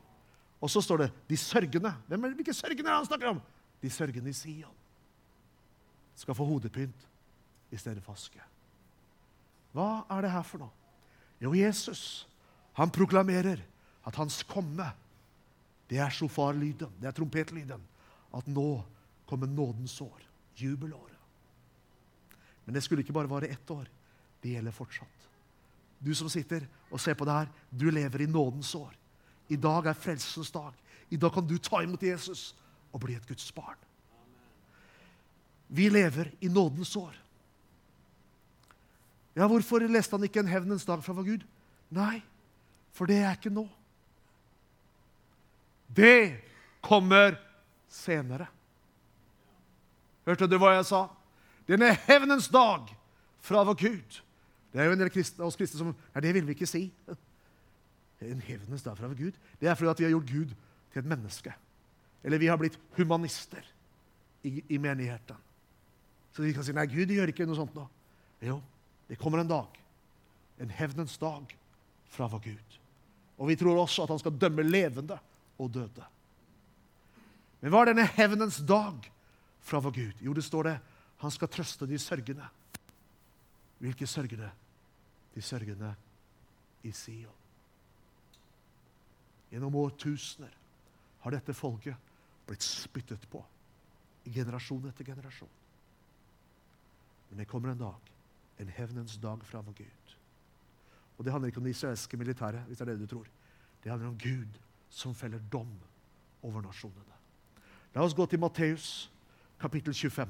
Og 0.61 0.69
så 0.69 0.81
står 0.81 0.97
det 0.97 1.11
'de 1.29 1.35
sørgende'. 1.35 1.93
Hvem 2.07 2.23
er 2.23 2.27
det, 2.27 2.35
Hvilke 2.35 2.53
sørgende 2.53 2.89
er 2.89 2.95
han 2.95 3.05
snakker 3.05 3.27
om? 3.27 3.41
De 3.81 3.89
sørgende 3.89 4.29
i 4.29 4.33
Sion 4.33 4.75
skal 6.15 6.35
få 6.35 6.45
hodepynt 6.45 7.07
i 7.71 7.77
stedet 7.77 8.03
for 8.03 8.13
aske. 8.13 8.41
Hva 9.71 10.05
er 10.09 10.21
det 10.21 10.31
her 10.31 10.41
for 10.41 10.57
noe? 10.57 10.71
Jo, 11.41 11.53
Jesus 11.53 12.27
han 12.73 12.89
proklamerer 12.89 13.61
at 14.05 14.15
hans 14.15 14.43
komme 14.43 14.93
det 15.89 16.01
er 16.03 16.11
sjofarlyden, 16.11 16.91
det 16.99 17.07
er 17.07 17.15
trompetlyden. 17.15 17.83
At 18.35 18.47
nå 18.51 18.83
kommer 19.27 19.47
nådens 19.47 19.95
år, 20.03 20.19
jubelåret. 20.59 21.15
Men 22.65 22.75
det 22.75 22.83
skulle 22.83 23.01
ikke 23.05 23.15
bare 23.15 23.29
vare 23.31 23.47
ett 23.47 23.71
år. 23.71 23.87
Det 24.43 24.51
gjelder 24.51 24.75
fortsatt. 24.75 25.27
Du 26.03 26.11
som 26.15 26.29
sitter 26.29 26.67
og 26.91 26.99
ser 26.99 27.15
på 27.17 27.25
det 27.25 27.33
her, 27.33 27.51
du 27.71 27.87
lever 27.89 28.21
i 28.21 28.29
nådens 28.29 28.73
år. 28.75 28.91
I 29.49 29.55
dag 29.55 29.87
er 29.87 29.97
frelsens 29.97 30.51
dag. 30.51 30.73
I 31.09 31.17
dag 31.17 31.33
kan 31.33 31.45
du 31.47 31.57
ta 31.57 31.81
imot 31.83 32.03
Jesus 32.03 32.51
og 32.91 33.01
bli 33.03 33.15
et 33.15 33.27
Guds 33.27 33.51
barn. 33.55 33.77
Vi 35.67 35.89
lever 35.89 36.31
i 36.41 36.47
nådens 36.47 36.95
år. 36.95 37.15
Ja, 39.35 39.47
Hvorfor 39.47 39.83
leste 39.85 40.15
han 40.15 40.23
ikke 40.23 40.39
en 40.39 40.49
hevnens 40.51 40.85
dag 40.85 41.03
fra 41.03 41.13
vår 41.13 41.23
Gud? 41.23 41.43
Nei, 41.93 42.21
for 42.91 43.05
det 43.05 43.19
er 43.21 43.35
ikke 43.37 43.53
nå. 43.53 43.67
Det 45.87 46.39
kommer 46.83 47.37
senere. 47.89 48.47
Hørte 50.27 50.47
du 50.49 50.57
hva 50.59 50.73
jeg 50.75 50.87
sa? 50.89 51.05
Denne 51.67 51.93
hevnens 52.07 52.49
dag 52.51 52.89
fra 53.43 53.63
vår 53.67 53.77
Gud. 53.79 54.17
Det 54.73 54.81
er 54.81 54.89
jo 54.89 54.95
en 54.97 55.03
del 55.03 55.11
kristne, 55.13 55.45
oss 55.47 55.55
kristne 55.59 55.79
som 55.79 55.93
Nei, 55.93 56.23
det 56.23 56.33
vil 56.35 56.47
vi 56.47 56.55
ikke 56.57 56.69
si. 56.69 56.87
En 58.25 58.41
hevnens 58.41 58.83
dag 58.83 58.97
fra 58.97 59.09
Gud. 59.13 59.35
Det 59.59 59.69
er 59.69 59.75
fordi 59.77 59.91
at 59.91 59.99
vi 59.99 60.07
har 60.07 60.15
gjort 60.15 60.31
Gud 60.31 60.53
til 60.91 61.01
et 61.03 61.09
menneske. 61.09 61.53
Eller 62.23 62.41
vi 62.41 62.49
har 62.49 62.57
blitt 62.57 62.79
humanister 62.97 63.65
i, 64.43 64.63
i 64.73 64.77
menigheten. 64.81 65.37
Så 66.33 66.41
vi 66.41 66.53
kan 66.53 66.65
si 66.65 66.73
nei, 66.73 66.87
Gud 66.89 67.13
gjør 67.13 67.31
ikke 67.31 67.45
noe 67.49 67.57
sånt 67.57 67.77
nå. 67.77 67.85
Jo, 68.45 68.59
det 69.09 69.19
kommer 69.21 69.41
en 69.41 69.49
dag. 69.49 69.77
En 70.61 70.73
hevnens 70.73 71.17
dag 71.21 71.53
fra 72.09 72.27
vår 72.29 72.43
Gud. 72.49 72.77
Og 73.37 73.51
vi 73.51 73.57
tror 73.57 73.77
også 73.77 74.05
at 74.05 74.13
han 74.13 74.21
skal 74.21 74.37
dømme 74.37 74.65
levende 74.65 75.17
og 75.61 75.71
døde. 75.73 76.05
Men 77.61 77.73
hva 77.73 77.83
er 77.83 77.91
denne 77.91 78.05
hevnens 78.17 78.59
dag 78.65 79.09
fra 79.65 79.81
vår 79.81 79.95
Gud? 79.97 80.21
Jo, 80.25 80.33
det 80.37 80.45
står 80.45 80.71
det 80.71 80.77
han 81.17 81.33
skal 81.33 81.49
trøste 81.49 81.87
de 81.89 81.97
sørgende. 81.97 82.45
Hvilke 83.81 84.07
sørgende? 84.09 84.49
De 85.33 85.41
sørgende 85.41 85.93
i 86.85 86.91
Sion. 86.93 87.46
Gjennom 89.51 89.75
årtusener 89.79 90.53
har 91.23 91.33
dette 91.33 91.55
folket 91.55 91.95
blitt 92.47 92.63
spyttet 92.63 93.23
på 93.31 93.41
i 94.27 94.33
generasjon 94.35 94.87
etter 94.89 95.07
generasjon. 95.07 95.51
Men 97.29 97.41
det 97.41 97.47
kommer 97.47 97.71
en 97.71 97.81
dag, 97.81 98.11
en 98.57 98.71
hevnens 98.71 99.17
dag 99.23 99.43
fra 99.43 99.61
vår 99.63 99.75
Gud. 99.83 100.15
Og 101.17 101.25
det 101.25 101.31
handler 101.33 101.51
ikke 101.51 101.61
om 101.63 101.67
det 101.67 101.75
israelske 101.75 102.17
militæret, 102.17 102.63
hvis 102.67 102.77
det 102.77 102.87
er 102.87 102.93
det 102.93 102.99
du 103.01 103.07
tror. 103.07 103.27
Det 103.83 103.91
handler 103.91 104.09
om 104.09 104.17
Gud 104.17 104.59
som 104.89 105.15
feller 105.15 105.39
dom 105.51 105.71
over 106.41 106.61
nasjonene. 106.61 107.15
La 107.95 108.03
oss 108.03 108.15
gå 108.15 108.25
til 108.25 108.39
Matteus 108.39 109.09
kapittel 109.59 109.93
25. 109.93 110.27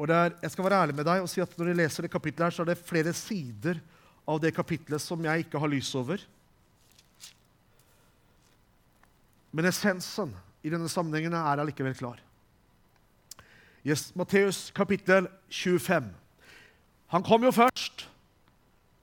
Og 0.00 0.08
er, 0.08 0.32
jeg 0.40 0.52
skal 0.54 0.64
være 0.64 0.82
ærlig 0.86 0.96
med 0.96 1.04
deg 1.04 1.20
og 1.20 1.28
si 1.28 1.42
at 1.44 1.56
Når 1.58 1.72
jeg 1.72 1.76
leser 1.82 2.06
det 2.06 2.12
kapittelet, 2.12 2.46
her, 2.48 2.56
så 2.56 2.64
er 2.64 2.70
det 2.72 2.80
flere 2.88 3.12
sider 3.12 3.80
av 4.28 4.40
det 4.40 4.54
kapittelet 4.56 5.02
som 5.02 5.20
jeg 5.24 5.44
ikke 5.44 5.60
har 5.60 5.68
lys 5.68 5.90
over. 5.98 6.22
Men 9.52 9.68
essensen 9.68 10.32
i 10.64 10.70
denne 10.72 10.88
sammenhengen 10.88 11.34
er 11.34 11.60
allikevel 11.60 11.96
klar. 11.98 12.20
Yes, 13.84 14.10
Matteus 14.16 14.68
kapittel 14.76 15.26
25. 15.50 16.10
Han 17.10 17.24
kom 17.26 17.44
jo 17.44 17.52
først 17.52 18.06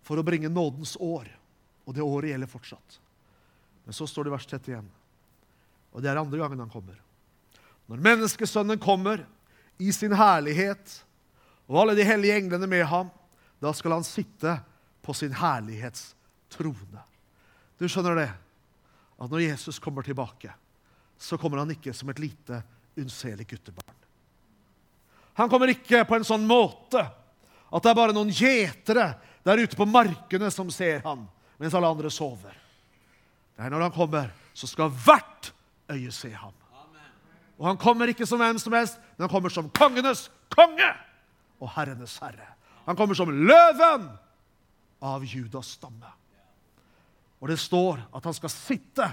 for 0.08 0.18
å 0.18 0.26
bringe 0.26 0.50
nådens 0.50 0.96
år, 1.04 1.28
og 1.84 1.98
det 1.98 2.06
året 2.06 2.32
gjelder 2.32 2.50
fortsatt. 2.50 3.00
Men 3.86 3.98
så 3.98 4.08
står 4.08 4.26
det 4.26 4.32
i 4.32 4.36
vers 4.38 4.48
31, 4.48 4.86
og 5.92 6.04
det 6.04 6.12
er 6.12 6.22
andre 6.22 6.40
gangen 6.40 6.62
han 6.64 6.72
kommer. 6.72 6.96
Når 7.88 8.06
menneskesønnen 8.06 8.80
kommer 8.80 9.26
i 9.78 9.92
sin 9.94 10.14
herlighet, 10.18 11.04
og 11.68 11.82
alle 11.82 11.98
de 11.98 12.06
hellige 12.08 12.38
englene 12.40 12.70
med 12.70 12.86
ham, 12.90 13.10
da 13.60 13.74
skal 13.76 13.98
han 13.98 14.06
sitte 14.06 14.58
på 15.04 15.14
sin 15.14 15.34
herlighets 15.36 16.14
trone. 16.54 17.04
Du 17.78 17.86
skjønner 17.90 18.18
det? 18.18 18.32
At 19.18 19.32
når 19.32 19.46
Jesus 19.46 19.80
kommer 19.82 20.06
tilbake, 20.06 20.54
så 21.18 21.38
kommer 21.38 21.62
han 21.62 21.74
ikke 21.74 21.94
som 21.94 22.10
et 22.14 22.22
lite, 22.22 22.62
unnselig 22.98 23.48
guttebarn. 23.50 23.96
Han 25.38 25.50
kommer 25.50 25.70
ikke 25.70 26.02
på 26.10 26.18
en 26.18 26.26
sånn 26.26 26.46
måte 26.50 27.02
at 27.68 27.84
det 27.84 27.92
er 27.92 27.98
bare 27.98 28.16
noen 28.16 28.32
gjetere 28.34 29.12
der 29.46 29.62
ute 29.62 29.78
på 29.78 29.86
markene 29.90 30.50
som 30.54 30.70
ser 30.74 31.04
han, 31.06 31.26
mens 31.62 31.76
alle 31.78 31.90
andre 31.92 32.10
sover. 32.14 32.56
Er 33.58 33.74
når 33.74 33.88
han 33.88 33.94
kommer, 33.94 34.32
så 34.54 34.70
skal 34.70 34.94
hvert 34.94 35.52
øye 35.92 36.12
se 36.14 36.32
ham. 36.34 36.54
Og 37.58 37.66
han 37.66 37.80
kommer 37.82 38.12
ikke 38.12 38.28
som 38.30 38.42
hvem 38.42 38.60
som 38.62 38.76
helst, 38.78 39.00
men 39.16 39.26
han 39.26 39.34
kommer 39.34 39.54
som 39.54 39.70
kongenes 39.74 40.28
konge 40.54 40.90
og 41.58 41.72
herrenes 41.74 42.18
herre. 42.22 42.54
Han 42.86 42.96
kommer 42.96 43.18
som 43.18 43.32
løven 43.34 44.06
av 45.04 45.26
Judas 45.26 45.74
stamme. 45.78 46.12
Og 47.42 47.50
det 47.52 47.60
står 47.62 48.00
at 48.16 48.26
han 48.26 48.38
skal 48.38 48.54
sitte 48.54 49.10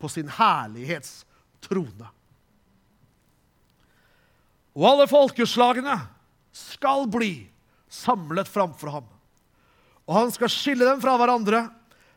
på 0.00 0.08
sin 0.10 0.28
herlighetstrone. 0.28 2.08
Og 4.72 4.88
alle 4.88 5.06
folkeslagene 5.08 5.94
skal 6.56 7.06
bli 7.12 7.34
samlet 7.92 8.48
framfor 8.48 8.92
ham. 8.92 9.08
Og 10.08 10.16
han 10.16 10.32
skal 10.34 10.50
skille 10.52 10.88
dem 10.88 11.00
fra 11.00 11.14
hverandre, 11.20 11.66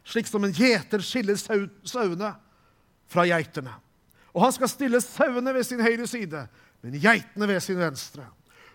slik 0.08 0.28
som 0.30 0.44
en 0.46 0.56
gjeter 0.56 1.04
skiller 1.04 1.38
sauene 1.38 2.32
fra 3.12 3.26
geitene. 3.28 3.76
Og 4.36 4.44
han 4.44 4.54
skal 4.56 4.70
stille 4.70 5.00
sauene 5.04 5.54
ved 5.56 5.64
sin 5.64 5.82
høyre 5.82 6.08
side, 6.12 6.42
men 6.84 7.00
geitene 7.00 7.48
ved 7.48 7.62
sin 7.64 7.80
venstre. 7.80 8.28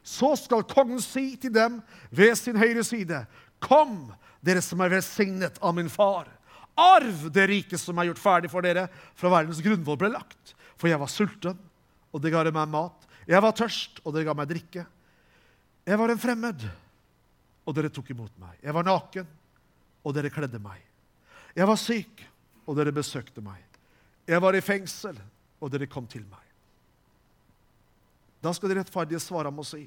Så 0.02 0.32
skal 0.40 0.64
kongen 0.64 1.02
si 1.04 1.34
til 1.36 1.52
dem 1.52 1.82
ved 2.10 2.34
sin 2.40 2.56
høyre 2.56 2.84
side, 2.84 3.26
Kom, 3.60 4.08
dere 4.40 4.62
som 4.64 4.80
er 4.80 4.94
velsignet 4.94 5.58
av 5.60 5.74
min 5.76 5.90
far. 5.92 6.30
Arv 6.80 7.26
det 7.28 7.44
rike 7.50 7.78
som 7.78 7.98
er 8.00 8.08
gjort 8.08 8.22
ferdig 8.22 8.48
for 8.48 8.64
dere 8.64 8.86
fra 9.18 9.32
verdens 9.34 9.60
grunnvoll 9.60 9.98
ble 10.00 10.08
lagt. 10.14 10.54
For 10.80 10.88
jeg 10.88 11.00
var 11.00 11.12
sulten, 11.12 11.58
og 12.10 12.22
dere 12.24 12.40
ga 12.40 12.54
meg 12.56 12.72
mat. 12.72 13.04
Jeg 13.28 13.42
var 13.44 13.52
tørst, 13.52 14.00
og 14.00 14.14
dere 14.14 14.30
ga 14.30 14.34
meg 14.38 14.48
drikke. 14.48 14.86
Jeg 15.84 15.98
var 16.00 16.12
en 16.12 16.22
fremmed, 16.22 16.64
og 17.68 17.76
dere 17.76 17.92
tok 17.92 18.08
imot 18.14 18.32
meg. 18.40 18.56
Jeg 18.64 18.74
var 18.74 18.86
naken, 18.88 19.28
og 20.00 20.16
dere 20.16 20.32
kledde 20.32 20.62
meg. 20.62 20.80
Jeg 21.52 21.68
var 21.68 21.78
syk, 21.80 22.24
og 22.64 22.78
dere 22.78 22.96
besøkte 22.96 23.44
meg. 23.44 23.60
Jeg 24.30 24.40
var 24.40 24.56
i 24.56 24.64
fengsel, 24.64 25.20
og 25.60 25.70
dere 25.72 25.88
kom 25.90 26.06
til 26.08 26.24
meg. 26.28 26.46
Da 28.40 28.52
skal 28.56 28.72
de 28.72 28.78
rettferdige 28.80 29.20
svare 29.20 29.50
ham 29.52 29.60
og 29.60 29.68
si, 29.68 29.84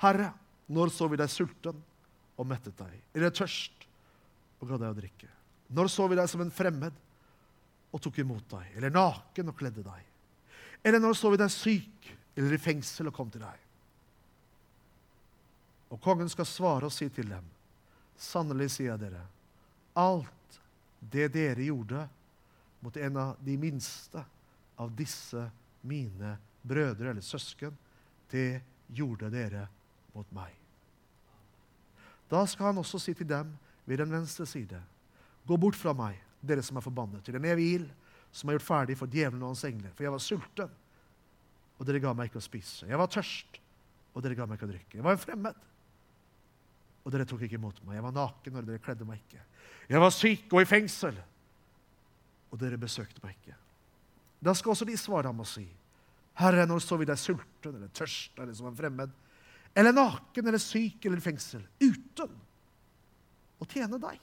Herre, 0.00 0.30
når 0.72 0.92
så 0.94 1.08
vi 1.12 1.18
deg 1.20 1.30
sulten 1.30 1.80
og 2.40 2.48
mettet 2.48 2.76
deg, 2.78 2.94
eller 3.14 3.34
tørst 3.34 3.84
og 4.60 4.70
ga 4.70 4.78
deg 4.80 4.94
å 4.94 4.96
drikke? 4.96 5.28
Når 5.74 5.90
så 5.92 6.08
vi 6.08 6.18
deg 6.18 6.30
som 6.30 6.42
en 6.44 6.54
fremmed 6.54 7.02
og 7.94 8.02
tok 8.02 8.22
imot 8.24 8.46
deg, 8.56 8.72
eller 8.78 8.94
naken 8.94 9.52
og 9.52 9.58
kledde 9.58 9.84
deg? 9.84 10.08
Eller 10.84 11.00
når 11.00 11.16
så 11.18 11.30
vi 11.32 11.40
deg 11.40 11.52
syk 11.52 12.10
eller 12.34 12.56
i 12.56 12.60
fengsel 12.60 13.08
og 13.10 13.16
kom 13.16 13.30
til 13.32 13.44
deg? 13.44 13.60
Og 15.94 16.00
kongen 16.02 16.30
skal 16.32 16.48
svare 16.48 16.88
og 16.88 16.94
si 16.94 17.06
til 17.12 17.28
dem, 17.30 17.44
sannelig 18.18 18.72
sier 18.74 18.94
jeg 18.94 19.04
dere, 19.04 19.22
alt 20.00 20.58
det 21.12 21.28
dere 21.34 21.68
gjorde 21.68 22.06
mot 22.82 22.96
en 22.96 23.20
av 23.20 23.36
de 23.44 23.54
minste 23.60 24.24
av 24.80 24.92
disse 24.96 25.46
mine 25.84 26.36
brødre 26.64 27.12
eller 27.12 27.24
søsken, 27.24 27.74
det 28.30 28.62
gjorde 28.94 29.30
dere 29.32 29.66
mot 30.14 30.30
meg. 30.34 30.52
Da 32.30 32.44
skal 32.48 32.70
han 32.70 32.80
også 32.80 32.98
si 33.02 33.14
til 33.14 33.28
dem 33.28 33.52
ved 33.84 34.00
den 34.00 34.12
venstre 34.12 34.46
side, 34.48 34.80
gå 35.44 35.58
bort 35.60 35.76
fra 35.76 35.92
meg, 35.96 36.16
dere 36.40 36.64
som 36.64 36.78
er 36.80 36.84
forbannet, 36.84 37.24
til 37.24 37.36
en 37.36 37.46
evig 37.48 37.68
ild 37.76 37.90
som 38.34 38.48
er 38.48 38.58
gjort 38.58 38.66
ferdig 38.66 38.96
for 38.98 39.10
djevelen 39.10 39.44
og 39.44 39.52
hans 39.52 39.64
engler. 39.68 39.92
For 39.94 40.06
jeg 40.06 40.14
var 40.14 40.22
sulten, 40.22 40.72
og 41.78 41.86
dere 41.86 42.00
ga 42.02 42.14
meg 42.16 42.30
ikke 42.30 42.40
å 42.40 42.44
spise. 42.44 42.88
Jeg 42.88 42.98
var 42.98 43.10
tørst, 43.12 43.60
og 44.14 44.24
dere 44.24 44.38
ga 44.38 44.46
meg 44.48 44.58
ikke 44.58 44.68
å 44.68 44.72
drikke. 44.72 44.98
Jeg 44.98 45.06
var 45.06 45.16
en 45.16 45.22
fremmed, 45.22 45.68
og 47.04 47.12
dere 47.12 47.26
tok 47.28 47.44
ikke 47.44 47.60
imot 47.60 47.82
meg. 47.84 47.98
Jeg 47.98 48.06
var 48.06 48.16
naken, 48.16 48.56
og 48.56 48.66
dere 48.66 48.82
kledde 48.82 49.06
meg 49.08 49.20
ikke. 49.20 49.42
Jeg 49.90 50.02
var 50.02 50.14
syk 50.16 50.56
og 50.56 50.64
i 50.64 50.68
fengsel, 50.68 51.20
og 52.50 52.60
dere 52.62 52.80
besøkte 52.80 53.22
meg 53.24 53.36
ikke. 53.36 53.58
Da 54.44 54.52
skal 54.52 54.74
også 54.74 54.86
de 54.88 54.96
svare 55.00 55.30
ham 55.30 55.40
og 55.40 55.48
si, 55.48 55.64
Herre, 56.36 56.66
når 56.66 56.82
så 56.82 56.98
vi 57.00 57.06
deg 57.08 57.20
sulten 57.20 57.76
eller 57.78 57.92
tørst 57.94 58.40
eller 58.42 58.56
som 58.56 58.68
en 58.68 58.76
fremmed, 58.76 59.12
eller 59.74 59.94
naken 59.94 60.50
eller 60.50 60.60
syk 60.62 61.06
eller 61.06 61.20
i 61.20 61.24
fengsel, 61.24 61.62
uten 61.80 62.34
å 63.62 63.68
tjene 63.70 64.00
deg? 64.02 64.20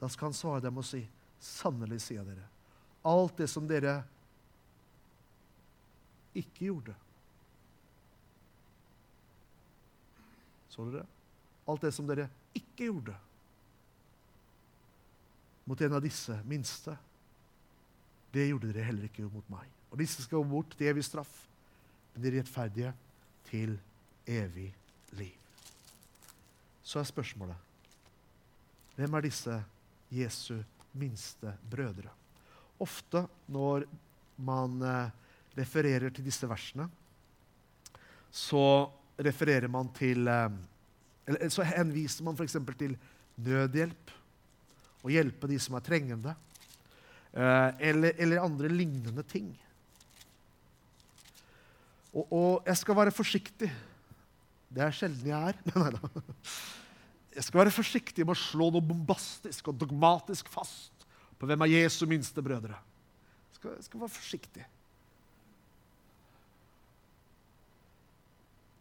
Da 0.00 0.08
skal 0.10 0.28
han 0.28 0.36
svare 0.36 0.64
dem 0.64 0.80
og 0.80 0.86
si, 0.86 1.00
sannelig 1.40 2.02
sier 2.04 2.26
dere, 2.26 2.44
alt 3.08 3.40
det 3.40 3.48
som 3.48 3.68
dere 3.68 4.00
ikke 6.36 6.68
gjorde. 6.68 6.94
Så 10.70 10.84
dere? 10.90 11.06
Alt 11.70 11.86
det 11.86 11.94
som 11.94 12.06
dere 12.08 12.28
ikke 12.56 12.90
gjorde 12.90 13.16
mot 15.70 15.80
en 15.86 15.96
av 15.96 16.02
disse 16.02 16.34
minste 16.48 16.96
det 18.34 18.48
gjorde 18.48 18.70
dere 18.70 18.86
heller 18.86 19.08
ikke 19.08 19.28
mot 19.30 19.46
meg. 19.52 19.66
Og 19.90 19.98
disse 20.00 20.22
skal 20.22 20.40
gå 20.40 20.50
bort 20.52 20.76
til 20.76 20.90
evig 20.90 21.04
straff, 21.06 21.32
men 22.14 22.24
de 22.24 22.34
rettferdige 22.36 22.92
til 23.50 23.74
evig 24.28 24.70
liv. 25.18 25.34
Så 26.82 27.00
er 27.00 27.10
spørsmålet 27.10 27.66
hvem 28.98 29.14
er 29.16 29.24
disse 29.24 29.54
Jesu 30.12 30.58
minste 30.98 31.54
brødre? 31.70 32.10
Ofte 32.80 33.22
når 33.48 33.86
man 34.44 34.82
eh, 34.84 35.12
refererer 35.56 36.12
til 36.12 36.26
disse 36.26 36.48
versene, 36.48 36.88
så 38.30 38.90
refererer 39.20 39.70
man 39.72 39.88
til 39.96 40.28
eh, 40.28 40.50
eller 41.30 41.48
Så 41.48 41.62
henviser 41.62 42.24
man 42.26 42.34
f.eks. 42.34 42.56
til 42.78 42.96
nødhjelp. 43.36 44.10
Å 45.06 45.12
hjelpe 45.12 45.48
de 45.48 45.58
som 45.62 45.76
er 45.78 45.84
trengende. 45.86 46.34
Eh, 47.32 47.70
eller, 47.78 48.12
eller, 48.18 48.42
andre 48.42 48.68
lignende 48.68 49.22
ting. 49.22 49.52
Og, 52.10 52.26
og, 52.26 52.52
jeg 52.66 52.76
skal 52.80 52.98
være 52.98 53.14
forsiktig. 53.14 53.70
Det 54.70 54.82
er 54.82 54.94
sjelden 54.94 55.30
jeg 55.30 55.52
er. 55.52 55.60
Nei 55.78 55.92
da. 55.94 56.10
Jeg 57.36 57.46
skal 57.46 57.62
være 57.62 57.74
forsiktig 57.74 58.26
med 58.26 58.34
å 58.34 58.40
slå 58.40 58.72
noe 58.74 58.82
bombastisk 58.82 59.70
og 59.70 59.78
dogmatisk 59.78 60.50
fast 60.50 61.06
på 61.38 61.46
hvem 61.46 61.62
er 61.64 61.76
Jesu 61.76 62.02
minste 62.10 62.42
brødre. 62.42 62.74
Jeg 62.74 63.60
skal, 63.60 63.76
jeg 63.78 63.86
skal 63.86 64.02
være 64.02 64.14
forsiktig. 64.16 64.66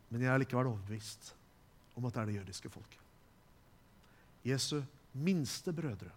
Men 0.10 0.26
jeg 0.26 0.34
er 0.34 0.42
likevel 0.42 0.72
overbevist 0.72 1.36
om 1.94 2.10
at 2.10 2.16
det 2.16 2.24
er 2.24 2.32
det 2.32 2.40
jødiske 2.40 2.74
folket. 2.74 3.06
Jesu 4.50 4.80
minste 5.22 5.70
brødre, 5.76 6.10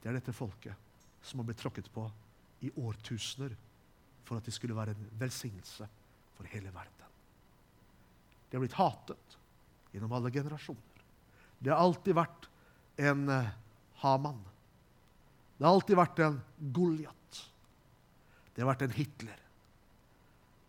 det 0.00 0.08
er 0.08 0.16
dette 0.16 0.32
folket 0.36 0.85
som 1.26 1.40
har 1.40 1.48
blitt 1.48 1.60
tråkket 1.60 1.88
på 1.92 2.06
i 2.64 2.70
årtusener 2.78 3.54
for 4.26 4.38
at 4.38 4.46
de 4.46 4.54
skulle 4.54 4.76
være 4.76 4.94
en 4.94 5.08
velsignelse 5.20 5.88
for 6.36 6.48
hele 6.52 6.70
verden. 6.74 6.92
De 8.48 8.56
har 8.56 8.62
blitt 8.62 8.78
hatet 8.78 9.38
gjennom 9.92 10.14
alle 10.16 10.30
generasjoner. 10.30 11.02
Det 11.58 11.72
har 11.72 11.82
alltid 11.82 12.14
vært 12.16 12.48
en 13.00 13.26
uh, 13.28 13.50
Haman. 14.02 14.38
Det 15.56 15.66
har 15.66 15.74
alltid 15.74 15.98
vært 15.98 16.22
en 16.24 16.38
Goliat. 16.76 17.42
Det 18.54 18.62
har 18.62 18.70
vært 18.70 18.86
en 18.86 18.96
Hitler. 18.96 19.42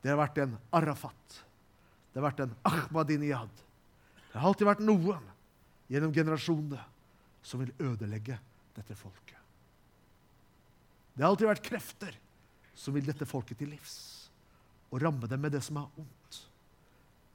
Det 0.02 0.12
har 0.12 0.20
vært 0.20 0.42
en 0.44 0.58
Arafat. 0.76 1.40
Det 2.12 2.22
har 2.22 2.30
vært 2.30 2.46
en 2.46 2.56
Ahmadinejad. 2.68 3.64
Det 4.32 4.40
har 4.40 4.48
alltid 4.50 4.70
vært 4.70 4.86
noen 4.86 5.26
gjennom 5.92 6.14
generasjonene 6.16 6.82
som 7.46 7.62
vil 7.64 7.74
ødelegge 7.80 8.40
dette 8.76 8.96
folket. 8.98 9.37
Det 11.18 11.24
har 11.26 11.32
alltid 11.34 11.50
vært 11.50 11.66
krefter 11.66 12.18
som 12.78 12.94
vil 12.94 13.08
dette 13.08 13.26
folket 13.26 13.58
til 13.58 13.72
livs 13.74 13.96
og 14.94 15.02
ramme 15.02 15.26
dem 15.26 15.42
med 15.42 15.56
det 15.56 15.64
som 15.66 15.80
er 15.82 15.96
ondt, 15.98 16.36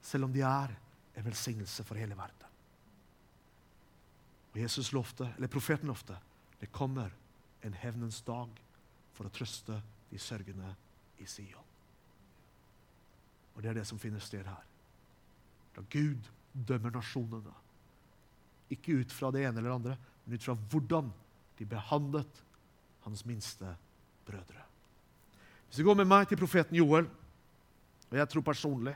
selv 0.07 0.29
om 0.29 0.33
de 0.33 0.45
er 0.47 0.71
en 1.19 1.27
velsignelse 1.27 1.83
for 1.85 1.99
hele 1.99 2.15
verden. 2.15 2.47
Og 4.53 4.61
Jesus 4.63 4.93
lovte, 4.95 5.27
eller 5.35 5.51
Profeten 5.51 5.91
lovte 5.91 6.15
det 6.61 6.71
kommer 6.71 7.11
en 7.67 7.75
hevnens 7.75 8.21
dag 8.23 8.55
for 9.17 9.27
å 9.27 9.35
trøste 9.35 9.81
de 10.13 10.21
sørgende 10.21 10.71
i 11.19 11.27
Sion. 11.27 11.67
Og 13.57 13.65
det 13.65 13.73
er 13.73 13.81
det 13.81 13.87
som 13.89 13.99
finner 13.99 14.23
sted 14.23 14.47
her. 14.47 14.63
Da 15.75 15.83
Gud 15.91 16.31
dømmer 16.53 16.95
nasjonene. 16.95 17.57
Ikke 18.71 19.01
ut 19.03 19.13
fra 19.13 19.33
det 19.35 19.43
ene 19.43 19.59
eller 19.59 19.73
det 19.73 19.79
andre, 19.81 19.99
men 20.23 20.39
ut 20.39 20.47
fra 20.47 20.57
hvordan 20.71 21.11
de 21.59 21.67
behandlet 21.69 22.43
hans 23.05 23.25
minste 23.27 23.77
brødre. 24.27 24.63
Hvis 25.69 25.81
du 25.81 25.87
går 25.87 25.97
med 26.03 26.09
meg 26.09 26.29
til 26.29 26.37
profeten 26.37 26.77
Joel, 26.77 27.07
og 28.11 28.19
jeg 28.19 28.29
tror 28.29 28.45
personlig 28.45 28.93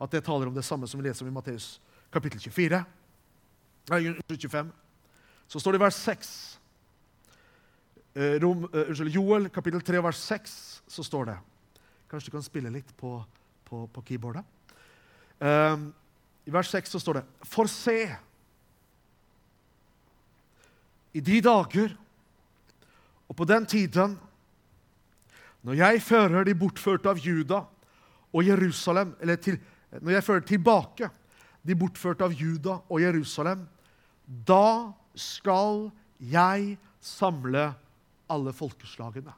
at 0.00 0.12
det 0.12 0.24
taler 0.24 0.48
om 0.48 0.54
det 0.54 0.64
samme 0.64 0.88
som 0.88 1.00
vi 1.00 1.08
leser 1.08 1.26
om 1.26 1.30
i 1.30 1.34
Matteus 1.34 1.76
kapittel 2.12 2.40
24, 2.40 2.82
nei, 3.90 4.00
25, 4.28 4.70
så 5.46 5.60
står 5.60 5.76
det 5.76 5.80
i 5.80 5.84
vers 5.84 5.98
6 6.08 6.30
eh, 8.16 8.38
Rom, 8.42 8.64
uh, 8.72 9.04
Joel 9.12 9.50
kapittel 9.52 9.84
3 9.84 10.02
vers 10.02 10.22
6 10.24 10.56
så 10.96 11.04
står 11.06 11.30
det 11.30 11.36
Kanskje 12.10 12.30
du 12.30 12.36
kan 12.36 12.46
spille 12.46 12.70
litt 12.72 12.90
på, 12.98 13.18
på, 13.66 13.84
på 13.92 14.02
keyboardet? 14.08 14.44
Um, 15.38 15.90
I 16.46 16.54
vers 16.54 16.70
6 16.72 16.96
så 16.96 17.02
står 17.02 17.20
det 17.20 17.24
For 17.44 17.68
se, 17.68 17.98
i 21.12 21.20
de 21.20 21.40
dager 21.44 21.96
og 23.28 23.36
på 23.36 23.44
den 23.44 23.66
tiden, 23.66 24.18
Når 25.62 25.72
jeg 25.74 26.02
fører 26.02 26.44
de 26.44 26.54
bortførte 26.54 27.10
av 27.10 27.18
Juda 27.18 27.64
og 28.32 28.44
Jerusalem 28.44 29.16
Eller 29.20 29.36
til, 29.36 29.58
når 30.00 30.12
jeg 30.12 30.24
fører 30.24 30.40
tilbake 30.46 31.10
de 31.66 31.74
bortførte 31.74 32.22
av 32.22 32.32
Juda 32.32 32.76
og 32.88 33.00
Jerusalem, 33.02 33.64
da 34.46 34.92
skal 35.18 35.88
jeg 36.22 36.76
samle 37.02 37.72
alle 38.30 38.52
folkeslagene. 38.54 39.32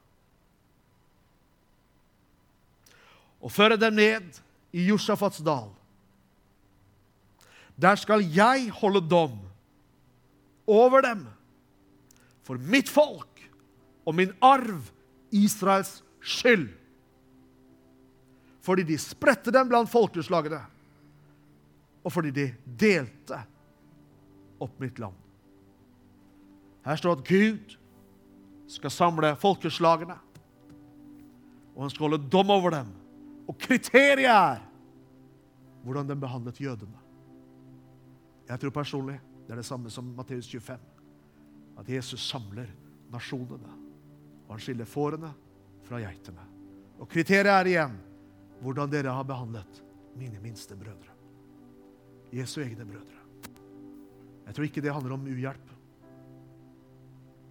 Og 3.41 3.53
føre 3.53 3.79
dem 3.81 3.97
ned 3.97 4.43
i 4.77 4.85
Josjafats 4.91 5.41
dal. 5.41 5.71
Der 7.81 7.97
skal 7.97 8.25
jeg 8.35 8.69
holde 8.77 9.01
dom 9.09 9.39
over 10.67 11.01
dem 11.01 11.25
for 12.45 12.61
mitt 12.61 12.91
folk 12.93 13.38
og 14.09 14.17
min 14.17 14.33
arv, 14.41 14.89
Israels 15.31 15.99
skyld. 16.25 16.71
Fordi 18.65 18.85
de 18.89 18.97
spredte 19.01 19.53
dem 19.53 19.69
blant 19.69 19.91
folkeslagene, 19.93 20.61
og 22.05 22.13
fordi 22.13 22.33
de 22.33 22.47
delte 22.81 23.41
opp 24.65 24.79
mitt 24.81 24.99
land. 25.01 25.17
Her 26.89 26.97
står 26.97 27.19
at 27.19 27.27
Gud 27.29 27.77
skal 28.69 28.93
samle 28.93 29.35
folkeslagene, 29.41 30.17
og 31.75 31.85
han 31.85 31.93
skal 31.93 32.09
holde 32.09 32.31
dom 32.33 32.51
over 32.51 32.73
dem. 32.79 32.89
Og 33.49 33.57
kriteriet 33.61 34.25
er 34.29 34.65
hvordan 35.85 36.09
den 36.09 36.21
behandlet 36.21 36.61
jødene. 36.61 37.05
Jeg 38.49 38.61
tror 38.61 38.73
personlig 38.81 39.19
det 39.45 39.55
er 39.55 39.61
det 39.61 39.69
samme 39.69 39.91
som 39.93 40.09
Matteus 40.17 40.49
25. 40.49 40.77
At 41.79 41.89
Jesus 41.89 42.25
samler 42.29 42.69
nasjonene. 43.13 43.88
Og 44.49 44.57
han 44.57 44.63
skiller 44.65 44.89
fårene 44.89 45.31
fra 45.87 46.01
geitene. 46.03 46.45
Og 46.99 47.09
kriteriet 47.11 47.53
er 47.53 47.71
igjen 47.71 47.99
hvordan 48.63 48.91
dere 48.91 49.13
har 49.15 49.27
behandlet 49.29 49.83
mine 50.19 50.41
minste 50.43 50.77
brødre. 50.77 51.15
Jesu 52.35 52.61
egne 52.65 52.85
brødre. 52.89 53.21
Jeg 54.49 54.57
tror 54.57 54.65
ikke 54.65 54.83
det 54.85 54.93
handler 54.93 55.15
om 55.15 55.27
uhjelp 55.29 55.75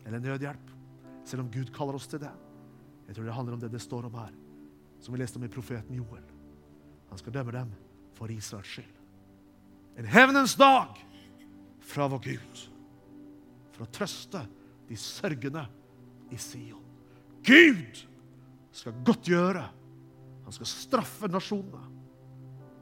eller 0.07 0.23
nødhjelp, 0.23 0.69
selv 1.27 1.43
om 1.43 1.51
Gud 1.51 1.71
kaller 1.75 1.97
oss 1.97 2.07
til 2.07 2.21
det. 2.21 2.31
Jeg 3.07 3.15
tror 3.15 3.27
det 3.27 3.33
handler 3.35 3.57
om 3.57 3.59
det 3.59 3.71
det 3.71 3.81
står 3.83 4.07
om 4.07 4.15
her, 4.15 4.31
som 5.03 5.13
vi 5.13 5.19
leste 5.19 5.37
om 5.37 5.43
i 5.43 5.51
profeten 5.51 5.95
Joel. 5.95 6.23
Han 7.09 7.19
skal 7.19 7.35
dømme 7.35 7.51
dem 7.51 7.73
for 8.15 8.31
Israels 8.31 8.71
skyld. 8.71 8.95
En 9.97 10.07
hevnens 10.07 10.55
dag 10.55 10.95
fra 11.83 12.07
vår 12.07 12.23
Gud 12.23 12.63
for 13.75 13.85
å 13.85 13.91
trøste 13.91 14.45
de 14.87 14.97
sørgende 14.99 15.65
i 16.31 16.39
Sion. 16.39 16.86
Gud 17.47 18.03
skal 18.75 19.01
godtgjøre. 19.07 19.63
Han 20.47 20.55
skal 20.55 20.69
straffe 20.69 21.29
nasjonene 21.31 21.95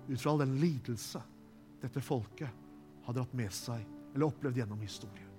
ut 0.06 0.22
fra 0.22 0.32
all 0.32 0.44
den 0.44 0.58
lidelse 0.62 1.22
dette 1.82 2.02
folket 2.02 2.50
har 3.06 3.16
dratt 3.16 3.34
med 3.38 3.54
seg 3.54 3.82
eller 4.14 4.28
opplevd 4.28 4.62
gjennom 4.62 4.82
historien. 4.82 5.32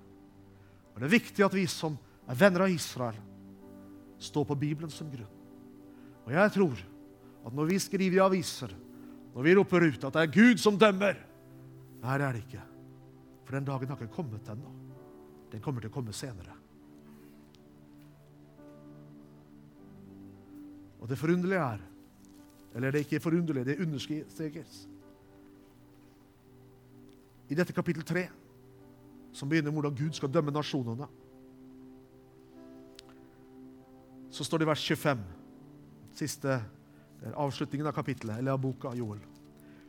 Og 0.95 1.01
Det 1.01 1.07
er 1.09 1.17
viktig 1.19 1.45
at 1.45 1.55
vi 1.55 1.67
som 1.71 1.97
er 2.27 2.39
venner 2.39 2.67
av 2.67 2.73
Israel, 2.73 3.19
står 4.19 4.47
på 4.49 4.57
Bibelen 4.57 4.91
som 4.91 5.11
grunn. 5.13 5.33
Og 6.25 6.33
jeg 6.33 6.53
tror 6.55 6.79
at 7.47 7.55
når 7.55 7.69
vi 7.69 7.79
skriver 7.83 8.17
i 8.17 8.25
aviser, 8.25 8.73
når 9.35 9.45
vi 9.45 9.55
roper 9.59 9.85
ut 9.85 10.07
at 10.09 10.17
det 10.17 10.23
er 10.23 10.33
Gud 10.33 10.63
som 10.63 10.79
dømmer 10.81 11.19
Nei, 11.97 12.17
det 12.21 12.27
er 12.27 12.37
det 12.37 12.43
ikke. 12.45 12.65
For 13.47 13.57
den 13.57 13.67
dagen 13.67 13.91
har 13.91 13.99
ikke 13.99 14.15
kommet 14.15 14.49
ennå. 14.53 14.71
Den 15.51 15.63
kommer 15.65 15.83
til 15.83 15.91
å 15.91 15.95
komme 15.95 16.13
senere. 16.15 16.56
Og 21.01 21.09
det 21.09 21.19
forunderlige 21.19 21.61
er 21.61 21.85
Eller 22.77 22.91
det 22.91 22.99
er 22.99 23.05
ikke 23.07 23.21
forunderlig, 23.25 23.65
det 23.67 23.81
understrekes. 23.81 24.89
I 27.49 27.55
dette 27.55 27.73
kapittel 27.73 28.05
3, 28.05 28.27
som 29.33 29.49
begynner 29.49 29.71
med 29.71 29.81
hvordan 29.81 29.97
Gud 29.97 30.13
skal 30.13 30.29
dømme 30.29 30.53
nasjonene, 30.53 31.07
så 34.31 34.45
står 34.45 34.59
det 34.59 34.67
i 34.67 34.69
vers 34.69 34.85
25, 34.85 35.23
siste 36.13 36.59
avslutningen 37.33 37.89
av 37.89 37.97
kapittelet, 37.97 38.39
eller 38.39 38.53
av 38.53 38.61
boka 38.61 38.93
Joel. 38.93 39.23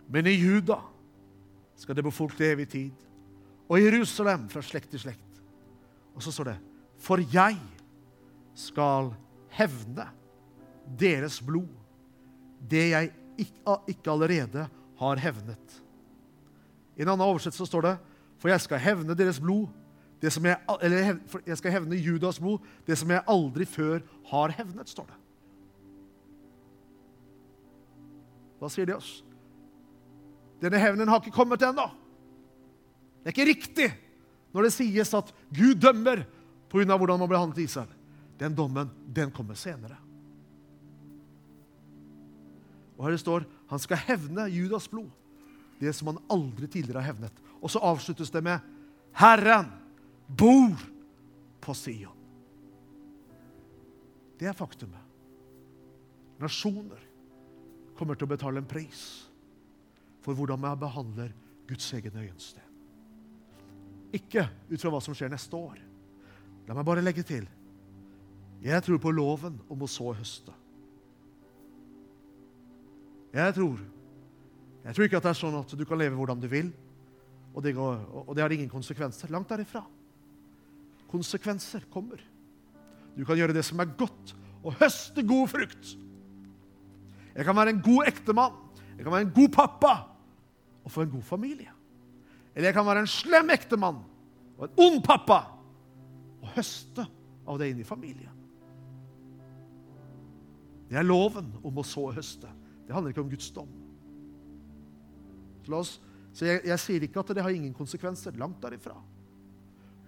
Men 0.08 0.30
i 0.30 0.38
Juda 0.38 0.80
skal 1.76 1.98
det 1.98 2.06
bo 2.06 2.14
folk 2.14 2.38
til 2.38 2.54
evig 2.54 2.70
tid, 2.72 3.08
og 3.68 3.80
i 3.80 3.84
Jerusalem 3.84 4.48
fra 4.48 4.64
slekt 4.64 4.94
til 4.94 5.04
slekt. 5.04 5.42
Og 6.16 6.24
så 6.24 6.32
står 6.32 6.54
det 6.54 6.58
For 7.04 7.22
jeg 7.34 7.60
skal 8.58 9.12
hevne 9.54 10.08
deres 11.00 11.40
blod, 11.44 11.70
det 12.70 12.90
jeg 12.92 13.12
ikke 13.38 14.12
allerede 14.12 14.68
har 14.98 15.22
hevnet. 15.22 15.82
I 16.98 17.04
en 17.04 17.12
annen 17.12 17.28
oversettelse 17.28 17.70
står 17.70 17.86
det 17.86 17.98
For 18.42 18.50
jeg 18.50 18.62
skal 18.62 18.82
hevne 18.82 19.16
deres 19.18 19.40
blod, 19.42 19.68
det 20.22 20.32
som 20.34 20.46
jeg, 20.46 20.58
eller 20.82 21.20
jeg 21.46 21.58
skal 21.58 21.74
hevne 21.74 21.98
Judas 21.98 22.40
blod, 22.42 22.62
det 22.86 22.98
som 22.98 23.10
jeg 23.10 23.26
aldri 23.30 23.66
før 23.66 24.02
har 24.32 24.54
hevnet, 24.58 24.90
står 24.90 25.08
det. 25.10 25.18
Hva 28.58 28.70
sier 28.74 28.90
det 28.90 28.98
oss? 28.98 29.12
Denne 30.62 30.82
hevnen 30.82 31.10
har 31.10 31.22
ikke 31.22 31.36
kommet 31.36 31.62
ennå. 31.66 31.86
Det 33.22 33.30
er 33.30 33.36
ikke 33.36 33.50
riktig 33.52 33.88
når 34.56 34.66
det 34.66 34.74
sies 34.74 35.14
at 35.18 35.30
Gud 35.54 35.78
dømmer 35.82 36.24
pga. 36.72 36.98
hvordan 36.98 37.20
man 37.20 37.30
ble 37.30 37.42
handlet 37.42 37.62
i 37.62 37.68
Israel. 37.70 37.94
Den 38.40 38.56
dommen 38.56 38.90
den 39.06 39.32
kommer 39.32 39.54
senere. 39.54 39.98
Og 42.98 43.06
her 43.06 43.14
det 43.14 43.22
står 43.22 43.46
han 43.70 43.82
skal 43.82 44.02
hevne 44.08 44.48
Judas 44.52 44.88
blod, 44.90 45.10
det 45.80 45.94
som 45.94 46.12
han 46.12 46.22
aldri 46.34 46.68
tidligere 46.68 47.04
har 47.04 47.14
hevnet. 47.14 47.44
Og 47.62 47.72
så 47.72 47.82
avsluttes 47.86 48.32
det 48.34 48.42
med 48.46 48.64
Herren 49.18 49.70
bor 50.28 50.78
på 51.62 51.74
Sion. 51.78 52.14
Det 54.38 54.50
er 54.50 54.58
faktumet. 54.58 55.02
Nasjoner 56.38 57.02
kommer 57.98 58.18
til 58.18 58.28
å 58.28 58.34
betale 58.36 58.62
en 58.62 58.70
pris 58.70 59.04
for 60.22 60.38
hvordan 60.38 60.62
man 60.62 60.78
behandler 60.78 61.32
Guds 61.68 61.88
egen 61.98 62.18
øyensten. 62.22 62.62
Ikke 64.14 64.46
ut 64.70 64.80
fra 64.80 64.92
hva 64.94 65.02
som 65.04 65.18
skjer 65.18 65.32
neste 65.34 65.58
år. 65.58 65.80
La 66.68 66.76
meg 66.78 66.86
bare 66.86 67.04
legge 67.04 67.26
til 67.26 67.48
jeg 68.64 68.84
tror 68.84 68.98
på 69.02 69.12
loven 69.14 69.60
om 69.70 69.84
å 69.86 69.90
så 69.90 70.10
høste. 70.18 70.54
Jeg 73.38 73.54
tror 73.54 73.78
jeg 74.88 74.96
tror 74.96 75.04
ikke 75.04 75.20
at 75.20 75.26
det 75.26 75.32
er 75.34 75.36
sånn 75.42 75.56
at 75.60 75.74
du 75.76 75.84
kan 75.84 76.00
leve 76.00 76.16
hvordan 76.16 76.40
du 76.40 76.48
vil, 76.48 76.70
og 77.52 77.64
det, 77.66 77.74
går, 77.76 77.96
og 78.24 78.30
det 78.38 78.44
har 78.46 78.54
ingen 78.56 78.70
konsekvenser. 78.72 79.28
Langt 79.34 79.50
derifra. 79.52 79.82
Konsekvenser 81.12 81.84
kommer. 81.92 82.22
Du 83.18 83.26
kan 83.28 83.36
gjøre 83.36 83.56
det 83.58 83.66
som 83.68 83.82
er 83.84 83.90
godt, 84.00 84.32
og 84.64 84.78
høste 84.80 85.26
god 85.28 85.50
frukt. 85.52 85.90
Jeg 87.36 87.46
kan 87.46 87.58
være 87.58 87.74
en 87.76 87.82
god 87.84 88.08
ektemann, 88.14 88.56
jeg 88.96 89.04
kan 89.04 89.14
være 89.14 89.26
en 89.28 89.34
god 89.36 89.50
pappa 89.54 89.92
og 90.86 90.94
få 90.94 91.04
en 91.04 91.12
god 91.12 91.26
familie. 91.28 91.74
Eller 92.56 92.70
jeg 92.70 92.78
kan 92.78 92.88
være 92.88 93.04
en 93.04 93.12
slem 93.12 93.52
ektemann 93.54 94.00
og 94.58 94.64
en 94.70 94.80
ond 94.88 95.02
pappa 95.06 95.42
og 96.42 96.54
høste 96.56 97.04
av 97.44 97.60
det 97.60 97.74
inn 97.74 97.84
i 97.84 97.88
familien. 97.88 98.32
Det 100.88 100.96
er 100.96 101.06
loven 101.06 101.52
om 101.68 101.84
å 101.84 101.86
så 101.86 102.08
og 102.08 102.16
høste. 102.16 102.50
Det 102.88 102.96
handler 102.96 103.14
ikke 103.14 103.24
om 103.26 103.32
Guds 103.32 103.50
dom. 103.52 103.72
Så, 105.68 105.76
oss, 105.76 105.94
så 106.32 106.48
jeg, 106.48 106.64
jeg, 106.70 106.80
sier 106.80 107.06
ikke 107.08 107.20
at 107.20 107.34
det 107.36 107.44
har 107.44 107.56
ingen 107.56 107.76
konsekvenser. 107.76 108.38
Langt 108.40 108.62
derifra. 108.64 108.96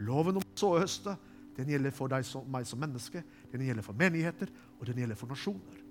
Loven 0.08 0.40
om 0.40 0.46
så 0.56 0.72
høste 0.80 1.18
den 1.60 1.74
gjelder 1.74 1.92
for 1.92 2.12
deg 2.12 2.24
som, 2.24 2.46
meg 2.48 2.64
som 2.68 2.80
menneske, 2.80 3.20
den 3.52 3.66
gjelder 3.68 3.84
for 3.84 3.98
menigheter, 4.00 4.48
og 4.80 4.86
den 4.88 5.02
gjelder 5.02 5.18
for 5.20 5.28
nasjoner. 5.28 5.82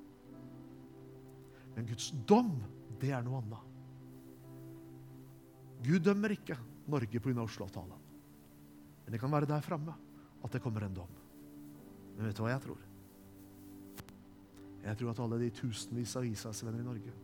Men 1.77 1.91
Guds 1.91 2.09
dom, 2.31 2.55
det 3.03 3.13
er 3.13 3.27
noe 3.27 3.43
annet. 3.43 3.67
Gud 5.85 6.01
dømmer 6.09 6.33
ikke 6.35 6.57
Norge 6.89 7.21
pga. 7.21 7.45
Oslo-avtalen. 7.45 8.07
Men 9.05 9.15
det 9.15 9.21
kan 9.21 9.33
være 9.33 9.51
der 9.51 9.65
framme 9.65 9.93
at 10.43 10.55
det 10.55 10.63
kommer 10.65 10.87
en 10.87 10.97
dom. 10.97 11.13
Men 12.17 12.31
vet 12.31 12.39
du 12.39 12.43
hva 12.47 12.55
jeg 12.55 12.65
tror? 12.65 12.88
Jeg 14.89 14.97
tror 14.99 15.13
at 15.13 15.23
alle 15.23 15.39
de 15.43 15.53
tusenvis 15.53 16.17
av 16.17 16.27
Israelsvenner 16.27 16.83
i 16.83 16.87
Norge, 16.87 17.15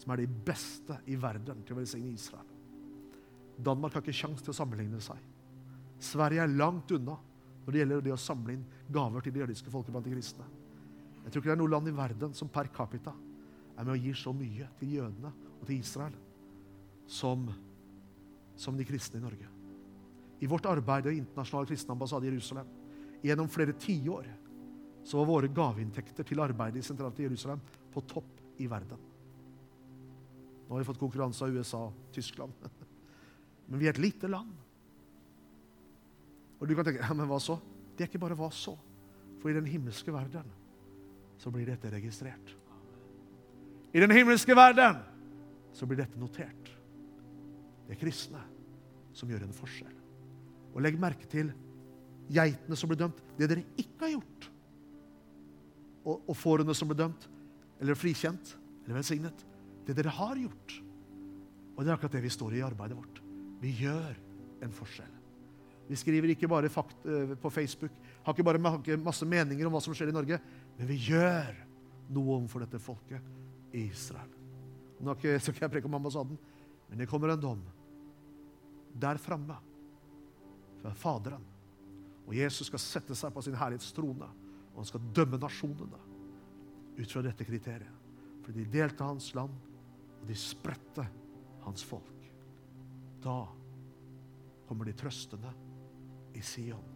som 0.00 0.12
er 0.12 0.22
de 0.22 0.32
beste 0.46 0.96
i 1.12 1.16
verden 1.20 1.64
til 1.64 1.76
å 1.76 1.80
velsigne 1.80 2.12
Israel 2.12 2.48
Danmark 3.60 3.94
har 3.94 4.04
ikke 4.04 4.16
kjangs 4.16 4.44
til 4.44 4.54
å 4.54 4.56
sammenligne 4.56 5.00
seg. 5.04 5.18
Sverige 6.00 6.46
er 6.46 6.54
langt 6.56 6.90
unna 6.96 7.16
når 7.64 7.72
det 7.72 7.82
gjelder 7.82 8.04
det 8.06 8.14
å 8.14 8.20
samle 8.20 8.56
inn 8.56 8.64
gaver 8.92 9.24
til 9.24 9.34
det 9.34 9.42
jødiske 9.42 9.72
folket 9.72 9.92
blant 9.94 10.06
de 10.08 10.14
kristne. 10.14 10.46
Jeg 11.20 11.32
tror 11.32 11.42
ikke 11.42 11.50
det 11.50 11.56
er 11.58 11.60
noe 11.60 11.74
land 11.74 11.90
i 11.90 11.96
verden 11.96 12.36
som 12.36 12.48
per 12.48 12.70
capita 12.72 13.12
er 13.12 13.84
med 13.84 13.94
og 13.94 14.06
gir 14.06 14.16
så 14.16 14.32
mye 14.36 14.68
til 14.80 14.96
jødene 14.96 15.32
og 15.58 15.66
til 15.68 15.76
Israel 15.76 16.16
som, 17.10 17.44
som 18.56 18.78
de 18.78 18.86
kristne 18.88 19.20
i 19.20 19.24
Norge. 19.24 19.50
I 20.40 20.48
vårt 20.48 20.68
arbeid 20.70 21.10
i 21.10 21.18
Internasjonal 21.20 21.68
kristen 21.68 21.92
ambassade 21.92 22.26
i 22.26 22.32
Jerusalem 22.32 22.70
gjennom 23.20 23.50
flere 23.52 23.76
tiår 23.76 24.30
så 25.04 25.18
var 25.18 25.28
våre 25.28 25.50
gaveinntekter 25.54 26.26
til 26.26 26.42
arbeidet 26.42 26.82
i 26.82 26.86
sentralt 26.86 27.18
Jerusalem 27.18 27.62
på 27.92 28.02
topp 28.08 28.60
i 28.60 28.68
verden. 28.70 29.08
Nå 30.66 30.76
har 30.76 30.82
vi 30.82 30.86
fått 30.86 31.00
konkurranse 31.00 31.42
av 31.44 31.56
USA 31.56 31.80
og 31.88 32.12
Tyskland. 32.14 32.52
Men 33.70 33.80
vi 33.80 33.88
er 33.88 33.96
et 33.96 34.02
lite 34.02 34.28
land. 34.30 34.52
Og 36.60 36.68
du 36.68 36.76
kan 36.76 36.86
tenke 36.86 37.00
ja, 37.00 37.14
men 37.16 37.28
hva 37.30 37.38
så? 37.40 37.56
Det 37.96 38.04
er 38.04 38.10
ikke 38.10 38.20
bare 38.20 38.36
hva 38.36 38.50
så. 38.52 38.74
For 39.40 39.48
i 39.48 39.56
den 39.56 39.68
himmelske 39.70 40.12
verden 40.12 40.50
så 41.40 41.52
blir 41.54 41.70
dette 41.70 41.88
registrert. 41.88 42.52
I 43.96 44.02
den 44.02 44.12
himmelske 44.12 44.54
verden 44.54 45.00
så 45.72 45.88
blir 45.88 46.02
dette 46.02 46.20
notert. 46.20 46.68
Det 47.86 47.96
er 47.96 48.02
kristne 48.02 48.42
som 49.16 49.30
gjør 49.30 49.46
en 49.46 49.56
forskjell. 49.56 49.96
Og 50.74 50.84
legg 50.84 51.00
merke 51.00 51.26
til 51.30 51.54
geitene 52.30 52.78
som 52.78 52.90
ble 52.90 52.98
dømt. 53.00 53.24
Det 53.38 53.48
dere 53.50 53.64
ikke 53.80 54.04
har 54.04 54.14
gjort. 54.18 54.49
Og, 56.04 56.22
og 56.24 56.36
fårene 56.36 56.74
som 56.76 56.88
ble 56.90 56.98
dømt, 56.98 57.26
eller 57.80 57.98
frikjent, 57.98 58.54
eller 58.84 59.00
velsignet. 59.00 59.44
Det 59.86 59.96
dere 59.96 60.12
har 60.16 60.38
gjort. 60.40 60.76
Og 61.76 61.84
det 61.84 61.90
er 61.90 61.96
akkurat 61.96 62.18
det 62.18 62.24
vi 62.24 62.32
står 62.32 62.56
i 62.56 62.60
i 62.60 62.66
arbeidet 62.66 62.98
vårt. 62.98 63.22
Vi 63.60 63.72
gjør 63.82 64.16
en 64.64 64.74
forskjell. 64.74 65.16
Vi 65.90 65.98
skriver 65.98 66.30
ikke 66.32 66.48
bare 66.48 66.70
fakt 66.70 67.06
eh, 67.08 67.32
på 67.40 67.50
Facebook, 67.50 67.94
har 68.22 68.36
ikke 68.36 68.46
bare 68.46 68.60
masse 69.00 69.26
meninger 69.26 69.66
om 69.66 69.74
hva 69.74 69.80
som 69.82 69.96
skjer 69.96 70.12
i 70.12 70.14
Norge, 70.14 70.38
men 70.76 70.86
vi 70.86 70.98
gjør 71.08 71.56
noe 72.14 72.36
overfor 72.36 72.62
dette 72.62 72.78
folket 72.82 73.74
i 73.74 73.88
Israel. 73.88 74.30
Nå 75.00 75.16
skal 75.16 75.40
ikke 75.40 75.64
jeg 75.64 75.72
preke 75.72 75.90
om 75.90 75.96
ambassaden, 75.98 76.38
men 76.88 77.00
det 77.00 77.08
kommer 77.10 77.32
en 77.32 77.42
dom 77.42 77.64
der 79.00 79.18
framme 79.22 79.56
fra 80.80 80.92
Faderen. 80.96 81.42
Og 82.26 82.36
Jesus 82.36 82.68
skal 82.70 82.82
sette 82.82 83.16
seg 83.18 83.34
på 83.34 83.42
sin 83.42 83.56
herlighetstrone, 83.58 84.28
og 84.80 84.84
han 84.86 84.88
skal 84.88 85.08
dømme 85.12 85.36
nasjonene 85.36 85.98
ut 86.96 87.10
fra 87.12 87.20
dette 87.20 87.44
kriteriet. 87.44 87.96
For 88.40 88.56
de 88.56 88.62
delte 88.72 89.04
hans 89.04 89.26
land, 89.36 89.52
og 90.20 90.22
de 90.24 90.36
spredte 90.40 91.04
hans 91.66 91.82
folk. 91.84 92.28
Da 93.20 93.42
kommer 94.64 94.88
de 94.88 94.94
trøstende 94.96 95.50
i 96.32 96.40
Sion 96.40 96.86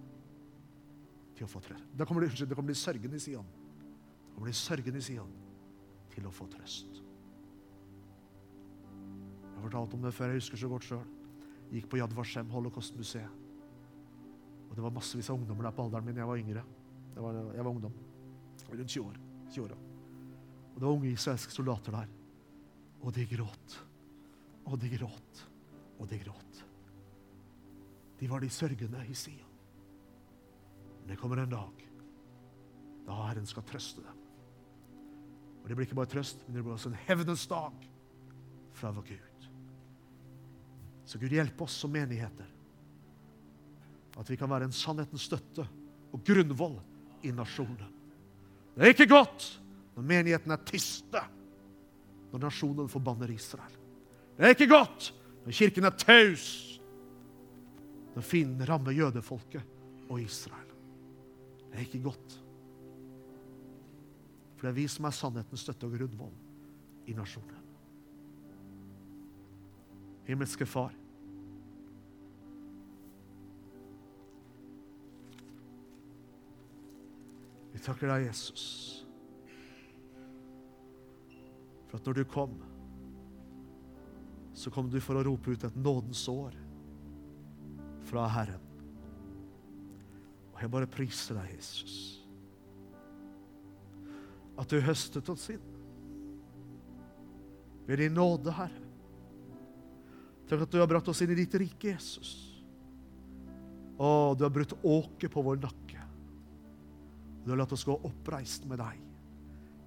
til 1.36 1.44
å 1.44 1.50
få 1.50 1.60
trøst. 1.60 1.90
Da 1.92 2.06
kommer 2.08 2.24
de, 2.24 2.30
unnskyld, 2.30 2.48
det 2.48 2.56
kommer 2.56 2.72
de 2.72 2.80
sørgende 2.80 3.20
i 3.20 3.24
Sion. 3.26 3.50
Da 3.50 4.30
kommer 4.38 4.48
de 4.48 4.56
sørgende 4.56 5.02
i 5.02 5.04
Sion 5.04 5.34
til 6.14 6.24
å 6.24 6.32
få 6.32 6.48
trøst. 6.54 7.02
Jeg 8.94 9.58
har 9.58 9.66
fortalt 9.66 9.98
om 9.98 10.08
det 10.08 10.14
før. 10.16 10.32
Jeg 10.32 10.40
husker 10.40 10.62
så 10.62 10.72
godt 10.72 10.88
sjøl. 10.88 11.04
Gikk 11.74 11.90
på 11.92 12.00
Yad 12.00 12.16
Vashem, 12.16 12.48
Holocaust-museet. 12.54 13.44
Og 14.70 14.72
det 14.72 14.86
var 14.88 14.96
massevis 14.96 15.28
av 15.28 15.36
ungdommer 15.36 15.68
der 15.68 15.76
på 15.76 15.84
alderen 15.84 16.08
min. 16.08 16.22
Jeg 16.22 16.32
var 16.32 16.40
yngre. 16.40 16.64
Var, 17.14 17.40
jeg 17.54 17.64
var 17.64 17.70
ungdom. 17.70 17.94
Rundt 18.70 18.90
20 18.90 19.06
år. 19.06 19.18
20 19.50 19.64
år. 19.64 19.74
Og 20.74 20.80
det 20.80 20.86
var 20.86 20.92
unge 20.92 21.12
israelske 21.12 21.54
soldater 21.54 21.94
der. 21.94 22.10
Og 23.04 23.14
de 23.14 23.26
gråt. 23.30 23.78
Og 24.66 24.78
de 24.80 24.90
gråt. 24.96 25.44
Og 25.98 26.08
de 26.10 26.18
gråt. 26.18 26.62
De 28.20 28.30
var 28.30 28.42
de 28.42 28.50
sørgende 28.50 29.04
i 29.06 29.14
Sion. 29.14 29.50
Men 31.00 31.12
det 31.12 31.20
kommer 31.20 31.42
en 31.42 31.52
dag 31.52 31.82
da 33.04 33.16
Herren 33.26 33.46
skal 33.46 33.66
trøste 33.68 34.00
dem. 34.00 34.20
Og 35.60 35.68
det 35.68 35.76
blir 35.76 35.86
ikke 35.86 35.98
bare 35.98 36.12
trøst, 36.12 36.42
men 36.46 36.56
det 36.56 36.62
blir 36.64 36.74
også 36.74 36.90
en 36.90 37.02
hevnens 37.06 37.44
dag 37.48 37.84
fra 38.76 38.90
vår 38.96 39.06
Gud. 39.08 39.46
Så 41.04 41.20
Gud 41.20 41.32
hjelpe 41.36 41.64
oss 41.66 41.76
som 41.80 41.92
menigheter. 41.92 42.48
At 44.16 44.30
vi 44.30 44.38
kan 44.40 44.50
være 44.50 44.68
en 44.68 44.76
sannhetens 44.76 45.26
støtte 45.28 45.66
og 46.14 46.24
grunnvoll 46.24 46.78
i 47.24 47.32
nasjonen. 47.34 47.90
Det 48.74 48.82
er 48.84 48.94
ikke 48.94 49.10
godt 49.10 49.46
når 49.94 50.06
menigheten 50.10 50.52
er 50.52 50.62
tyste, 50.66 51.20
når 52.32 52.46
nasjonen 52.48 52.90
forbanner 52.90 53.30
Israel. 53.30 53.76
Det 54.34 54.46
er 54.46 54.56
ikke 54.56 54.72
godt 54.72 55.12
når 55.44 55.52
kirken 55.52 55.86
er 55.86 55.98
taus, 55.98 56.46
når 58.14 58.22
fienden 58.22 58.68
rammer 58.68 58.94
jødefolket 58.94 59.62
og 60.08 60.20
Israel. 60.22 60.72
Det 61.70 61.78
er 61.78 61.86
ikke 61.86 62.02
godt. 62.02 62.40
For 64.56 64.66
det 64.66 64.72
er 64.72 64.78
vi 64.78 64.88
som 64.88 65.04
er 65.04 65.14
sannhetens 65.14 65.66
støtte 65.66 65.88
og 65.88 65.96
grunnvoll 65.98 66.34
i 67.10 67.16
nasjonen. 67.16 67.62
Himmelske 70.24 70.66
Far. 70.66 70.94
Vi 77.74 77.82
takker 77.82 78.06
deg, 78.06 78.28
Jesus, 78.28 78.64
for 81.88 81.98
at 81.98 82.06
når 82.06 82.20
du 82.20 82.24
kom, 82.30 82.54
så 84.54 84.70
kom 84.70 84.86
du 84.90 85.00
for 85.02 85.18
å 85.18 85.24
rope 85.26 85.50
ut 85.50 85.66
et 85.66 85.80
nådens 85.82 86.22
år 86.30 86.54
fra 88.06 88.28
Herren. 88.30 88.62
Og 90.54 90.62
jeg 90.62 90.70
bare 90.70 90.90
priser 90.90 91.40
deg, 91.40 91.50
Jesus, 91.56 91.96
at 94.54 94.70
du 94.70 94.78
høstet 94.78 95.28
oss 95.34 95.48
inn 95.50 95.70
ved 97.88 97.98
din 98.00 98.14
nåde, 98.16 98.54
Herre. 98.54 98.82
Tenk 100.48 100.62
at 100.62 100.72
du 100.72 100.78
har 100.78 100.88
brakt 100.88 101.08
oss 101.10 101.20
inn 101.24 101.32
i 101.34 101.38
ditt 101.38 101.54
rike, 101.58 101.90
Jesus. 101.90 102.36
Å, 103.98 104.34
du 104.36 104.44
har 104.44 104.52
brutt 104.52 104.76
åket 104.80 105.32
på 105.32 105.42
vår 105.44 105.58
nakke. 105.64 105.83
Du 107.44 107.50
har 107.52 107.60
latt 107.60 107.72
oss 107.76 107.84
gå 107.84 107.94
oppreist 108.08 108.64
med 108.68 108.80
deg 108.80 109.00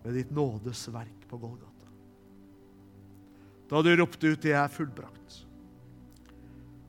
ved 0.04 0.16
ditt 0.16 0.32
nådes 0.32 0.86
verk 0.94 1.26
på 1.28 1.40
Golgata. 1.42 1.74
Da 3.68 3.82
du 3.82 3.96
ropte 3.96 4.28
ut 4.28 4.42
'Det 4.42 4.54
er 4.54 4.68
fullbrakt'. 4.68 5.46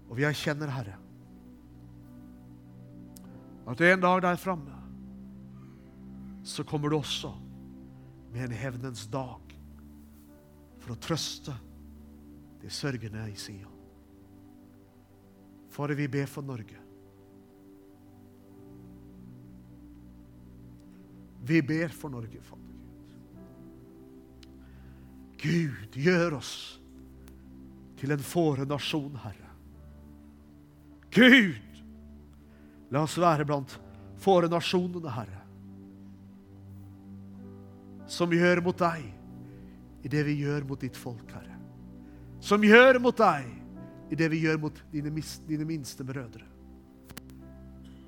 Og 0.08 0.16
vi 0.16 0.24
erkjenner, 0.24 0.68
Herre, 0.68 0.96
at 3.66 3.80
en 3.80 4.00
dag 4.00 4.22
der 4.22 4.36
framme 4.36 4.74
så 6.42 6.64
kommer 6.64 6.88
du 6.88 6.96
også 6.96 7.32
med 8.32 8.44
en 8.44 8.56
hevnens 8.56 9.06
dag 9.06 9.40
for 10.78 10.94
å 10.94 11.00
trøste 11.00 11.52
de 12.62 12.70
sørgende 12.70 13.26
i 13.30 13.36
Sion. 13.36 13.74
Fare, 15.68 15.94
vi 15.94 16.08
ber 16.08 16.26
for 16.26 16.42
Norge. 16.42 16.88
Vi 21.49 21.62
ber 21.64 21.94
for 21.94 22.12
Norge, 22.12 22.42
Fader 22.44 22.64
Gud. 22.64 22.74
Gud, 25.38 25.94
gjør 25.96 26.34
oss 26.40 26.53
til 27.99 28.12
en 28.12 28.22
fårenasjon, 28.22 29.16
Herre. 29.22 29.46
Gud, 31.14 31.68
La 32.88 33.03
oss 33.05 33.18
være 33.20 33.44
blant 33.49 33.74
fårenasjonene, 34.22 35.12
Herre, 35.12 35.42
som 38.09 38.32
gjør 38.32 38.62
mot 38.64 38.78
deg 38.80 39.05
i 40.07 40.09
det 40.09 40.22
vi 40.24 40.38
gjør 40.40 40.64
mot 40.68 40.80
ditt 40.80 40.96
folk, 40.96 41.26
Herre. 41.34 41.59
Som 42.40 42.64
gjør 42.64 43.01
mot 43.03 43.16
deg 43.18 43.51
i 44.09 44.16
det 44.16 44.30
vi 44.32 44.40
gjør 44.46 44.62
mot 44.62 44.80
dine, 44.92 45.12
dine 45.49 45.66
minste 45.68 46.07
brødre. 46.07 46.46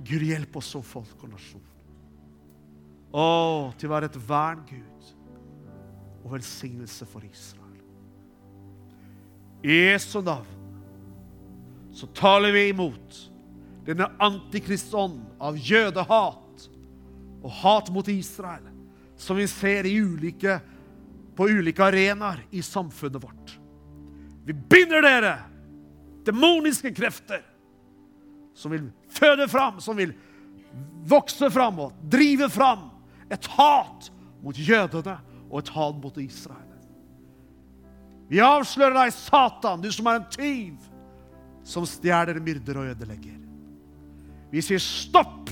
Gud, 0.01 0.25
hjelp 0.25 0.57
oss 0.57 0.71
som 0.73 0.87
folk 0.87 1.27
og 1.27 1.35
nasjon. 1.35 1.70
Å, 3.11 3.73
til 3.79 3.91
å 3.91 3.95
være 3.95 4.11
et 4.11 4.19
vern, 4.29 4.63
Gud, 4.69 5.11
og 6.23 6.37
velsignelse 6.37 7.07
for 7.11 7.25
Israel. 7.27 7.67
I 9.67 9.77
Jesu 9.91 10.21
navn 10.25 10.57
så 11.93 12.07
taler 12.17 12.55
vi 12.55 12.69
imot 12.71 13.17
denne 13.85 14.07
antikristånd 14.23 15.19
av 15.43 15.59
jødehat 15.59 16.69
og 17.41 17.55
hat 17.63 17.91
mot 17.93 18.09
Israel, 18.13 18.69
som 19.19 19.37
vi 19.41 19.49
ser 19.51 19.89
ulike, 19.89 20.61
på 21.37 21.49
ulike 21.49 21.83
arenaer 21.83 22.43
i 22.53 22.63
samfunnet 22.63 23.23
vårt. 23.23 23.55
Vi 24.45 24.55
binder 24.55 25.03
dere, 25.05 25.35
demoniske 26.27 26.93
krefter, 26.95 27.43
som 28.55 28.75
vil 28.75 28.91
føde 29.13 29.49
fram, 29.49 29.81
som 29.81 29.97
vil 29.97 30.13
vokse 31.09 31.49
fram 31.51 31.81
og 31.87 31.97
drive 32.13 32.51
fram 32.53 32.90
et 33.31 33.47
hat 33.57 34.11
mot 34.43 34.57
jødene 34.57 35.17
og 35.51 35.59
et 35.63 35.73
hat 35.75 36.03
mot 36.03 36.17
Israel. 36.23 36.67
Vi 38.31 38.39
avslører 38.39 38.95
deg, 38.95 39.13
Satan, 39.15 39.83
du 39.83 39.91
som 39.91 40.07
er 40.07 40.21
en 40.21 40.29
tyv, 40.31 40.91
som 41.67 41.87
stjeler, 41.87 42.39
myrder 42.43 42.79
og 42.79 42.93
ødelegger. 42.93 43.39
Vi 44.51 44.63
sier 44.63 44.83
stopp 44.83 45.51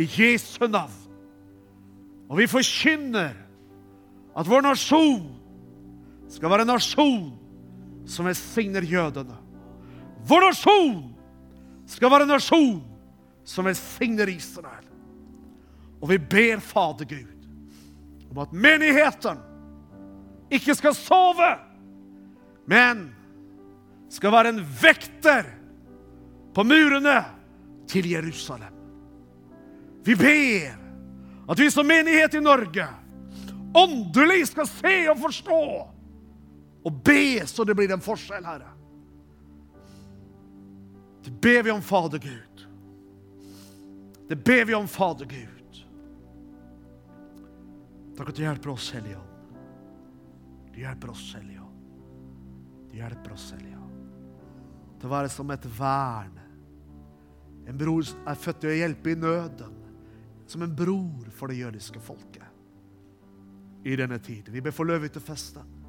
i 0.00 0.06
Jesu 0.08 0.66
navn. 0.66 1.00
Og 2.28 2.40
vi 2.40 2.48
forkynner 2.48 3.36
at 4.34 4.48
vår 4.48 4.64
nasjon 4.64 5.26
skal 6.32 6.50
være 6.50 6.64
en 6.64 6.72
nasjon 6.72 7.26
som 8.08 8.26
velsigner 8.26 8.84
jødene. 8.88 9.36
Vår 10.24 10.48
nasjon 10.48 10.96
skal 11.88 12.10
være 12.10 12.26
en 12.26 12.34
nasjon 12.34 12.80
som 13.44 13.68
velsigner 13.68 14.32
Israel. 14.32 14.83
Og 16.04 16.10
vi 16.10 16.18
ber 16.20 16.60
Fader 16.60 17.08
Gud 17.08 17.46
om 18.28 18.38
at 18.42 18.50
menigheten 18.52 19.38
ikke 20.52 20.74
skal 20.76 20.92
sove, 20.98 21.46
men 22.68 23.06
skal 24.12 24.34
være 24.34 24.52
en 24.52 24.60
vekter 24.82 25.48
på 26.54 26.64
murene 26.66 27.22
til 27.88 28.10
Jerusalem. 28.10 28.74
Vi 30.04 30.18
ber 30.18 30.76
at 31.48 31.62
vi 31.62 31.70
som 31.72 31.88
menighet 31.88 32.36
i 32.36 32.44
Norge 32.44 32.88
åndelig 33.74 34.50
skal 34.52 34.68
se 34.68 34.94
og 35.08 35.24
forstå 35.24 35.62
og 36.84 37.00
be 37.04 37.46
så 37.48 37.64
det 37.64 37.78
blir 37.80 37.96
en 37.96 38.04
forskjell, 38.04 38.44
Herre. 38.44 38.74
Det 41.24 41.32
ber 41.32 41.64
vi 41.64 41.72
om, 41.72 41.80
Fader 41.82 42.20
Gud. 42.20 42.68
Det 44.28 44.36
ber 44.44 44.68
vi 44.68 44.74
om, 44.76 44.88
Fader 44.88 45.24
Gud. 45.24 45.53
Takk 48.14 48.30
at 48.30 48.36
du 48.38 48.44
hjelper 48.44 48.70
oss, 48.70 48.90
Hellige 48.94 49.18
Ånd. 49.18 49.30
Du 50.74 50.80
hjelper 50.80 51.10
oss, 51.10 51.24
Hellige 51.34 51.60
Ånd. 51.60 51.70
Du 52.90 52.96
hjelper 52.96 53.34
oss, 53.34 53.48
Hellige 53.54 53.78
Ånd. 53.78 54.00
Til 55.00 55.08
å 55.08 55.14
være 55.14 55.30
som 55.34 55.50
et 55.50 55.66
vern. 55.78 56.40
En 57.66 57.78
bror 57.80 58.04
er 58.04 58.38
født 58.38 58.60
til 58.62 58.70
å 58.70 58.78
hjelpe 58.78 59.12
i 59.12 59.18
nøden. 59.18 59.80
Som 60.46 60.62
en 60.62 60.74
bror 60.76 61.30
for 61.34 61.50
det 61.50 61.58
jødiske 61.62 62.02
folket. 62.04 62.46
I 63.84 63.96
denne 63.98 64.18
tid. 64.22 64.48
Vi 64.48 64.62
ber 64.64 64.72
for 64.72 64.88
løvehyttefestet. 64.88 65.80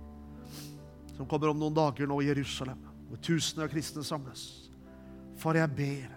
Som 1.15 1.29
kommer 1.29 1.51
om 1.51 1.59
noen 1.59 1.75
dager 1.75 2.09
nå 2.09 2.19
i 2.23 2.29
Jerusalem. 2.31 2.81
Hvor 3.09 3.21
tusener 3.23 3.67
av 3.67 3.71
kristne 3.71 4.03
samles. 4.03 4.47
Far, 5.39 5.59
jeg 5.59 5.75
ber 5.77 6.15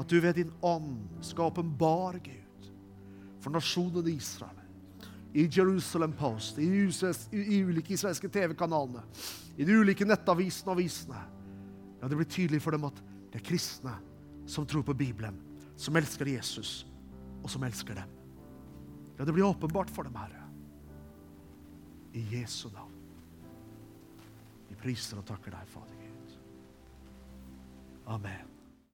at 0.00 0.08
du 0.08 0.16
ved 0.22 0.38
din 0.38 0.52
ånd 0.64 1.20
skal 1.26 1.50
åpenbare 1.50 2.22
Gud 2.24 2.70
for 3.42 3.52
nasjonen 3.52 4.08
Israel. 4.08 4.59
I 5.34 5.46
Jerusalem 5.46 6.12
Post, 6.18 6.58
i, 6.58 6.66
US, 6.86 7.28
ulike 7.32 7.94
israelske 7.94 8.28
TV-kanalene, 8.28 9.02
i 9.56 9.66
de 9.66 9.76
ulike 9.78 10.06
nettavisene 10.06 10.72
og 10.72 10.78
avisene. 10.78 11.20
Ja, 12.00 12.08
det 12.08 12.18
blir 12.18 12.30
tydelig 12.30 12.62
for 12.64 12.74
dem 12.74 12.88
at 12.88 12.98
det 13.30 13.38
er 13.38 13.46
kristne 13.46 13.94
som 14.50 14.66
tror 14.66 14.82
på 14.82 14.96
Bibelen, 14.98 15.36
som 15.78 15.96
elsker 15.96 16.32
Jesus, 16.32 16.80
og 17.44 17.50
som 17.52 17.62
elsker 17.66 18.00
dem. 18.00 18.16
Ja, 19.18 19.24
det 19.24 19.34
blir 19.36 19.46
åpenbart 19.46 19.90
for 19.92 20.08
dem, 20.08 20.16
Herre. 20.16 20.46
I 22.16 22.24
Jesu 22.32 22.70
navn. 22.74 22.96
Vi 24.70 24.78
priser 24.80 25.20
og 25.20 25.28
takker 25.28 25.54
deg, 25.54 25.68
Fader 25.70 25.98
Gud. 26.00 26.38
Amen. 28.10 28.49